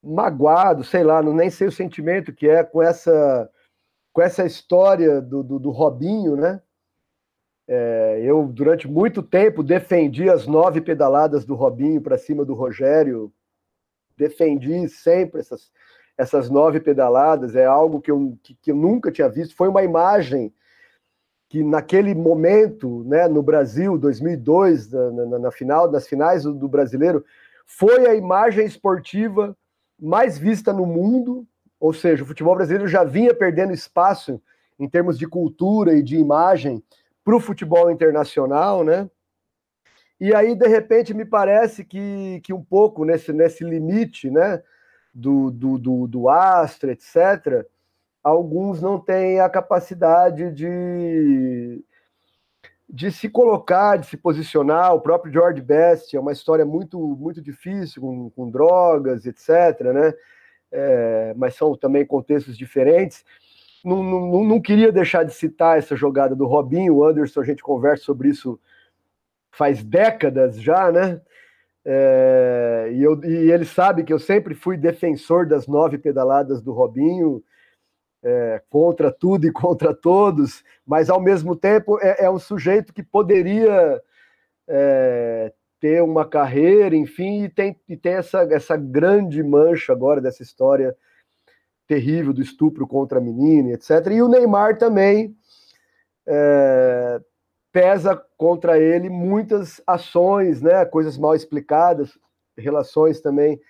magoado, 0.07 0.84
sei 0.84 1.02
lá, 1.02 1.22
não 1.22 1.34
nem 1.34 1.50
sei 1.50 1.66
o 1.66 1.72
sentimento 1.72 2.32
que 2.32 2.48
é 2.48 2.62
com 2.62 2.82
essa, 2.82 3.50
com 4.12 4.22
essa 4.22 4.44
história 4.44 5.20
do, 5.20 5.42
do, 5.42 5.59
do 5.59 5.70
Robinho, 5.70 6.36
né? 6.36 6.62
É, 7.68 8.20
eu, 8.22 8.46
durante 8.46 8.86
muito 8.86 9.22
tempo, 9.22 9.62
defendi 9.62 10.30
as 10.30 10.46
nove 10.46 10.80
pedaladas 10.80 11.44
do 11.44 11.57
Robinho 11.57 12.00
para 12.00 12.16
cima 12.16 12.44
do 12.44 12.54
Rogério. 12.54 13.32
Defendi 14.16 14.88
sempre 14.88 15.40
essas, 15.40 15.72
essas 16.16 16.48
nove 16.48 16.78
pedaladas. 16.78 17.57
É 17.57 17.66
algo 17.66 18.00
que 18.00 18.11
eu, 18.11 18.38
que, 18.42 18.54
que 18.54 18.70
eu 18.70 18.76
nunca 18.76 19.11
tinha 19.11 19.28
visto. 19.28 19.57
Foi 19.57 19.68
uma 19.68 19.82
imagem 19.82 20.54
que, 21.48 21.64
naquele 21.64 22.14
momento, 22.14 23.02
né, 23.04 23.26
no 23.26 23.42
Brasil, 23.42 23.98
2002, 23.98 24.92
na, 24.92 25.11
na, 25.11 25.38
na 25.40 25.50
final, 25.50 25.90
nas 25.90 26.07
finais 26.07 26.44
do, 26.44 26.54
do 26.54 26.68
brasileiro, 26.68 27.24
foi 27.66 28.07
a 28.07 28.14
imagem 28.14 28.64
esportiva 28.64 29.57
mais 29.99 30.38
vista 30.38 30.72
no 30.72 30.86
mundo. 30.86 31.47
Ou 31.78 31.92
seja, 31.92 32.22
o 32.22 32.26
futebol 32.26 32.55
brasileiro 32.55 32.88
já 32.88 33.05
vinha 33.05 33.34
perdendo 33.34 33.72
espaço 33.72 34.40
em 34.78 34.88
termos 34.88 35.18
de 35.18 35.26
cultura 35.26 35.94
e 35.94 36.03
de 36.03 36.16
imagem 36.16 36.82
para 37.24 37.36
o 37.36 37.40
futebol 37.40 37.90
internacional, 37.90 38.84
né? 38.84 39.11
E 40.18 40.34
aí, 40.34 40.55
de 40.55 40.66
repente, 40.66 41.12
me 41.12 41.24
parece 41.24 41.84
que, 41.84 42.40
que 42.42 42.53
um 42.53 42.64
pouco 42.64 43.05
nesse, 43.05 43.32
nesse 43.32 43.62
limite, 43.64 44.30
né, 44.30 44.62
do, 45.12 45.51
do, 45.51 45.78
do, 45.78 46.07
do 46.07 46.28
Astra, 46.28 46.92
etc., 46.92 47.66
alguns 48.22 48.80
não 48.80 48.99
têm 48.99 49.40
a 49.40 49.49
capacidade 49.49 50.51
de, 50.53 51.84
de 52.89 53.11
se 53.11 53.28
colocar, 53.28 53.97
de 53.97 54.07
se 54.07 54.16
posicionar. 54.16 54.95
O 54.95 55.01
próprio 55.01 55.32
George 55.32 55.61
Best 55.61 56.16
é 56.16 56.20
uma 56.20 56.32
história 56.32 56.64
muito, 56.64 56.99
muito 56.99 57.41
difícil, 57.43 58.03
com, 58.03 58.30
com 58.30 58.51
drogas, 58.51 59.26
etc., 59.26 59.80
né? 59.93 60.14
É, 60.72 61.34
mas 61.37 61.55
são 61.55 61.76
também 61.76 62.05
contextos 62.05 62.59
diferentes 62.59 63.24
não, 63.87 64.03
não, 64.03 64.45
não 64.45 64.61
queria 64.61 64.91
deixar 64.91 65.22
de 65.22 65.32
citar 65.32 65.78
essa 65.78 65.95
jogada 65.95 66.34
do 66.34 66.45
Robinho, 66.45 66.97
o 66.97 67.05
Anderson, 67.05 67.41
a 67.41 67.45
gente 67.45 67.62
conversa 67.62 68.03
sobre 68.03 68.28
isso 68.28 68.59
faz 69.53 69.82
décadas 69.82 70.61
já, 70.61 70.91
né? 70.91 71.20
É, 71.84 72.91
e, 72.93 73.01
eu, 73.01 73.22
e 73.24 73.51
ele 73.51 73.64
sabe 73.64 74.03
que 74.03 74.12
eu 74.12 74.18
sempre 74.18 74.57
fui 74.57 74.76
defensor 74.76 75.47
das 75.47 75.68
nove 75.68 75.99
pedaladas 75.99 76.61
do 76.61 76.72
Robinho, 76.72 77.43
é, 78.27 78.61
contra 78.68 79.12
tudo 79.12 79.47
e 79.47 79.53
contra 79.53 79.95
todos, 79.95 80.64
mas 80.85 81.09
ao 81.09 81.20
mesmo 81.20 81.55
tempo 81.55 81.97
é, 82.03 82.24
é 82.24 82.31
um 82.31 82.41
sujeito 82.41 82.93
que 82.93 83.03
poderia 83.03 84.03
é, 84.66 85.53
ter 85.79 86.03
uma 86.03 86.29
carreira, 86.29 86.97
enfim, 86.97 87.45
e 87.45 87.49
tem, 87.49 87.81
e 87.89 87.97
tem 87.97 88.14
essa, 88.14 88.43
essa 88.51 88.77
grande 88.77 89.45
mancha 89.45 89.93
agora 89.93 90.20
dessa 90.20 90.43
história 90.43 90.97
terrível 91.87 92.33
do 92.33 92.43
estupro 92.43 92.85
contra 92.85 93.18
a 93.18 93.22
menina, 93.22 93.70
etc. 93.70 94.09
E 94.11 94.20
o 94.20 94.29
Neymar 94.29 94.77
também 94.77 95.37
é, 96.27 97.20
pesa 97.70 98.20
contra 98.37 98.77
ele 98.77 99.09
muitas 99.09 99.81
ações, 99.87 100.61
né, 100.61 100.85
coisas 100.85 101.16
mal 101.16 101.37
explicadas, 101.37 102.18
relações 102.59 103.20
também 103.20 103.61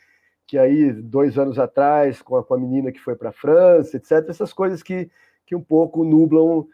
que 0.47 0.57
aí 0.57 0.93
dois 0.93 1.39
anos 1.39 1.59
atrás 1.59 2.23
com 2.23 2.37
a, 2.37 2.45
com 2.45 2.55
a 2.55 2.59
menina 2.59 2.93
que 2.93 3.01
foi 3.01 3.17
para 3.17 3.31
a 3.31 3.33
França, 3.33 3.97
etc. 3.97 4.29
Essas 4.29 4.53
coisas 4.53 4.83
que, 4.83 5.11
que 5.45 5.57
um 5.57 5.63
pouco 5.63 6.05
nublam 6.05 6.67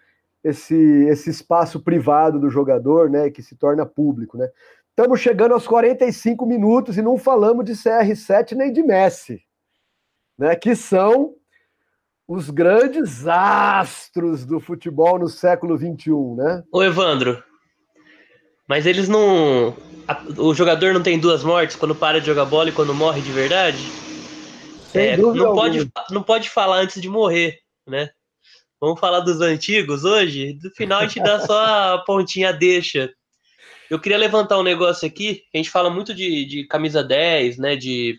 esse, 0.44 0.74
esse 1.08 1.30
espaço 1.30 1.80
privado 1.80 2.38
do 2.38 2.50
jogador, 2.50 3.08
né, 3.08 3.30
que 3.30 3.42
se 3.42 3.56
torna 3.56 3.86
público, 3.86 4.36
né. 4.36 4.48
Estamos 4.90 5.20
chegando 5.20 5.54
aos 5.54 5.66
45 5.66 6.44
minutos 6.44 6.98
e 6.98 7.02
não 7.02 7.16
falamos 7.16 7.64
de 7.64 7.72
CR7 7.72 8.52
nem 8.52 8.70
de 8.70 8.82
Messi 8.82 9.42
né, 10.42 10.56
que 10.56 10.74
são 10.74 11.34
os 12.26 12.50
grandes 12.50 13.26
astros 13.26 14.44
do 14.44 14.58
futebol 14.60 15.18
no 15.18 15.28
século 15.28 15.76
XXI, 15.76 16.10
né? 16.36 16.64
Ô 16.72 16.82
Evandro, 16.82 17.42
mas 18.68 18.86
eles 18.86 19.08
não. 19.08 19.76
O 20.36 20.55
jogador 20.55 20.92
não 20.92 21.03
tem 21.03 21.18
duas 21.18 21.42
mortes 21.44 21.76
quando 21.76 21.94
para 21.94 22.20
de 22.20 22.26
jogar 22.26 22.44
bola 22.44 22.68
e 22.68 22.72
quando 22.72 22.94
morre 22.94 23.20
de 23.20 23.30
verdade? 23.30 23.78
É, 24.94 25.16
não, 25.16 25.55
pode, 25.55 25.90
não 26.11 26.22
pode 26.22 26.50
falar 26.50 26.78
antes 26.78 27.00
de 27.00 27.09
morrer, 27.09 27.59
né? 27.86 28.11
Vamos 28.80 28.98
falar 28.98 29.20
dos 29.20 29.40
antigos 29.40 30.05
hoje? 30.05 30.59
No 30.62 30.70
final 30.72 31.00
a 31.00 31.07
gente 31.07 31.22
dá 31.22 31.40
só 31.40 31.94
a 31.94 31.98
pontinha 31.98 32.53
deixa. 32.53 33.12
Eu 33.88 34.00
queria 34.00 34.18
levantar 34.18 34.59
um 34.59 34.62
negócio 34.62 35.07
aqui. 35.07 35.42
A 35.55 35.57
gente 35.57 35.70
fala 35.70 35.88
muito 35.88 36.12
de, 36.12 36.44
de 36.44 36.66
camisa 36.66 37.03
10, 37.03 37.59
né? 37.59 37.76
De 37.76 38.18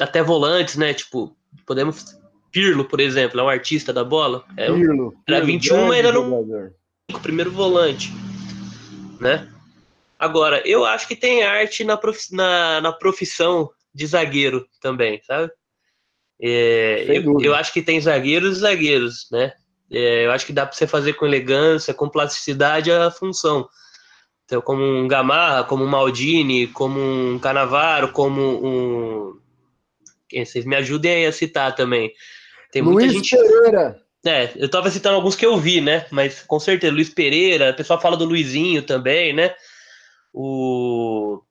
até 0.00 0.22
volantes, 0.22 0.76
né? 0.76 0.92
Tipo, 0.92 1.34
podemos. 1.66 2.18
Pirlo, 2.52 2.84
por 2.84 2.98
exemplo, 2.98 3.38
é 3.38 3.42
um 3.42 3.48
artista 3.48 3.92
da 3.92 4.02
bola. 4.02 4.44
É 4.56 4.66
Pirlo. 4.66 5.14
Era 5.26 5.44
Pirlo, 5.44 5.46
21, 5.46 5.92
era 5.92 6.12
no 6.12 7.20
primeiro 7.22 7.52
volante, 7.52 8.12
né? 9.20 9.48
Agora, 10.20 10.62
eu 10.66 10.84
acho 10.84 11.08
que 11.08 11.16
tem 11.16 11.42
arte 11.42 11.82
na, 11.82 11.96
prof... 11.96 12.18
na, 12.30 12.78
na 12.82 12.92
profissão 12.92 13.70
de 13.94 14.06
zagueiro 14.06 14.66
também, 14.78 15.18
sabe? 15.22 15.50
É, 16.38 17.06
eu, 17.08 17.40
eu, 17.40 17.54
acho 17.54 17.72
que 17.72 17.80
tem 17.80 17.98
zagueiros 17.98 18.58
e 18.58 18.60
zagueiros, 18.60 19.26
né? 19.32 19.54
É, 19.90 20.26
eu 20.26 20.30
acho 20.30 20.44
que 20.44 20.52
dá 20.52 20.66
para 20.66 20.76
você 20.76 20.86
fazer 20.86 21.14
com 21.14 21.24
elegância, 21.24 21.94
com 21.94 22.06
plasticidade 22.06 22.92
a 22.92 23.10
função. 23.10 23.66
Então, 24.44 24.60
como 24.60 24.82
um 24.82 25.08
Gamarra, 25.08 25.64
como 25.64 25.84
um 25.84 25.88
Maldini, 25.88 26.66
como 26.66 27.00
um 27.00 27.38
Canavaro, 27.38 28.12
como 28.12 28.42
um 28.42 29.40
vocês 30.44 30.66
me 30.66 30.76
ajudem 30.76 31.12
aí 31.12 31.26
a 31.26 31.32
citar 31.32 31.74
também. 31.74 32.12
Tem 32.70 32.82
muita 32.82 33.00
Luiz 33.00 33.12
gente. 33.14 33.36
Pereira. 33.36 34.00
É, 34.24 34.50
eu 34.56 34.68
tava 34.68 34.90
citando 34.90 35.16
alguns 35.16 35.34
que 35.34 35.46
eu 35.46 35.56
vi, 35.56 35.80
né? 35.80 36.04
Mas 36.10 36.42
com 36.42 36.60
certeza, 36.60 36.92
Luiz 36.92 37.08
Pereira, 37.08 37.70
o 37.70 37.74
pessoal 37.74 37.98
fala 37.98 38.18
do 38.18 38.26
Luizinho 38.26 38.82
também, 38.82 39.32
né? 39.32 39.54
O 40.32 41.42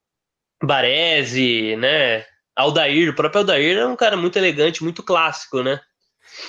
Baresi, 0.63 1.75
né? 1.75 2.25
Aldair, 2.55 3.09
o 3.09 3.15
próprio 3.15 3.39
Aldair 3.39 3.77
é 3.77 3.85
um 3.85 3.95
cara 3.95 4.17
muito 4.17 4.37
elegante, 4.37 4.83
muito 4.83 5.01
clássico, 5.01 5.63
né? 5.63 5.79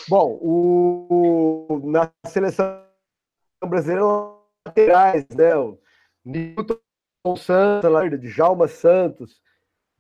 Bom, 0.09 0.39
o, 0.41 1.81
na 1.85 2.11
seleção 2.27 2.85
brasileira, 3.65 4.05
laterais, 4.67 5.27
né? 5.37 5.57
O 5.57 5.79
Newton 6.25 6.79
Santos, 7.37 8.21
Djalma 8.21 8.67
Santos, 8.69 9.41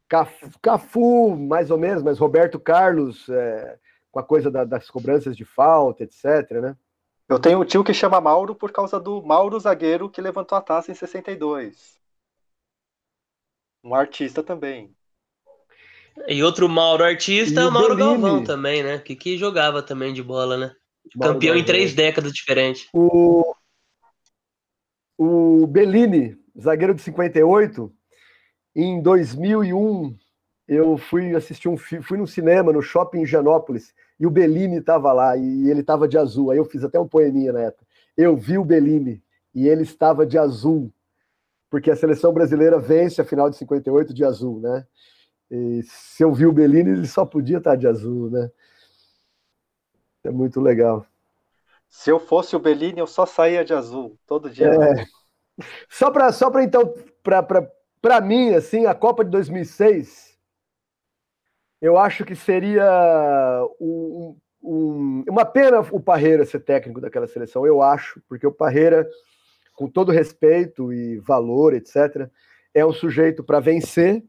Cafu, 0.08 0.50
Cafu, 0.60 1.36
mais 1.36 1.70
ou 1.70 1.78
menos, 1.78 2.02
mas 2.02 2.18
Roberto 2.18 2.58
Carlos, 2.58 3.28
é, 3.28 3.78
com 4.10 4.18
a 4.18 4.24
coisa 4.24 4.50
da, 4.50 4.64
das 4.64 4.90
cobranças 4.90 5.36
de 5.36 5.44
falta, 5.44 6.02
etc, 6.02 6.50
né? 6.60 6.76
Eu 7.28 7.38
tenho 7.38 7.60
um 7.60 7.64
tio 7.64 7.84
que 7.84 7.94
chama 7.94 8.20
Mauro 8.20 8.56
por 8.56 8.72
causa 8.72 8.98
do 8.98 9.22
Mauro 9.22 9.60
zagueiro 9.60 10.10
que 10.10 10.20
levantou 10.20 10.58
a 10.58 10.60
taça 10.60 10.90
em 10.90 10.94
62. 10.96 11.99
Um 13.82 13.94
artista 13.94 14.42
também. 14.42 14.94
E 16.28 16.42
outro 16.42 16.68
Mauro 16.68 17.04
artista, 17.04 17.66
o 17.66 17.70
Mauro 17.70 17.96
Bellini. 17.96 18.20
Galvão 18.20 18.44
também, 18.44 18.82
né? 18.82 18.98
Que, 18.98 19.16
que 19.16 19.38
jogava 19.38 19.82
também 19.82 20.12
de 20.12 20.22
bola, 20.22 20.56
né? 20.56 20.72
Mauro 21.16 21.34
Campeão 21.34 21.54
Galvão. 21.54 21.62
em 21.62 21.64
três 21.64 21.94
décadas 21.94 22.32
diferentes. 22.32 22.88
O, 22.92 23.54
o 25.16 25.66
Bellini, 25.66 26.36
zagueiro 26.58 26.94
de 26.94 27.02
58, 27.02 27.92
em 28.74 29.02
2001, 29.02 30.16
eu 30.68 30.96
fui 30.96 31.34
assistir 31.34 31.68
um 31.68 31.76
fui 31.76 32.16
no 32.16 32.26
cinema, 32.26 32.72
no 32.72 32.82
shopping 32.82 33.26
Janópolis, 33.26 33.92
e 34.18 34.26
o 34.26 34.30
Bellini 34.30 34.78
estava 34.78 35.12
lá, 35.12 35.36
e 35.36 35.68
ele 35.68 35.80
estava 35.80 36.06
de 36.06 36.18
azul. 36.18 36.50
Aí 36.50 36.58
eu 36.58 36.64
fiz 36.64 36.84
até 36.84 37.00
um 37.00 37.08
poeminha 37.08 37.52
na 37.52 37.60
época. 37.62 37.84
Eu 38.16 38.36
vi 38.36 38.58
o 38.58 38.64
Bellini, 38.64 39.22
e 39.54 39.66
ele 39.66 39.82
estava 39.82 40.26
de 40.26 40.38
azul, 40.38 40.92
porque 41.70 41.90
a 41.90 41.96
seleção 41.96 42.32
brasileira 42.32 42.78
vence 42.78 43.20
a 43.20 43.24
final 43.24 43.48
de 43.48 43.56
58 43.56 44.12
de 44.12 44.24
azul, 44.24 44.60
né? 44.60 44.86
E 45.50 45.82
se 45.84 46.22
eu 46.22 46.32
vi 46.32 46.46
o 46.46 46.52
Bellini, 46.52 46.90
ele 46.90 47.06
só 47.06 47.24
podia 47.24 47.58
estar 47.58 47.76
de 47.76 47.86
azul, 47.86 48.30
né? 48.30 48.50
É 50.24 50.30
muito 50.30 50.60
legal. 50.60 51.06
Se 51.88 52.10
eu 52.10 52.20
fosse 52.20 52.54
o 52.54 52.60
Bellini, 52.60 53.00
eu 53.00 53.06
só 53.06 53.24
saía 53.24 53.64
de 53.64 53.72
azul, 53.72 54.18
todo 54.26 54.50
dia. 54.50 54.66
É. 54.66 55.04
Só 55.88 56.10
para 56.10 56.32
só 56.32 56.50
para 56.50 56.62
então, 56.62 56.94
para 57.22 58.20
mim, 58.20 58.54
assim, 58.54 58.86
a 58.86 58.94
Copa 58.94 59.24
de 59.24 59.30
2006, 59.30 60.38
eu 61.80 61.98
acho 61.98 62.24
que 62.24 62.36
seria 62.36 63.62
um, 63.80 64.36
um, 64.62 65.24
uma 65.28 65.44
pena 65.44 65.80
o 65.80 66.00
Parreira 66.00 66.44
ser 66.44 66.60
técnico 66.60 67.00
daquela 67.00 67.26
seleção, 67.26 67.66
eu 67.66 67.82
acho, 67.82 68.22
porque 68.28 68.46
o 68.46 68.52
Parreira, 68.52 69.08
com 69.80 69.88
todo 69.88 70.12
respeito 70.12 70.92
e 70.92 71.16
valor, 71.20 71.72
etc., 71.72 72.28
é 72.74 72.84
um 72.84 72.92
sujeito 72.92 73.42
para 73.42 73.60
vencer, 73.60 74.22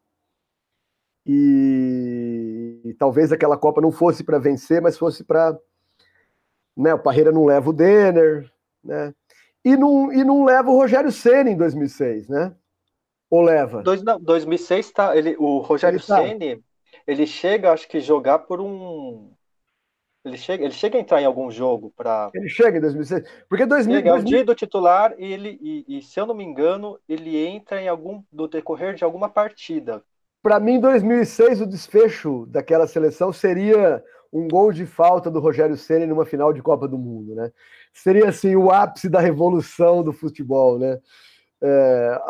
e, 1.26 2.80
e 2.86 2.94
talvez 2.94 3.34
aquela 3.34 3.58
Copa 3.58 3.82
não 3.82 3.92
fosse 3.92 4.24
para 4.24 4.40
vencer, 4.40 4.82
mas 4.82 4.98
fosse 4.98 5.26
para. 5.26 5.60
Né, 6.76 6.94
o 6.94 7.00
Parreira 7.00 7.34
não 7.34 7.44
leva 7.44 7.70
o 7.70 7.74
Denner, 7.74 8.50
né? 8.82 9.14
E 9.64 9.76
não, 9.76 10.10
e 10.14 10.24
não 10.24 10.46
leva 10.46 10.72
o 10.72 10.78
Rogério 10.78 11.12
Senna 11.12 11.50
em 11.50 11.58
2006, 11.58 12.30
né? 12.30 12.56
Ou 13.30 13.42
leva? 13.42 13.84
Dois, 13.84 14.02
não, 14.02 14.22
2006 14.22 14.92
tá, 14.92 15.18
ele, 15.18 15.36
o 15.38 15.60
Rogério 15.60 15.98
ele 15.98 16.06
tá. 16.06 16.16
Senna, 16.16 16.62
ele 17.06 17.28
chega, 17.28 17.74
acho 17.74 17.90
que 17.90 18.00
jogar 18.00 18.40
por 18.40 18.62
um 18.62 19.34
ele 20.24 20.38
chega, 20.38 20.64
ele 20.64 20.74
chega 20.74 20.98
a 20.98 21.02
entrar 21.02 21.22
em 21.22 21.26
algum 21.26 21.50
jogo 21.50 21.92
para. 21.96 22.30
Ele 22.34 22.50
chega 22.50 22.78
em 22.78 22.82
2006. 22.82 23.24
Porque 23.50 23.66
2000, 23.66 23.96
chega, 23.96 24.10
2000... 24.12 24.16
é 24.16 24.20
o 24.20 24.24
dia 24.24 24.46
do 24.46 24.56
titular 24.56 25.16
e 25.18 25.34
ele 25.34 25.60
e, 25.62 25.98
e, 25.98 26.02
se 26.02 26.20
eu 26.20 26.26
não 26.26 26.36
me 26.36 26.44
engano 26.44 27.00
ele 27.10 27.38
entra 27.38 27.82
em 27.82 27.88
algum 27.88 28.24
do 28.32 28.48
decorrer 28.48 28.94
de 28.96 29.04
alguma 29.04 29.30
partida 29.30 30.04
para 30.42 30.60
mim, 30.60 30.80
2006, 30.80 31.62
o 31.62 31.68
desfecho 31.68 32.48
daquela 32.48 32.88
seleção 32.88 33.32
seria 33.32 34.04
um 34.34 34.48
gol 34.48 34.72
de 34.72 34.86
falta 34.86 35.30
do 35.30 35.40
Rogério 35.40 35.78
Ceni 35.78 36.08
numa 36.08 36.26
final 36.26 36.52
de 36.52 36.64
Copa 36.64 36.88
do 36.88 36.98
Mundo, 36.98 37.36
né? 37.36 37.52
Seria 37.94 38.30
assim 38.30 38.56
o 38.56 38.72
ápice 38.72 39.08
da 39.08 39.20
revolução 39.20 40.02
do 40.02 40.12
futebol, 40.12 40.80
né? 40.80 41.00
É, 41.62 42.22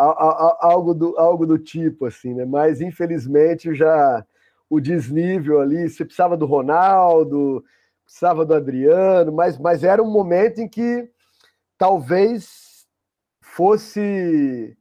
algo, 0.60 0.94
do, 0.94 1.18
algo 1.18 1.46
do 1.46 1.58
tipo, 1.58 2.06
assim, 2.06 2.34
né? 2.34 2.44
Mas 2.44 2.82
infelizmente 2.82 3.74
já 3.74 4.26
o 4.70 4.82
desnível 4.82 5.62
ali, 5.62 5.88
você 5.88 6.04
precisava 6.04 6.36
do 6.36 6.46
Ronaldo, 6.46 7.64
precisava 8.12 8.46
do 8.46 8.54
Adriano, 8.54 9.32
mas, 9.32 9.58
mas 9.58 9.86
era 9.86 10.04
um 10.04 10.12
momento 10.12 10.60
em 10.60 10.68
que 10.68 11.10
talvez 11.78 12.86
fosse 13.42 14.78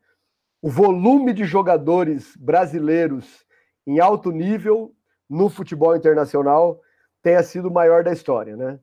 o 0.60 0.68
volume 0.68 1.32
de 1.32 1.44
jogadores 1.44 2.36
brasileiros 2.36 3.46
em 3.86 4.00
alto 4.00 4.32
nível 4.32 4.92
no 5.28 5.48
futebol 5.48 5.94
internacional 5.94 6.80
tenha 7.22 7.42
sido 7.44 7.68
o 7.68 7.72
maior 7.72 8.02
da 8.02 8.12
história, 8.12 8.56
né? 8.56 8.80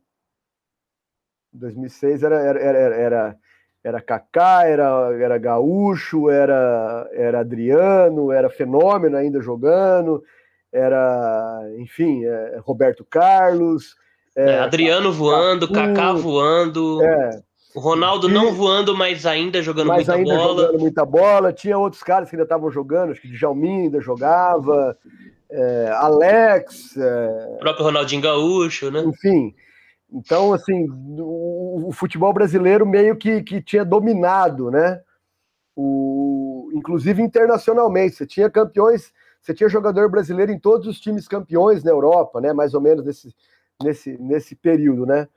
2006 1.52 2.24
era 2.24 2.36
era 2.38 2.60
era, 2.60 2.95
era, 2.95 3.39
era 3.84 4.02
Kaká, 4.02 4.66
era, 4.66 5.14
era 5.22 5.38
Gaúcho, 5.38 6.30
era, 6.30 7.10
era 7.12 7.41
Adriano, 7.41 8.32
era 8.32 8.50
Fenômeno 8.50 9.18
ainda 9.18 9.41
jogando, 9.41 10.24
era, 10.72 11.62
enfim, 11.78 12.26
é, 12.26 12.58
Roberto 12.60 13.04
Carlos. 13.04 13.95
É, 14.38 14.52
é 14.52 14.60
Adriano 14.60 15.12
voando, 15.12 15.68
Kaká 15.68 16.14
voando. 16.14 17.04
É, 17.04 17.42
o 17.74 17.80
Ronaldo 17.80 18.30
e, 18.30 18.34
não 18.34 18.54
voando, 18.54 18.96
mas 18.96 19.26
ainda 19.26 19.64
jogando 19.64 19.88
mas 19.88 19.98
muita 19.98 20.14
ainda 20.14 20.36
bola. 20.36 20.62
jogando 20.62 20.80
muita 20.80 21.06
bola. 21.06 21.54
Tinha 21.54 21.78
outros 21.78 22.04
caras 22.04 22.30
que 22.30 22.36
ainda 22.36 22.44
estavam 22.44 22.70
jogando, 22.70 23.12
acho 23.12 23.22
que 23.22 23.28
Djalmin 23.28 23.84
ainda 23.86 24.00
jogava, 24.00 24.96
é, 25.50 25.92
Alex. 25.96 26.96
É, 26.96 27.56
o 27.56 27.58
próprio 27.58 27.86
Ronaldinho 27.86 28.22
Gaúcho, 28.22 28.92
né? 28.92 29.04
Enfim. 29.06 29.56
Então, 30.14 30.54
assim, 30.54 30.88
o, 31.20 31.90
o 31.90 31.92
futebol 31.92 32.32
brasileiro 32.32 32.86
meio 32.86 33.16
que, 33.18 33.42
que 33.42 33.62
tinha 33.62 33.84
dominado, 33.84 34.70
né? 34.70 35.02
O, 35.76 36.70
inclusive 36.74 37.22
internacionalmente. 37.24 38.16
Você 38.16 38.26
tinha 38.26 38.50
campeões, 38.50 39.12
você 39.42 39.54
tinha 39.54 39.68
jogador 39.68 40.10
brasileiro 40.10 40.52
em 40.52 40.60
todos 40.60 40.88
os 40.88 41.00
times 41.00 41.28
campeões 41.28 41.84
na 41.84 41.92
Europa, 41.92 42.40
né? 42.40 42.54
Mais 42.54 42.74
ou 42.74 42.82
menos 42.82 43.04
nesse, 43.04 43.34
nesse, 43.82 44.18
nesse 44.18 44.56
período, 44.56 45.06
né? 45.06 45.28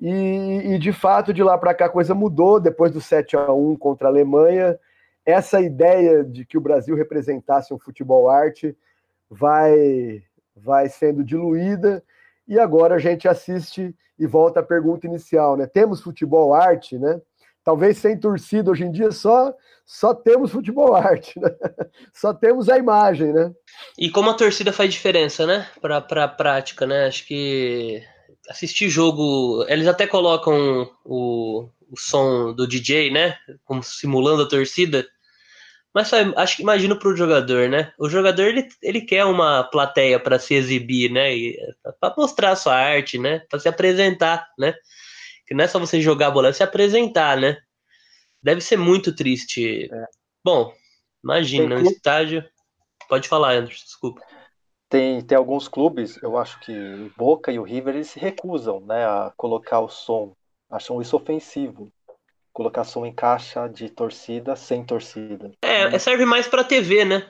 E, 0.00 0.74
e 0.74 0.78
de 0.78 0.92
fato, 0.92 1.32
de 1.32 1.42
lá 1.42 1.56
para 1.56 1.74
cá 1.74 1.86
a 1.86 1.90
coisa 1.90 2.14
mudou 2.14 2.60
depois 2.60 2.92
do 2.92 3.00
7 3.00 3.36
a 3.36 3.52
1 3.52 3.76
contra 3.76 4.08
a 4.08 4.10
Alemanha. 4.10 4.78
Essa 5.24 5.60
ideia 5.60 6.22
de 6.22 6.44
que 6.44 6.58
o 6.58 6.60
Brasil 6.60 6.94
representasse 6.94 7.72
um 7.72 7.78
futebol 7.78 8.28
arte 8.28 8.76
vai, 9.28 10.22
vai 10.54 10.88
sendo 10.88 11.24
diluída. 11.24 12.02
E 12.46 12.58
agora 12.58 12.96
a 12.96 12.98
gente 12.98 13.26
assiste 13.26 13.94
e 14.18 14.26
volta 14.26 14.60
à 14.60 14.62
pergunta 14.62 15.06
inicial, 15.06 15.56
né? 15.56 15.66
Temos 15.66 16.02
futebol 16.02 16.54
arte, 16.54 16.98
né? 16.98 17.20
Talvez 17.64 17.98
sem 17.98 18.16
torcida 18.16 18.70
hoje 18.70 18.84
em 18.84 18.92
dia 18.92 19.10
só 19.10 19.52
só 19.86 20.12
temos 20.12 20.50
futebol 20.50 20.96
arte, 20.96 21.38
né? 21.38 21.48
Só 22.12 22.34
temos 22.34 22.68
a 22.68 22.76
imagem, 22.76 23.32
né? 23.32 23.52
E 23.96 24.10
como 24.10 24.30
a 24.30 24.34
torcida 24.34 24.72
faz 24.72 24.92
diferença, 24.92 25.46
né? 25.46 25.68
Para 25.80 26.24
a 26.24 26.28
prática, 26.28 26.84
né? 26.84 27.06
Acho 27.06 27.24
que 27.24 28.02
assistir 28.50 28.88
jogo, 28.88 29.64
eles 29.68 29.86
até 29.86 30.06
colocam 30.06 30.90
o, 31.04 31.68
o 31.88 31.96
som 31.96 32.52
do 32.52 32.66
DJ, 32.66 33.12
né? 33.12 33.36
Como 33.64 33.80
simulando 33.82 34.42
a 34.42 34.48
torcida. 34.48 35.06
Mas 35.94 36.12
acho 36.12 36.56
que 36.56 36.62
imagino 36.62 36.98
para 36.98 37.08
o 37.08 37.16
jogador, 37.16 37.68
né? 37.68 37.92
O 37.96 38.08
jogador 38.08 38.42
ele, 38.42 38.68
ele 38.82 39.00
quer 39.02 39.24
uma 39.24 39.62
plateia 39.62 40.18
para 40.18 40.38
se 40.38 40.54
exibir, 40.54 41.12
né? 41.12 41.30
Para 42.00 42.14
mostrar 42.18 42.50
a 42.50 42.56
sua 42.56 42.74
arte, 42.74 43.18
né? 43.18 43.40
Para 43.48 43.60
se 43.60 43.68
apresentar, 43.68 44.48
né? 44.58 44.74
Que 45.46 45.54
não 45.54 45.64
é 45.64 45.68
só 45.68 45.78
você 45.78 46.00
jogar 46.00 46.26
a 46.26 46.30
bola, 46.32 46.48
é 46.48 46.52
se 46.52 46.62
apresentar, 46.64 47.36
né? 47.36 47.56
Deve 48.46 48.60
ser 48.60 48.76
muito 48.76 49.14
triste. 49.14 49.92
É. 49.92 50.04
Bom, 50.44 50.72
imagina, 51.22 51.78
no 51.78 51.90
estádio. 51.90 52.44
Pode 53.08 53.28
falar, 53.28 53.56
Anderson, 53.56 53.84
desculpa 53.84 54.22
tem, 54.88 55.20
tem 55.20 55.36
alguns 55.36 55.68
clubes, 55.68 56.20
eu 56.22 56.38
acho 56.38 56.60
que 56.60 56.72
o 56.72 57.10
Boca 57.16 57.50
e 57.50 57.58
o 57.58 57.62
River, 57.62 57.94
eles 57.94 58.08
se 58.08 58.18
recusam 58.18 58.80
né, 58.80 59.04
a 59.04 59.32
colocar 59.36 59.80
o 59.80 59.88
som, 59.88 60.34
acham 60.70 61.00
isso 61.00 61.16
ofensivo. 61.16 61.92
Colocar 62.52 62.84
som 62.84 63.04
em 63.04 63.12
caixa 63.12 63.68
de 63.68 63.90
torcida 63.90 64.56
sem 64.56 64.82
torcida. 64.82 65.52
É, 65.60 65.98
serve 65.98 66.24
mais 66.24 66.48
para 66.48 66.64
TV, 66.64 67.04
né? 67.04 67.28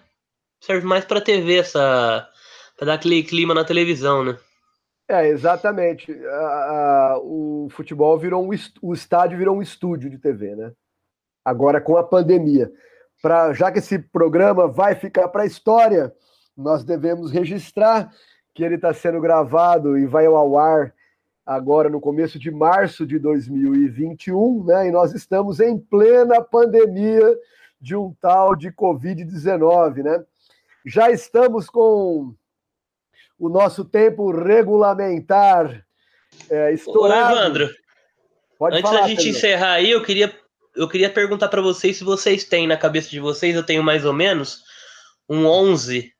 Serve 0.62 0.86
mais 0.86 1.04
para 1.04 1.20
TV 1.20 1.58
essa 1.58 2.30
para 2.76 2.86
dar 2.86 2.94
aquele 2.94 3.24
clima 3.24 3.52
na 3.52 3.64
televisão, 3.64 4.22
né? 4.22 4.38
É, 5.08 5.26
exatamente. 5.26 6.16
o 7.22 7.66
futebol 7.72 8.16
virou 8.16 8.44
um 8.44 8.50
o 8.80 8.94
estádio 8.94 9.38
virou 9.38 9.56
um 9.56 9.62
estúdio 9.62 10.08
de 10.08 10.18
TV, 10.18 10.54
né? 10.54 10.72
Agora 11.46 11.80
com 11.80 11.96
a 11.96 12.02
pandemia. 12.02 12.72
Pra, 13.22 13.52
já 13.52 13.70
que 13.70 13.78
esse 13.78 14.00
programa 14.00 14.66
vai 14.66 14.96
ficar 14.96 15.28
para 15.28 15.44
a 15.44 15.46
história, 15.46 16.12
nós 16.56 16.82
devemos 16.82 17.30
registrar 17.30 18.10
que 18.52 18.64
ele 18.64 18.74
está 18.74 18.92
sendo 18.92 19.20
gravado 19.20 19.96
e 19.96 20.06
vai 20.06 20.26
ao 20.26 20.58
ar 20.58 20.92
agora 21.44 21.88
no 21.88 22.00
começo 22.00 22.36
de 22.36 22.50
março 22.50 23.06
de 23.06 23.16
2021, 23.20 24.64
né? 24.64 24.88
E 24.88 24.90
nós 24.90 25.14
estamos 25.14 25.60
em 25.60 25.78
plena 25.78 26.42
pandemia 26.42 27.38
de 27.80 27.94
um 27.94 28.12
tal 28.20 28.56
de 28.56 28.72
Covid-19, 28.72 30.02
né? 30.02 30.24
Já 30.84 31.12
estamos 31.12 31.70
com 31.70 32.34
o 33.38 33.48
nosso 33.48 33.84
tempo 33.84 34.32
regulamentar 34.32 35.86
é, 36.50 36.72
estourado. 36.72 37.34
Ô, 37.34 37.38
Evandro, 37.38 37.70
Pode 38.58 38.78
antes 38.78 38.90
falar, 38.90 39.02
da 39.02 39.08
gente 39.08 39.18
Pedro. 39.18 39.36
encerrar 39.36 39.72
aí, 39.72 39.90
eu 39.90 40.02
queria, 40.02 40.34
eu 40.76 40.88
queria 40.88 41.10
perguntar 41.10 41.48
para 41.48 41.62
vocês 41.62 41.96
se 41.96 42.04
vocês 42.04 42.44
têm 42.44 42.66
na 42.66 42.76
cabeça 42.76 43.08
de 43.10 43.18
vocês, 43.18 43.54
eu 43.54 43.64
tenho 43.64 43.82
mais 43.82 44.04
ou 44.04 44.12
menos, 44.12 44.62
um 45.28 45.46
11 45.46 46.12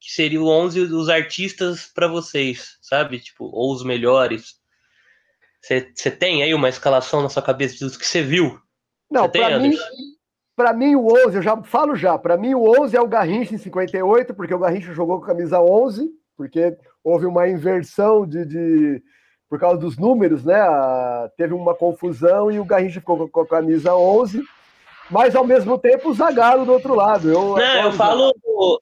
que 0.00 0.10
seria 0.10 0.40
o 0.40 0.48
11 0.48 0.86
dos 0.86 1.10
artistas 1.10 1.86
para 1.86 2.08
vocês, 2.08 2.78
sabe? 2.80 3.20
Tipo, 3.20 3.44
ou 3.44 3.72
os 3.72 3.84
melhores. 3.84 4.54
Você 5.62 6.10
tem 6.10 6.42
aí 6.42 6.54
uma 6.54 6.70
escalação 6.70 7.22
na 7.22 7.28
sua 7.28 7.42
cabeça 7.42 7.84
dos 7.84 7.98
que 7.98 8.06
você 8.06 8.22
viu? 8.22 8.58
Não, 9.10 9.28
para 9.28 9.58
mim, 9.58 9.76
para 10.56 10.72
mim 10.72 10.94
o 10.94 11.06
11, 11.26 11.36
eu 11.36 11.42
já 11.42 11.62
falo 11.62 11.94
já, 11.94 12.16
para 12.16 12.38
mim 12.38 12.54
o 12.54 12.80
11 12.80 12.96
é 12.96 13.00
o 13.00 13.06
Garrincha 13.06 13.54
em 13.54 13.58
58, 13.58 14.32
porque 14.32 14.54
o 14.54 14.58
Garrincha 14.58 14.94
jogou 14.94 15.18
com 15.18 15.24
a 15.24 15.28
camisa 15.28 15.60
11, 15.60 16.10
porque 16.34 16.74
houve 17.04 17.26
uma 17.26 17.46
inversão 17.46 18.26
de, 18.26 18.46
de 18.46 19.02
por 19.50 19.58
causa 19.58 19.76
dos 19.76 19.98
números, 19.98 20.44
né? 20.44 20.56
Teve 21.36 21.52
uma 21.52 21.74
confusão 21.74 22.50
e 22.50 22.58
o 22.58 22.64
Garrincha 22.64 23.00
ficou 23.00 23.28
com 23.28 23.40
a 23.40 23.46
camisa 23.46 23.94
11 23.94 24.42
mas 25.10 25.34
ao 25.34 25.44
mesmo 25.44 25.76
tempo 25.76 26.10
o 26.10 26.14
Zagallo 26.14 26.64
do 26.64 26.72
outro 26.72 26.94
lado. 26.94 27.28
Eu, 27.28 27.56
não, 27.56 27.82
eu 27.82 27.92
falo, 27.92 28.32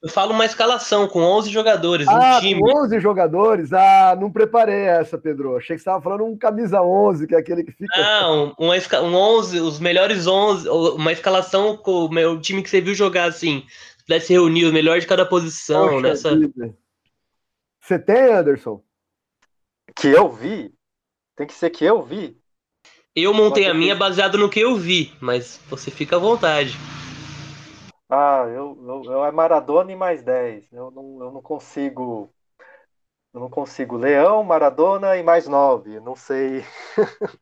eu 0.03 0.09
falo 0.11 0.33
uma 0.33 0.45
escalação 0.45 1.09
com 1.09 1.21
11 1.21 1.51
jogadores, 1.51 2.07
ah, 2.07 2.37
um 2.37 2.41
time. 2.41 2.61
Com 2.61 2.85
11 2.85 3.01
jogadores? 3.01 3.73
Ah, 3.73 4.17
não 4.21 4.31
preparei 4.31 4.83
essa, 4.83 5.17
Pedro. 5.17 5.57
Achei 5.57 5.77
que 5.77 5.83
você 5.83 5.89
estava 5.89 6.03
falando 6.03 6.25
um 6.25 6.37
camisa 6.37 6.83
11, 6.83 7.27
que 7.27 7.35
é 7.35 7.39
aquele 7.39 7.65
que 7.65 7.73
fica. 7.73 7.99
Não, 7.99 8.55
um, 8.59 8.71
um 8.71 9.15
11, 9.15 9.61
os 9.61 9.81
melhores 9.81 10.27
11, 10.27 10.69
uma 10.69 11.13
escalação 11.13 11.77
com 11.77 12.05
o 12.05 12.13
meu 12.13 12.39
time 12.39 12.63
que 12.63 12.69
você 12.69 12.81
viu 12.81 12.95
jogar 12.95 13.25
assim. 13.25 13.65
Pudesse 14.07 14.33
reunir 14.33 14.67
o 14.67 14.73
melhor 14.73 15.01
de 15.01 15.07
cada 15.07 15.25
posição 15.25 15.89
Poxa 15.89 16.01
nessa. 16.01 16.37
Vida. 16.37 16.75
Você 17.81 17.99
tem, 17.99 18.35
Anderson? 18.35 18.83
Que 20.01 20.07
eu 20.09 20.31
vi? 20.31 20.73
Tem 21.35 21.45
que 21.45 21.53
ser 21.53 21.71
que 21.71 21.85
eu 21.85 22.01
vi. 22.01 22.41
Eu 23.17 23.35
montei 23.35 23.67
a 23.67 23.75
minha 23.75 23.97
baseado 23.97 24.39
no 24.39 24.49
que 24.49 24.61
eu 24.61 24.77
vi, 24.77 25.13
mas 25.21 25.59
você 25.69 25.91
fica 25.91 26.15
à 26.15 26.19
vontade. 26.21 26.77
Ah, 28.09 28.45
eu, 28.47 28.79
eu, 28.87 29.13
eu 29.13 29.25
é 29.25 29.33
Maradona 29.33 29.91
e 29.91 29.97
mais 29.97 30.23
10. 30.23 30.73
Eu 30.73 30.93
não, 30.93 31.25
eu 31.25 31.33
não 31.33 31.43
consigo. 31.43 32.33
Eu 33.35 33.41
não 33.41 33.51
consigo. 33.51 33.97
Leão, 33.97 34.45
Maradona 34.45 35.17
e 35.17 35.23
mais 35.25 35.49
9. 35.49 35.99
Não 35.99 36.15
sei. 36.15 36.65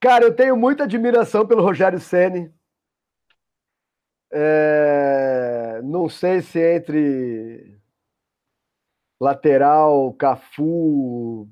Cara, 0.00 0.24
eu 0.24 0.34
tenho 0.34 0.56
muita 0.56 0.84
admiração 0.84 1.46
pelo 1.46 1.62
Rogério 1.62 2.00
Ceni. 2.00 2.52
É... 4.32 5.80
Não 5.84 6.08
sei 6.08 6.42
se 6.42 6.58
entre 6.58 7.69
lateral, 9.20 10.12
Cafu, 10.14 11.48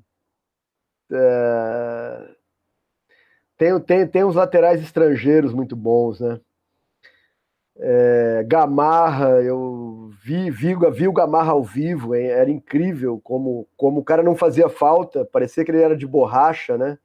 é... 1.11 2.35
Tem, 3.57 3.79
tem, 3.81 4.07
tem 4.07 4.23
uns 4.23 4.35
laterais 4.35 4.81
estrangeiros 4.81 5.53
muito 5.53 5.75
bons, 5.75 6.19
né? 6.21 6.39
É, 7.81 8.43
Gamarra, 8.45 9.41
eu 9.41 10.09
vi, 10.21 10.49
vi, 10.49 10.75
vi 10.93 11.07
o 11.07 11.13
Gamarra 11.13 11.51
ao 11.53 11.63
vivo, 11.63 12.13
era 12.13 12.49
incrível 12.49 13.19
como, 13.23 13.67
como 13.77 14.01
o 14.01 14.03
cara 14.03 14.21
não 14.21 14.35
fazia 14.35 14.67
falta, 14.69 15.25
parecia 15.25 15.63
que 15.63 15.71
ele 15.71 15.81
era 15.81 15.95
de 15.95 16.05
borracha, 16.05 16.77
né? 16.77 16.97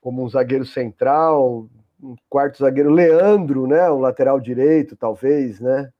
Como 0.00 0.24
um 0.24 0.28
zagueiro 0.28 0.64
central, 0.64 1.68
um 2.02 2.16
quarto 2.28 2.58
zagueiro, 2.58 2.90
Leandro, 2.90 3.66
né? 3.66 3.88
O 3.90 3.98
lateral 3.98 4.40
direito, 4.40 4.96
talvez, 4.96 5.60
né? 5.60 5.92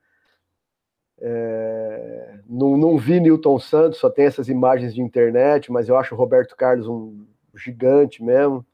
É, 1.21 2.38
não, 2.49 2.79
não 2.79 2.97
vi 2.97 3.21
Newton 3.21 3.59
Santos, 3.59 3.99
só 3.99 4.09
tem 4.09 4.25
essas 4.25 4.49
imagens 4.49 4.95
de 4.95 5.03
internet, 5.03 5.71
mas 5.71 5.89
eu 5.89 5.99
acho 5.99 6.15
o 6.15 6.19
Roberto 6.19 6.57
Carlos 6.57 6.89
um 6.89 7.27
gigante 7.55 8.23
mesmo. 8.25 8.65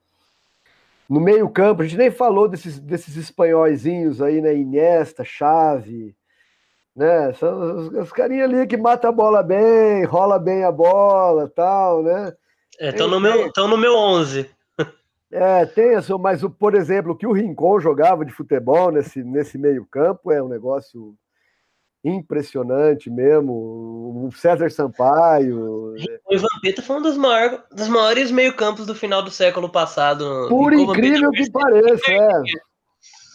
No 1.09 1.20
meio-campo, 1.20 1.83
a 1.83 1.85
gente 1.85 1.99
nem 1.99 2.11
falou 2.11 2.49
desses, 2.49 2.79
desses 2.79 3.16
espanhóizinhos 3.16 4.22
aí, 4.22 4.41
né? 4.41 4.55
Iniesta, 4.55 5.25
Chave, 5.25 6.14
né? 6.95 7.33
São 7.35 7.77
os, 7.77 7.89
os 7.89 8.12
carinhas 8.12 8.49
ali 8.49 8.66
que 8.66 8.77
mata 8.77 9.09
a 9.09 9.12
bola 9.12 9.43
bem, 9.43 10.05
rola 10.05 10.39
bem 10.39 10.62
a 10.64 10.70
bola 10.70 11.49
tal, 11.49 12.03
né? 12.03 12.33
Estão 12.79 13.09
é, 13.09 13.11
no, 13.11 13.20
meu, 13.20 13.51
no 13.57 13.79
meu 13.79 13.97
11. 13.97 14.49
É, 15.37 15.66
tem 15.66 15.97
essa, 15.97 16.16
mas, 16.16 16.43
por 16.61 16.77
exemplo, 16.77 17.11
o 17.11 17.16
que 17.16 17.27
o 17.27 17.33
Rincon 17.33 17.81
jogava 17.81 18.25
de 18.25 18.31
futebol 18.31 18.93
nesse, 18.93 19.25
nesse 19.25 19.59
meio-campo 19.59 20.31
é 20.31 20.41
um 20.41 20.47
negócio 20.47 21.16
impressionante 22.05 23.11
mesmo. 23.11 24.26
O 24.26 24.30
César 24.32 24.70
Sampaio. 24.70 25.94
O 26.26 26.38
Vampeta 26.38 26.82
foi 26.82 26.96
um 26.96 27.02
dos, 27.02 27.16
maiores, 27.16 27.61
dos 27.72 27.88
maiores 27.88 28.30
meio-campos 28.30 28.86
do 28.86 28.94
final 28.94 29.22
do 29.22 29.30
século 29.30 29.68
passado. 29.68 30.46
Por 30.48 30.72
incrível 30.72 31.30
que 31.30 31.50
pareça, 31.50 32.12
é. 32.12 32.42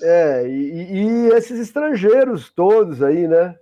É, 0.02 0.48
e, 0.48 0.94
e, 0.94 1.28
esses 1.34 1.60
estrangeiros 1.60 2.50
todos 2.50 3.04
aí, 3.04 3.28
né? 3.28 3.58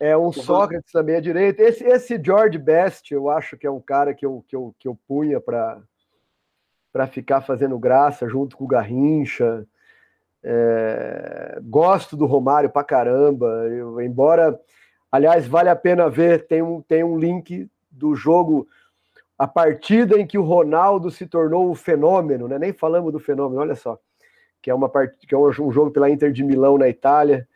É 0.00 0.16
um 0.16 0.32
Sócrates 0.32 0.90
também 0.90 1.16
à 1.16 1.20
direita. 1.20 1.62
Esse, 1.62 1.84
esse 1.84 2.20
George 2.22 2.58
Best, 2.58 3.12
eu 3.14 3.30
acho 3.30 3.56
que 3.56 3.66
é 3.66 3.70
um 3.70 3.80
cara 3.80 4.12
que 4.12 4.26
eu, 4.26 4.44
que 4.48 4.56
eu, 4.56 4.74
que 4.78 4.88
eu 4.88 4.98
punha 5.06 5.40
para 5.40 7.06
ficar 7.06 7.40
fazendo 7.42 7.78
graça 7.78 8.28
junto 8.28 8.56
com 8.56 8.64
o 8.64 8.68
Garrincha. 8.68 9.64
É, 10.46 11.58
gosto 11.62 12.18
do 12.18 12.26
Romário 12.26 12.68
pra 12.68 12.84
caramba. 12.84 13.46
Eu, 13.68 13.98
embora, 14.02 14.60
aliás, 15.10 15.46
vale 15.46 15.70
a 15.70 15.76
pena 15.76 16.10
ver, 16.10 16.46
tem 16.46 16.60
um, 16.60 16.82
tem 16.82 17.02
um 17.02 17.18
link 17.18 17.66
do 17.90 18.14
jogo, 18.14 18.68
a 19.38 19.48
partida 19.48 20.18
em 20.18 20.26
que 20.26 20.36
o 20.36 20.42
Ronaldo 20.42 21.10
se 21.10 21.26
tornou 21.26 21.70
o 21.70 21.74
fenômeno, 21.74 22.46
né? 22.46 22.58
Nem 22.58 22.72
falamos 22.74 23.10
do 23.10 23.18
fenômeno, 23.18 23.60
olha 23.62 23.74
só. 23.74 23.98
Que 24.60 24.70
é, 24.70 24.74
uma 24.74 24.88
part... 24.88 25.16
que 25.26 25.34
é 25.34 25.38
um 25.38 25.50
jogo 25.50 25.90
pela 25.90 26.10
Inter 26.10 26.30
de 26.30 26.44
Milão 26.44 26.76
na 26.76 26.88
Itália. 26.88 27.48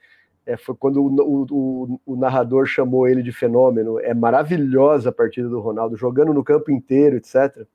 É, 0.46 0.56
foi 0.56 0.74
quando 0.74 1.02
o, 1.02 1.46
o, 1.50 2.00
o, 2.06 2.16
narrador 2.16 2.64
chamou 2.64 3.06
ele 3.06 3.22
de 3.22 3.32
fenômeno. 3.32 4.00
É 4.00 4.14
maravilhosa 4.14 5.10
a 5.10 5.12
partida 5.12 5.46
do 5.46 5.60
Ronaldo, 5.60 5.94
jogando 5.94 6.32
no 6.32 6.42
campo 6.42 6.70
inteiro, 6.70 7.16
etc. 7.16 7.66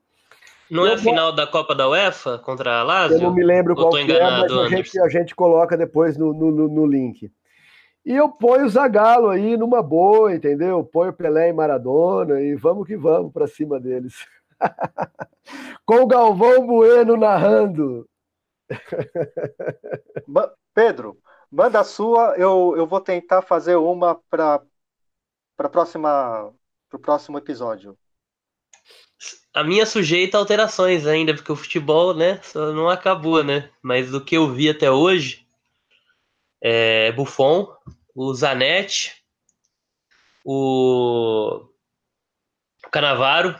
Não 0.70 0.86
é 0.86 0.94
a 0.94 0.98
final 0.98 1.32
da 1.32 1.46
Copa 1.46 1.74
da 1.74 1.88
UEFA 1.88 2.38
contra 2.38 2.80
a 2.80 2.82
Lazio? 2.82 3.18
Eu 3.18 3.22
não 3.22 3.34
me 3.34 3.44
lembro 3.44 3.74
qual 3.74 3.90
que 3.90 4.12
é, 4.12 4.20
mas 4.22 4.50
a 4.50 4.68
gente, 4.68 5.00
a 5.00 5.08
gente, 5.08 5.34
coloca 5.34 5.76
depois 5.76 6.16
no, 6.16 6.32
no, 6.32 6.68
no, 6.68 6.86
link. 6.86 7.30
E 8.04 8.12
eu 8.12 8.28
ponho 8.30 8.64
o 8.64 8.68
Zagallo 8.68 9.28
aí 9.28 9.56
numa 9.56 9.82
boa, 9.82 10.34
entendeu? 10.34 10.82
Ponho 10.84 11.12
Pelé 11.12 11.50
e 11.50 11.52
Maradona 11.52 12.40
e 12.40 12.54
vamos 12.54 12.86
que 12.86 12.96
vamos 12.96 13.32
para 13.32 13.46
cima 13.46 13.78
deles. 13.78 14.14
Com 15.84 16.02
o 16.02 16.06
Galvão 16.06 16.66
Bueno 16.66 17.16
narrando. 17.16 18.08
Pedro, 20.72 21.18
manda 21.50 21.80
a 21.80 21.84
sua, 21.84 22.34
eu, 22.36 22.74
eu 22.76 22.86
vou 22.86 23.00
tentar 23.00 23.42
fazer 23.42 23.76
uma 23.76 24.18
para 24.30 24.62
para 25.56 25.68
próxima 25.68 26.52
para 26.88 26.96
o 26.96 27.00
próximo 27.00 27.38
episódio 27.38 27.96
a 29.54 29.62
minha 29.62 29.86
sujeita 29.86 30.36
a 30.36 30.40
alterações 30.40 31.06
ainda, 31.06 31.32
porque 31.32 31.52
o 31.52 31.56
futebol, 31.56 32.12
né, 32.12 32.40
só 32.42 32.72
não 32.72 32.88
acabou, 32.88 33.44
né? 33.44 33.70
Mas 33.80 34.10
do 34.10 34.22
que 34.22 34.36
eu 34.36 34.52
vi 34.52 34.68
até 34.68 34.90
hoje, 34.90 35.46
é 36.60 37.12
Buffon, 37.12 37.72
o 38.12 38.34
Zanetti, 38.34 39.14
o 40.44 41.66
Canavaro, 42.90 43.56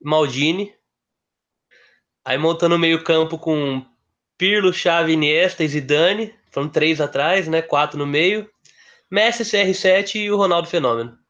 Maldini, 0.00 0.74
aí 2.22 2.36
montando 2.36 2.74
o 2.74 2.78
meio 2.78 3.02
campo 3.02 3.38
com 3.38 3.84
Pirlo, 4.36 4.74
Xavi, 4.74 5.12
Iniesta 5.12 5.64
e 5.64 5.68
Zidane, 5.68 6.34
foram 6.50 6.68
três 6.68 7.00
atrás, 7.00 7.48
né, 7.48 7.62
quatro 7.62 7.98
no 7.98 8.06
meio, 8.06 8.50
Messi, 9.10 9.42
CR7 9.42 10.16
e 10.16 10.30
o 10.30 10.36
Ronaldo 10.36 10.68
Fenômeno. 10.68 11.21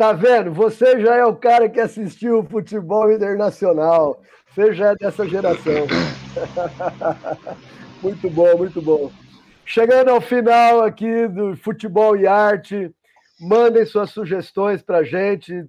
Tá 0.00 0.14
vendo? 0.14 0.50
Você 0.54 0.98
já 0.98 1.14
é 1.14 1.26
o 1.26 1.36
cara 1.36 1.68
que 1.68 1.78
assistiu 1.78 2.38
o 2.38 2.42
futebol 2.42 3.12
internacional. 3.12 4.22
Você 4.48 4.72
já 4.72 4.92
é 4.92 4.96
dessa 4.96 5.28
geração. 5.28 5.86
muito 8.00 8.30
bom, 8.30 8.56
muito 8.56 8.80
bom. 8.80 9.12
Chegando 9.62 10.08
ao 10.08 10.22
final 10.22 10.80
aqui 10.80 11.28
do 11.28 11.54
Futebol 11.54 12.16
e 12.16 12.26
Arte, 12.26 12.90
mandem 13.38 13.84
suas 13.84 14.08
sugestões 14.08 14.80
para 14.80 15.00
a 15.00 15.04
gente. 15.04 15.66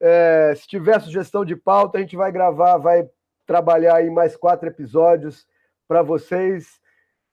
É, 0.00 0.54
se 0.56 0.68
tiver 0.68 1.00
sugestão 1.00 1.44
de 1.44 1.56
pauta, 1.56 1.98
a 1.98 2.00
gente 2.02 2.14
vai 2.14 2.30
gravar, 2.30 2.76
vai 2.78 3.04
trabalhar 3.48 3.96
aí 3.96 4.10
mais 4.10 4.36
quatro 4.36 4.68
episódios 4.68 5.44
para 5.88 6.02
vocês. 6.02 6.78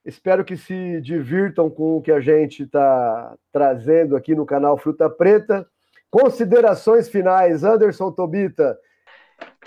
Espero 0.03 0.43
que 0.43 0.57
se 0.57 0.99
divirtam 0.99 1.69
com 1.69 1.97
o 1.97 2.01
que 2.01 2.11
a 2.11 2.19
gente 2.19 2.63
está 2.63 3.35
trazendo 3.51 4.15
aqui 4.15 4.33
no 4.33 4.47
canal 4.47 4.79
Fruta 4.79 5.07
Preta. 5.07 5.69
Considerações 6.09 7.09
finais, 7.09 7.63
Anderson 7.63 8.11
Tobita. 8.11 8.79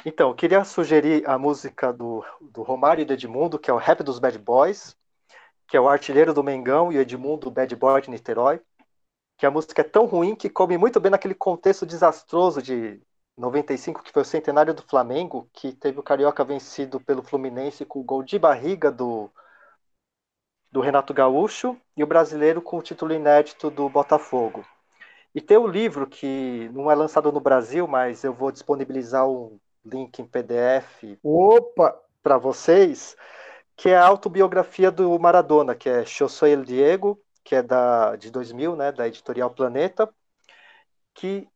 Então, 0.06 0.34
queria 0.34 0.64
sugerir 0.64 1.28
a 1.28 1.38
música 1.38 1.92
do, 1.92 2.24
do 2.40 2.62
Romário 2.62 3.02
e 3.02 3.04
do 3.04 3.12
Edmundo, 3.12 3.58
que 3.58 3.70
é 3.70 3.74
o 3.74 3.76
Rap 3.76 4.02
dos 4.02 4.18
Bad 4.18 4.38
Boys, 4.38 4.96
que 5.68 5.76
é 5.76 5.80
o 5.80 5.88
artilheiro 5.88 6.32
do 6.32 6.42
Mengão 6.42 6.90
e 6.90 6.96
o 6.96 7.00
Edmundo, 7.00 7.50
Bad 7.50 7.76
Boy 7.76 8.00
de 8.00 8.10
Niterói. 8.10 8.60
Que 9.36 9.46
a 9.46 9.50
música 9.50 9.82
é 9.82 9.84
tão 9.84 10.06
ruim 10.06 10.34
que 10.34 10.48
come 10.48 10.78
muito 10.78 10.98
bem 10.98 11.10
naquele 11.10 11.34
contexto 11.34 11.84
desastroso 11.84 12.62
de 12.62 13.00
95, 13.36 14.02
que 14.02 14.12
foi 14.12 14.22
o 14.22 14.24
centenário 14.24 14.74
do 14.74 14.82
Flamengo, 14.82 15.48
que 15.52 15.72
teve 15.72 16.00
o 16.00 16.02
Carioca 16.02 16.44
vencido 16.44 17.00
pelo 17.00 17.22
Fluminense 17.22 17.84
com 17.84 18.00
o 18.00 18.04
gol 18.04 18.22
de 18.22 18.38
barriga 18.38 18.90
do, 18.90 19.30
do 20.72 20.80
Renato 20.80 21.12
Gaúcho 21.12 21.76
e 21.96 22.02
o 22.02 22.06
brasileiro 22.06 22.62
com 22.62 22.78
o 22.78 22.82
título 22.82 23.12
inédito 23.12 23.70
do 23.70 23.88
Botafogo. 23.88 24.64
E 25.34 25.40
tem 25.40 25.56
o 25.56 25.64
um 25.64 25.66
livro 25.66 26.06
que 26.06 26.68
não 26.72 26.90
é 26.90 26.94
lançado 26.94 27.30
no 27.30 27.40
Brasil, 27.40 27.86
mas 27.86 28.24
eu 28.24 28.32
vou 28.32 28.50
disponibilizar 28.50 29.28
um 29.28 29.58
link 29.84 30.18
em 30.18 30.26
PDF 30.26 31.18
Opa! 31.22 31.96
para 32.22 32.36
vocês, 32.36 33.16
que 33.76 33.88
é 33.88 33.96
a 33.96 34.06
autobiografia 34.06 34.90
do 34.90 35.18
Maradona, 35.18 35.74
que 35.74 35.88
é 35.88 36.04
Eu 36.20 36.28
Sou 36.28 36.48
El 36.48 36.64
Diego, 36.64 37.20
que 37.44 37.54
é 37.54 37.62
da, 37.62 38.16
de 38.16 38.30
2000, 38.30 38.76
né, 38.76 38.92
da 38.92 39.06
editorial 39.06 39.50
Planeta, 39.50 40.12
que 41.14 41.48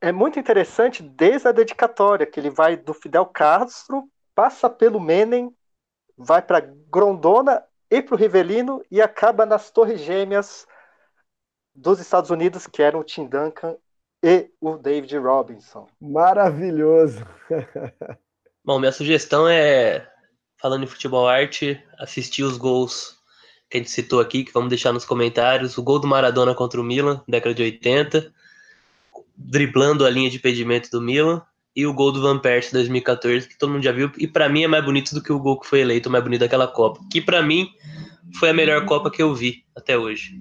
é 0.00 0.12
muito 0.12 0.38
interessante 0.38 1.02
desde 1.02 1.48
a 1.48 1.52
dedicatória, 1.52 2.26
que 2.26 2.38
ele 2.38 2.50
vai 2.50 2.76
do 2.76 2.92
Fidel 2.92 3.26
Castro, 3.26 4.08
passa 4.34 4.68
pelo 4.68 5.00
Menem, 5.00 5.54
vai 6.16 6.42
para 6.42 6.60
Grondona 6.60 7.64
e 7.90 8.02
para 8.02 8.14
o 8.14 8.18
Rivelino 8.18 8.82
e 8.90 9.00
acaba 9.00 9.46
nas 9.46 9.70
Torres 9.70 10.00
Gêmeas 10.00 10.66
dos 11.74 12.00
Estados 12.00 12.30
Unidos, 12.30 12.66
que 12.66 12.82
eram 12.82 13.00
o 13.00 13.04
Tim 13.04 13.26
Duncan 13.26 13.76
e 14.22 14.50
o 14.60 14.76
David 14.76 15.16
Robinson. 15.18 15.86
Maravilhoso! 16.00 17.24
Bom, 18.64 18.78
minha 18.78 18.92
sugestão 18.92 19.48
é 19.48 20.06
falando 20.60 20.84
em 20.84 20.88
futebol 20.88 21.28
arte, 21.28 21.82
assistir 21.98 22.42
os 22.42 22.56
gols 22.56 23.16
que 23.70 23.76
a 23.76 23.80
gente 23.80 23.90
citou 23.90 24.20
aqui, 24.20 24.44
que 24.44 24.52
vamos 24.52 24.68
deixar 24.68 24.92
nos 24.92 25.04
comentários. 25.04 25.78
O 25.78 25.82
gol 25.82 26.00
do 26.00 26.08
Maradona 26.08 26.54
contra 26.54 26.80
o 26.80 26.84
Milan, 26.84 27.22
década 27.28 27.54
de 27.54 27.62
80, 27.62 28.32
driblando 29.36 30.04
a 30.04 30.10
linha 30.10 30.28
de 30.28 30.36
impedimento 30.36 30.90
do 30.90 31.00
Milan, 31.00 31.42
e 31.76 31.86
o 31.86 31.94
gol 31.94 32.10
do 32.10 32.20
Van 32.20 32.40
Persie 32.40 32.72
2014, 32.72 33.48
que 33.48 33.56
todo 33.56 33.70
mundo 33.70 33.84
já 33.84 33.92
viu, 33.92 34.10
e 34.18 34.26
para 34.26 34.48
mim 34.48 34.64
é 34.64 34.66
mais 34.66 34.84
bonito 34.84 35.14
do 35.14 35.22
que 35.22 35.32
o 35.32 35.38
gol 35.38 35.60
que 35.60 35.66
foi 35.66 35.80
eleito 35.80 36.10
mais 36.10 36.24
bonito 36.24 36.40
daquela 36.40 36.66
Copa, 36.66 37.00
que 37.10 37.20
para 37.20 37.40
mim 37.40 37.70
foi 38.40 38.50
a 38.50 38.54
melhor 38.54 38.84
Copa 38.84 39.10
que 39.10 39.22
eu 39.22 39.32
vi 39.32 39.64
até 39.76 39.96
hoje. 39.96 40.40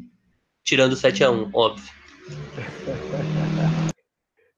Tirando 0.67 0.91
o 0.91 0.95
7 0.97 1.23
a 1.23 1.31
1 1.31 1.49
óbvio. 1.53 1.85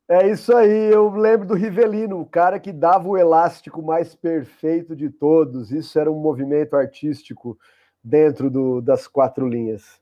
É 0.09 0.27
isso 0.27 0.55
aí, 0.55 0.91
eu 0.91 1.07
lembro 1.11 1.47
do 1.47 1.53
Rivelino, 1.53 2.19
o 2.19 2.25
cara 2.25 2.59
que 2.59 2.73
dava 2.73 3.07
o 3.07 3.15
elástico 3.15 3.79
mais 3.83 4.15
perfeito 4.15 4.95
de 4.95 5.07
todos. 5.07 5.71
Isso 5.71 5.99
era 5.99 6.11
um 6.11 6.19
movimento 6.19 6.75
artístico 6.75 7.55
dentro 8.03 8.49
do, 8.49 8.81
das 8.81 9.05
quatro 9.05 9.47
linhas. 9.47 10.01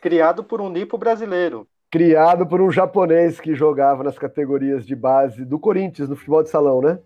Criado 0.00 0.42
por 0.42 0.60
um 0.60 0.68
nipo 0.68 0.98
brasileiro. 0.98 1.64
Criado 1.92 2.44
por 2.44 2.60
um 2.60 2.72
japonês 2.72 3.38
que 3.38 3.54
jogava 3.54 4.02
nas 4.02 4.18
categorias 4.18 4.84
de 4.84 4.96
base 4.96 5.44
do 5.44 5.60
Corinthians, 5.60 6.08
no 6.08 6.16
futebol 6.16 6.42
de 6.42 6.50
salão, 6.50 6.82
né? 6.82 6.98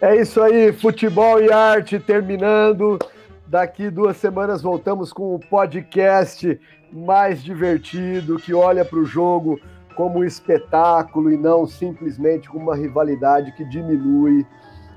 É 0.00 0.14
isso 0.14 0.40
aí, 0.40 0.72
futebol 0.72 1.42
e 1.42 1.50
arte 1.50 1.98
terminando. 1.98 2.96
Daqui 3.44 3.90
duas 3.90 4.16
semanas 4.18 4.62
voltamos 4.62 5.12
com 5.12 5.34
o 5.34 5.40
podcast 5.40 6.60
mais 6.94 7.42
divertido, 7.42 8.38
que 8.38 8.54
olha 8.54 8.84
para 8.84 8.98
o 8.98 9.04
jogo 9.04 9.60
como 9.96 10.20
um 10.20 10.24
espetáculo 10.24 11.30
e 11.30 11.36
não 11.36 11.66
simplesmente 11.66 12.48
como 12.48 12.64
uma 12.64 12.76
rivalidade 12.76 13.52
que 13.52 13.64
diminui 13.64 14.46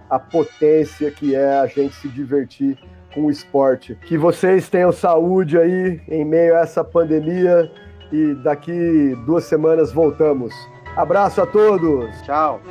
a 0.09 0.19
potência 0.19 1.11
que 1.11 1.35
é 1.35 1.59
a 1.59 1.67
gente 1.67 1.95
se 1.95 2.07
divertir 2.07 2.77
com 3.13 3.25
o 3.25 3.31
esporte. 3.31 3.95
Que 4.05 4.17
vocês 4.17 4.69
tenham 4.69 4.91
saúde 4.91 5.57
aí 5.57 5.99
em 6.07 6.23
meio 6.23 6.55
a 6.55 6.59
essa 6.59 6.83
pandemia 6.83 7.71
e 8.11 8.35
daqui 8.35 9.15
duas 9.25 9.43
semanas 9.45 9.91
voltamos. 9.91 10.53
Abraço 10.95 11.41
a 11.41 11.45
todos. 11.45 12.09
Tchau. 12.21 12.61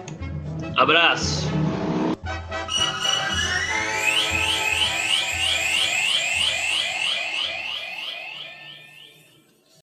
Abraço. 0.76 1.48